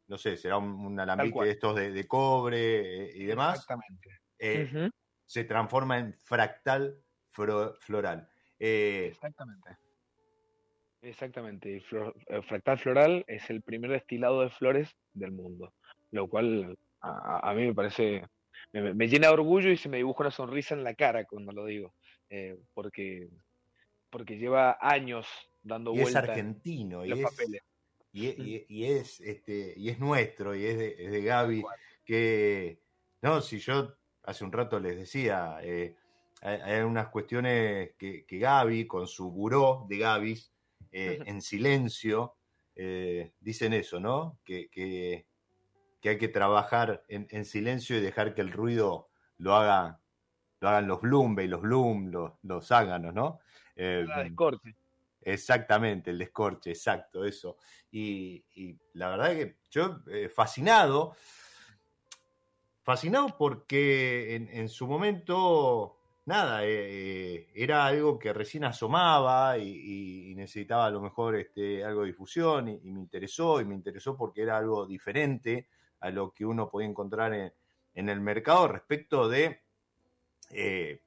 no 0.08 0.18
sé, 0.18 0.38
será 0.38 0.58
un, 0.58 1.00
alambique 1.00 1.44
de 1.44 1.52
estos 1.52 1.76
de, 1.76 2.08
cobre 2.08 3.06
eh, 3.06 3.12
y 3.16 3.26
demás, 3.26 3.56
Exactamente. 3.56 4.10
Eh, 4.40 4.90
se 5.26 5.44
transforma 5.44 6.00
en 6.00 6.14
fractal 6.14 7.02
floral. 7.32 8.30
Eh, 8.60 9.10
Exactamente. 9.12 9.78
Exactamente. 11.02 11.84
fractal 12.48 12.80
floral 12.80 13.24
es 13.28 13.50
el 13.50 13.62
primer 13.62 13.92
destilado 13.92 14.42
de 14.42 14.50
flores 14.50 14.96
del 15.14 15.32
mundo, 15.32 15.74
lo 16.12 16.28
cual 16.28 16.78
a 17.02 17.54
mí 17.54 17.68
me 17.68 17.76
parece 17.76 18.24
me, 18.74 19.08
llena 19.08 19.28
de 19.28 19.34
orgullo 19.34 19.72
y 19.72 19.78
se 19.78 19.90
me 19.90 19.98
dibuja 19.98 20.24
una 20.24 20.32
sonrisa 20.32 20.76
en 20.76 20.84
la 20.84 20.94
cara 20.94 21.26
cuando 21.26 21.52
lo 21.52 21.66
digo, 21.66 21.94
eh, 22.30 22.58
porque, 22.74 23.30
porque 24.10 24.38
lleva 24.38 24.78
años 24.82 25.28
dando 25.64 25.94
y 25.94 26.02
vueltas. 26.02 26.24
Es 26.24 26.30
argentino 26.30 27.06
y, 27.06 27.12
es, 27.12 27.38
y, 28.18 28.86
es, 28.86 29.20
este, 29.22 29.74
y 29.76 29.90
es 29.90 30.00
nuestro 30.00 30.56
y 30.56 30.66
es 30.66 30.78
de, 30.78 30.96
es 31.00 31.12
de 31.12 31.22
Gaby. 31.22 31.64
Que, 32.06 32.80
no, 33.22 33.42
si 33.42 33.60
yo 33.60 33.96
hace 34.24 34.44
un 34.44 34.52
rato 34.52 34.80
les 34.80 34.98
decía, 34.98 35.58
eh, 35.62 35.96
hay, 36.42 36.82
unas 36.82 37.08
cuestiones 37.10 37.92
que, 37.98 38.26
que, 38.26 38.40
Gaby, 38.40 38.88
con 38.88 39.08
su 39.08 39.32
buró 39.32 39.86
de 39.90 39.98
Gavis, 39.98 40.52
eh, 40.92 41.20
en 41.26 41.42
silencio, 41.42 42.36
dicen 43.40 43.74
eso, 43.74 44.00
¿no? 44.00 44.40
Que, 44.46 44.70
que, 44.70 45.26
que 46.00 46.10
hay 46.10 46.18
que 46.18 46.28
trabajar 46.28 47.04
en, 47.08 47.46
silencio 47.46 47.98
y 47.98 48.02
dejar 48.02 48.34
que 48.34 48.42
el 48.42 48.52
ruido 48.52 49.10
lo 49.38 49.56
haga 49.56 50.00
lo 50.60 50.70
hagan 50.70 50.88
los 50.88 51.02
Bloom, 51.02 51.36
los 51.36 51.62
Bloom, 51.62 52.08
los, 52.08 52.34
los 52.42 52.68
Záganos, 52.68 53.14
¿no? 53.14 53.40
Eh. 53.76 54.08
Exactamente, 55.28 56.12
el 56.12 56.20
descorche, 56.20 56.70
exacto, 56.70 57.26
eso. 57.26 57.58
Y, 57.92 58.46
la 58.94 59.10
verdad 59.10 59.34
es 59.34 59.46
que 59.46 59.58
yo, 59.70 60.00
eh, 60.10 60.30
fascinado, 60.30 61.18
fascinado 62.82 63.36
porque 63.38 64.36
en, 64.36 64.70
su 64.70 64.88
momento, 64.88 65.98
nada, 66.26 66.62
eh, 66.64 67.50
era 67.54 67.86
algo 67.86 68.18
que 68.18 68.32
recién 68.32 68.64
asomaba 68.64 69.58
y, 69.58 70.34
necesitaba 70.34 70.86
a 70.86 70.92
lo 70.92 71.02
mejor 71.02 71.36
este, 71.36 71.84
algo 71.84 72.02
de 72.02 72.08
difusión 72.08 72.70
y, 72.70 72.80
me 72.90 73.02
interesó, 73.02 73.60
y 73.60 73.66
me 73.66 73.76
interesó 73.76 74.16
porque 74.16 74.44
era 74.44 74.58
algo 74.58 74.86
diferente 74.86 75.68
a 76.00 76.10
lo 76.10 76.32
que 76.32 76.46
uno 76.46 76.70
puede 76.70 76.88
encontrar 76.88 77.34
en, 77.34 78.10
el 78.10 78.22
mercado 78.22 78.70
respecto 78.70 79.28
de 79.28 79.60
eh, 80.52 81.02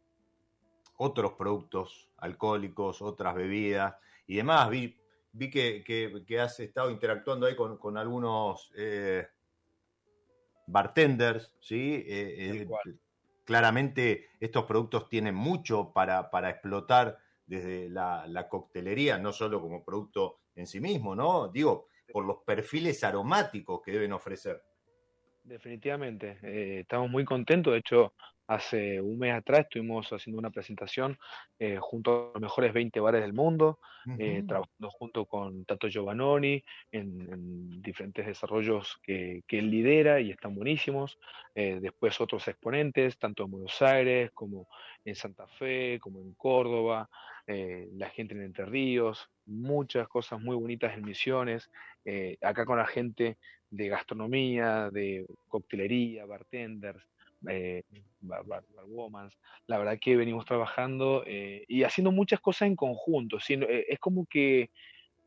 otros 1.03 1.32
productos 1.32 2.11
alcohólicos, 2.18 3.01
otras 3.01 3.34
bebidas 3.34 3.94
y 4.26 4.36
demás. 4.36 4.68
Vi, 4.68 5.01
vi 5.32 5.51
que, 5.51 6.38
has 6.38 6.61
estado 6.61 6.90
interactuando 6.90 7.46
ahí 7.46 7.57
con, 7.57 7.96
algunos 7.96 8.70
eh, 8.76 9.26
bartenders, 10.66 11.55
¿sí? 11.59 12.05
Eh, 12.07 12.68
claramente 13.44 14.28
estos 14.38 14.66
productos 14.66 15.09
tienen 15.09 15.34
mucho 15.34 15.90
para, 15.94 16.28
explotar 16.51 17.18
desde 17.46 17.88
la, 17.88 18.26
la, 18.28 18.46
coctelería, 18.46 19.16
no 19.16 19.32
solo 19.32 19.59
como 19.62 19.82
producto 19.82 20.40
en 20.55 20.66
sí 20.66 20.80
mismo, 20.80 21.16
¿no? 21.16 21.48
Digo, 21.48 21.86
por 22.12 22.26
los 22.26 22.42
perfiles 22.44 23.03
aromáticos 23.05 23.80
que 23.82 23.92
deben 23.92 24.12
ofrecer. 24.12 24.62
Definitivamente, 25.51 26.38
eh, 26.44 26.78
estamos 26.82 27.11
muy 27.11 27.24
contentos. 27.24 27.72
De 27.72 27.80
hecho, 27.80 28.14
hace 28.46 29.01
un 29.01 29.18
mes 29.18 29.34
atrás 29.34 29.62
estuvimos 29.62 30.09
haciendo 30.12 30.38
una 30.38 30.51
presentación 30.51 31.18
eh, 31.59 31.76
junto 31.80 32.30
a 32.30 32.32
los 32.34 32.42
mejores 32.42 32.72
20 32.72 33.01
bares 33.01 33.20
del 33.20 33.32
mundo, 33.32 33.80
eh, 34.16 34.44
trabajando 34.46 34.90
junto 34.90 35.26
con 35.26 35.64
Tato 35.64 35.88
Giovannoni 35.88 36.62
en, 36.92 37.82
diferentes 37.82 38.26
desarrollos 38.26 39.01
que, 39.03 39.42
él 39.48 39.70
lidera 39.72 40.20
y 40.20 40.30
están 40.30 40.55
buenísimos. 40.55 41.18
después 41.53 42.20
otros 42.20 42.46
exponentes, 42.46 43.18
tanto 43.18 43.42
en 43.42 43.51
Buenos 43.51 43.82
Aires 43.82 44.30
como 44.32 44.68
en 45.05 45.16
Santa 45.16 45.48
Fe, 45.48 45.98
como 46.01 46.20
en 46.20 46.32
Córdoba, 46.34 47.11
la 47.46 48.09
gente 48.11 48.34
en 48.34 48.42
Entre 48.42 48.66
Ríos, 48.66 49.28
muchas 49.46 50.07
cosas 50.07 50.40
muy 50.40 50.55
bonitas 50.55 50.94
en 50.94 51.05
Misiones, 51.05 51.68
acá 52.40 52.64
con 52.64 52.78
la 52.78 52.86
gente 52.86 53.36
de 53.70 53.88
gastronomía, 53.88 54.90
de 54.90 55.26
coctelería, 55.48 56.26
bartenders, 56.26 57.02
eh, 57.48 57.82
bar, 58.20 58.64
La 59.66 59.78
verdad 59.78 59.98
que 60.00 60.16
venimos 60.16 60.44
trabajando 60.44 61.24
eh, 61.26 61.64
y 61.68 61.84
haciendo 61.84 62.12
muchas 62.12 62.40
cosas 62.40 62.68
en 62.68 62.76
conjunto. 62.76 63.38
Eh, 63.48 63.86
es 63.88 63.98
como 63.98 64.26
que, 64.26 64.70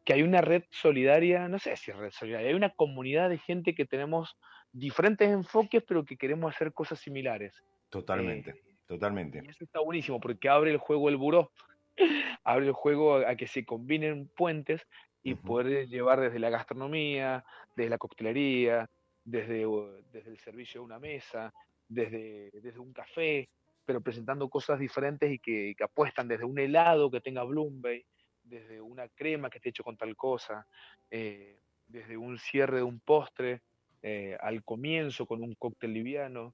hay 0.08 0.22
una 0.22 0.42
red 0.42 0.64
solidaria, 0.70 1.48
no 1.48 1.60
sé 1.60 1.76
si 1.78 1.92
es 1.92 1.98
red 1.98 2.12
solidaria, 2.12 2.50
hay 2.50 2.56
una 2.56 2.72
comunidad 2.72 3.30
de 3.30 3.38
gente 3.38 3.74
que 3.74 3.86
tenemos 3.86 4.38
diferentes 4.72 5.30
enfoques, 5.30 5.84
pero 5.88 6.04
que 6.04 6.18
queremos 6.18 6.54
hacer 6.54 6.74
cosas 6.74 7.00
similares. 7.00 7.64
Totalmente, 7.90 8.62
totalmente. 8.86 9.42
Y 9.44 9.50
eso 9.50 9.64
está 9.64 9.80
buenísimo 9.80 10.20
porque 10.20 10.50
abre 10.50 10.72
el 10.72 10.78
juego 10.78 11.10
el 11.10 11.18
buró. 11.18 11.52
abre 12.44 12.68
el 12.68 12.74
juego 12.74 13.18
a, 13.18 13.36
que 13.36 13.48
se 13.48 13.66
combinen 13.66 14.30
puentes 14.36 14.82
y 15.24 15.36
poder 15.36 15.88
llevar 15.88 16.20
desde 16.20 16.40
la 16.40 16.50
gastronomía, 16.50 17.46
desde 17.76 17.90
la 17.90 17.98
coctelería, 17.98 18.90
desde, 19.24 19.66
desde 20.12 20.30
el 20.30 20.38
servicio 20.38 20.82
de 20.82 20.86
una 20.86 21.00
mesa, 21.00 21.54
desde, 21.88 22.52
desde 22.52 22.80
un 22.80 22.92
café, 22.92 23.50
pero 23.86 24.02
presentando 24.02 24.50
cosas 24.50 24.80
diferentes 24.80 25.32
y 25.32 25.40
que, 25.40 25.76
apuestan 25.82 26.28
desde 26.28 26.44
un 26.44 26.60
helado 26.60 27.10
que 27.10 27.22
tenga 27.22 27.44
Bloomberg, 27.44 28.04
desde 28.44 28.82
una 28.82 29.08
crema 29.08 29.50
que 29.50 29.58
esté 29.58 29.70
hecho 29.70 29.84
con 29.84 29.96
tal 29.96 30.16
cosa, 30.18 30.68
eh, 31.10 31.60
desde 31.88 32.18
un 32.18 32.38
cierre 32.38 32.78
de 32.78 32.84
un 32.84 33.00
postre, 33.00 33.62
eh, 34.02 34.38
al 34.42 34.64
comienzo 34.64 35.26
con 35.26 35.42
un 35.42 35.56
cóctel 35.56 35.94
liviano, 35.94 36.54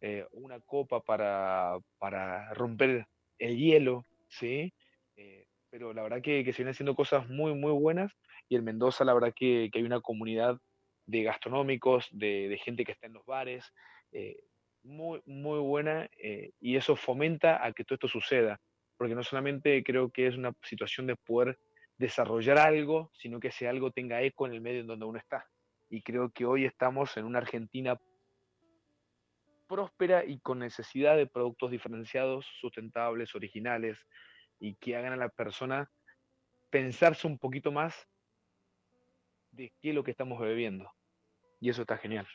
eh, 0.00 0.26
una 0.32 0.60
copa 0.60 1.00
para, 1.00 1.78
para, 1.98 2.52
romper 2.54 3.06
el 3.38 3.56
hielo, 3.58 4.06
¿sí? 4.28 4.72
Pero 5.70 5.92
la 5.92 6.02
verdad 6.02 6.22
que, 6.22 6.44
que, 6.44 6.52
se 6.52 6.58
vienen 6.58 6.72
haciendo 6.72 6.94
cosas 6.94 7.28
muy, 7.28 7.54
muy 7.54 7.72
buenas 7.72 8.12
y 8.48 8.56
en 8.56 8.64
Mendoza 8.64 9.04
la 9.04 9.14
verdad 9.14 9.32
que, 9.34 9.68
que 9.72 9.78
hay 9.78 9.84
una 9.84 10.00
comunidad 10.00 10.58
de 11.06 11.22
gastronómicos, 11.22 12.08
de, 12.10 12.48
de, 12.48 12.58
gente 12.58 12.84
que 12.84 12.92
está 12.92 13.06
en 13.06 13.12
los 13.12 13.24
bares, 13.26 13.72
muy, 14.86 15.20
muy 15.26 15.58
buena 15.58 16.08
eh, 16.16 16.52
y 16.60 16.76
eso 16.76 16.96
fomenta 16.96 17.64
a 17.64 17.72
que 17.72 17.84
todo 17.84 17.96
esto 17.96 18.08
suceda, 18.08 18.60
porque 18.96 19.14
no 19.14 19.22
solamente 19.22 19.82
creo 19.82 20.10
que 20.10 20.26
es 20.26 20.36
una 20.36 20.52
situación 20.62 21.06
de 21.06 21.16
poder 21.16 21.58
desarrollar 21.98 22.58
algo, 22.58 23.10
sino 23.14 23.40
que 23.40 23.48
ese 23.48 23.68
algo 23.68 23.90
tenga 23.90 24.22
eco 24.22 24.46
en 24.46 24.54
el 24.54 24.60
medio 24.60 24.80
en 24.80 24.86
donde 24.86 25.06
uno 25.06 25.18
está. 25.18 25.46
Y 25.88 26.02
creo 26.02 26.30
que 26.30 26.44
hoy 26.44 26.64
estamos 26.64 27.16
en 27.16 27.24
una 27.24 27.38
Argentina 27.38 27.98
próspera 29.66 30.24
y 30.24 30.38
con 30.40 30.60
necesidad 30.60 31.16
de 31.16 31.26
productos 31.26 31.70
diferenciados, 31.70 32.46
sustentables, 32.60 33.34
originales, 33.34 33.98
y 34.58 34.74
que 34.76 34.96
hagan 34.96 35.12
a 35.12 35.16
la 35.16 35.28
persona 35.28 35.90
pensarse 36.70 37.26
un 37.26 37.38
poquito 37.38 37.72
más 37.72 38.08
de 39.50 39.72
qué 39.80 39.90
es 39.90 39.94
lo 39.94 40.04
que 40.04 40.10
estamos 40.10 40.40
bebiendo. 40.40 40.90
Y 41.60 41.70
eso 41.70 41.82
está 41.82 41.96
genial. 41.96 42.26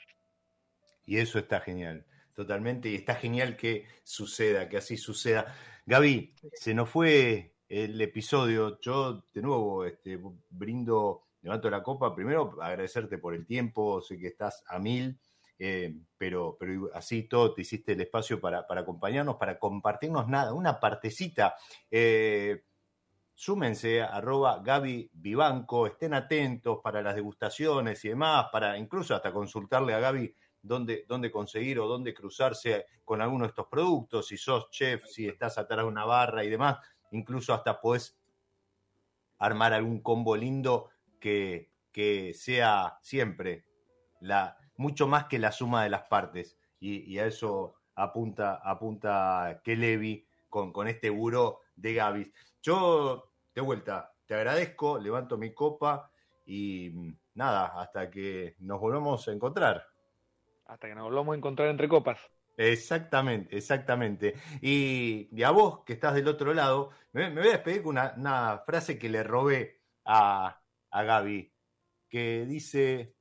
Y 1.05 1.17
eso 1.17 1.39
está 1.39 1.59
genial 1.61 2.05
totalmente 2.33 2.89
y 2.89 2.95
está 2.95 3.15
genial 3.15 3.55
que 3.55 3.85
suceda, 4.03 4.67
que 4.69 4.77
así 4.77 4.97
suceda. 4.97 5.55
Gaby, 5.85 6.33
se 6.53 6.73
nos 6.73 6.89
fue 6.89 7.55
el 7.67 7.99
episodio. 8.01 8.79
Yo 8.79 9.25
de 9.33 9.41
nuevo 9.41 9.85
este, 9.85 10.19
brindo, 10.49 11.27
levanto 11.41 11.69
la 11.69 11.83
copa. 11.83 12.15
Primero 12.15 12.61
agradecerte 12.61 13.17
por 13.17 13.33
el 13.33 13.45
tiempo, 13.45 14.01
sé 14.01 14.17
que 14.17 14.27
estás 14.27 14.63
a 14.67 14.79
mil. 14.79 15.19
Eh, 15.63 15.93
pero, 16.17 16.57
pero 16.59 16.89
así 16.95 17.27
todo 17.27 17.53
te 17.53 17.61
hiciste 17.61 17.91
el 17.91 18.01
espacio 18.01 18.41
para, 18.41 18.65
acompañarnos, 18.67 19.35
para 19.35 19.59
compartirnos 19.59 20.27
nada, 20.27 20.55
una 20.55 20.79
partecita. 20.79 21.55
Eh, 21.91 22.63
súmense 23.31 24.01
arroba 24.01 24.59
Gaby 24.63 25.11
Vivanco, 25.13 25.85
estén 25.85 26.15
atentos 26.15 26.79
para 26.83 27.03
las 27.03 27.13
degustaciones 27.13 28.03
y 28.03 28.09
demás, 28.09 28.47
para 28.51 28.75
incluso 28.75 29.13
hasta 29.13 29.31
consultarle 29.31 29.93
a 29.93 29.99
Gaby 29.99 30.33
dónde, 30.63 31.05
dónde 31.07 31.29
conseguir 31.29 31.77
o 31.77 31.87
dónde 31.87 32.15
cruzarse 32.15 32.87
con 33.05 33.21
alguno 33.21 33.43
de 33.43 33.49
estos 33.49 33.67
productos, 33.67 34.25
si 34.25 34.37
sos 34.37 34.67
chef, 34.71 35.05
si 35.05 35.27
estás 35.27 35.59
atrás 35.59 35.81
de 35.81 35.89
una 35.89 36.05
barra 36.05 36.43
y 36.43 36.49
demás, 36.49 36.79
incluso 37.11 37.53
hasta 37.53 37.79
podés 37.79 38.17
armar 39.37 39.73
algún 39.73 40.01
combo 40.01 40.35
lindo 40.35 40.89
que, 41.19 41.69
que 41.91 42.33
sea 42.33 42.97
siempre 43.03 43.65
la, 44.21 44.57
mucho 44.81 45.07
más 45.07 45.25
que 45.25 45.39
la 45.39 45.51
suma 45.51 45.83
de 45.83 45.89
las 45.89 46.03
partes. 46.03 46.57
Y, 46.79 47.17
a 47.19 47.27
eso 47.27 47.75
apunta, 47.95 48.55
apunta 48.55 49.61
Kelevi 49.63 50.25
con, 50.49 50.73
con 50.73 50.87
este 50.87 51.09
buró 51.09 51.61
de 51.75 51.93
Gavis. 51.93 52.27
Yo, 52.61 53.31
de 53.53 53.61
vuelta, 53.61 54.13
te 54.25 54.33
agradezco, 54.33 54.97
levanto 54.97 55.37
mi 55.37 55.53
copa 55.53 56.11
y 56.45 56.91
nada, 57.35 57.79
hasta 57.79 58.09
que 58.09 58.55
nos 58.59 58.79
volvamos 58.79 59.27
a 59.27 59.31
encontrar 59.31 59.91
hasta 60.71 60.87
que 60.87 60.95
nos 60.95 61.03
volvamos 61.03 61.33
a 61.33 61.37
encontrar 61.37 61.67
entre 61.67 61.89
copas. 61.89 62.17
Exactamente, 62.55 63.57
exactamente. 63.57 64.35
Y, 64.61 65.43
a 65.43 65.51
vos, 65.51 65.83
que 65.83 65.93
estás 65.93 66.13
del 66.13 66.27
otro 66.29 66.53
lado, 66.53 66.91
me, 67.11 67.29
voy 67.29 67.49
a 67.49 67.51
despedir 67.51 67.83
con 67.83 67.97
una, 67.97 68.63
frase 68.65 68.97
que 68.97 69.09
le 69.09 69.21
robé 69.21 69.81
a, 70.05 70.61
a 70.91 71.03
Gaby, 71.03 71.51
que 72.07 72.45
dice, 72.45 73.15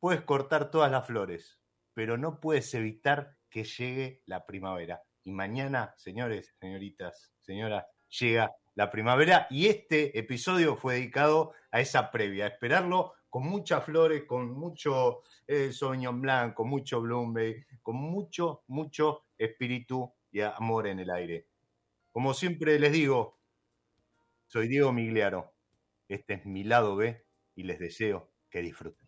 puedes 0.00 0.22
cortar 0.22 0.70
todas 0.70 0.90
las 0.90 1.06
flores, 1.06 1.60
pero 1.94 2.16
no 2.16 2.40
puedes 2.40 2.72
evitar 2.74 3.36
que 3.50 3.64
llegue 3.64 4.22
la 4.26 4.46
primavera. 4.46 5.02
Y 5.24 5.32
mañana, 5.32 5.94
señores, 5.96 6.54
señoritas, 6.60 7.32
señoras, 7.40 7.84
llega 8.08 8.50
la 8.74 8.90
primavera 8.90 9.46
y 9.50 9.66
este 9.66 10.18
episodio 10.18 10.76
fue 10.76 10.94
dedicado 10.94 11.52
a 11.70 11.80
esa 11.80 12.10
previa, 12.10 12.44
a 12.44 12.48
esperarlo 12.48 13.14
con 13.28 13.42
muchas 13.44 13.84
flores, 13.84 14.24
con 14.24 14.52
mucho 14.52 15.22
eh, 15.46 15.72
Sauvignon 15.72 16.20
Blanc, 16.20 16.54
con 16.54 16.68
mucho 16.68 17.00
Bloomberg, 17.00 17.66
con 17.82 17.96
mucho, 17.96 18.62
mucho 18.68 19.26
espíritu 19.36 20.14
y 20.30 20.40
amor 20.40 20.86
en 20.86 21.00
el 21.00 21.10
aire. 21.10 21.48
Como 22.10 22.34
siempre 22.34 22.78
les 22.78 22.92
digo, 22.92 23.38
soy 24.46 24.68
Diego 24.68 24.92
Migliaro. 24.92 25.54
Este 26.08 26.34
es 26.34 26.46
mi 26.46 26.64
lado 26.64 26.96
B 26.96 27.26
y 27.54 27.64
les 27.64 27.78
deseo 27.78 28.32
que 28.48 28.62
disfruten. 28.62 29.07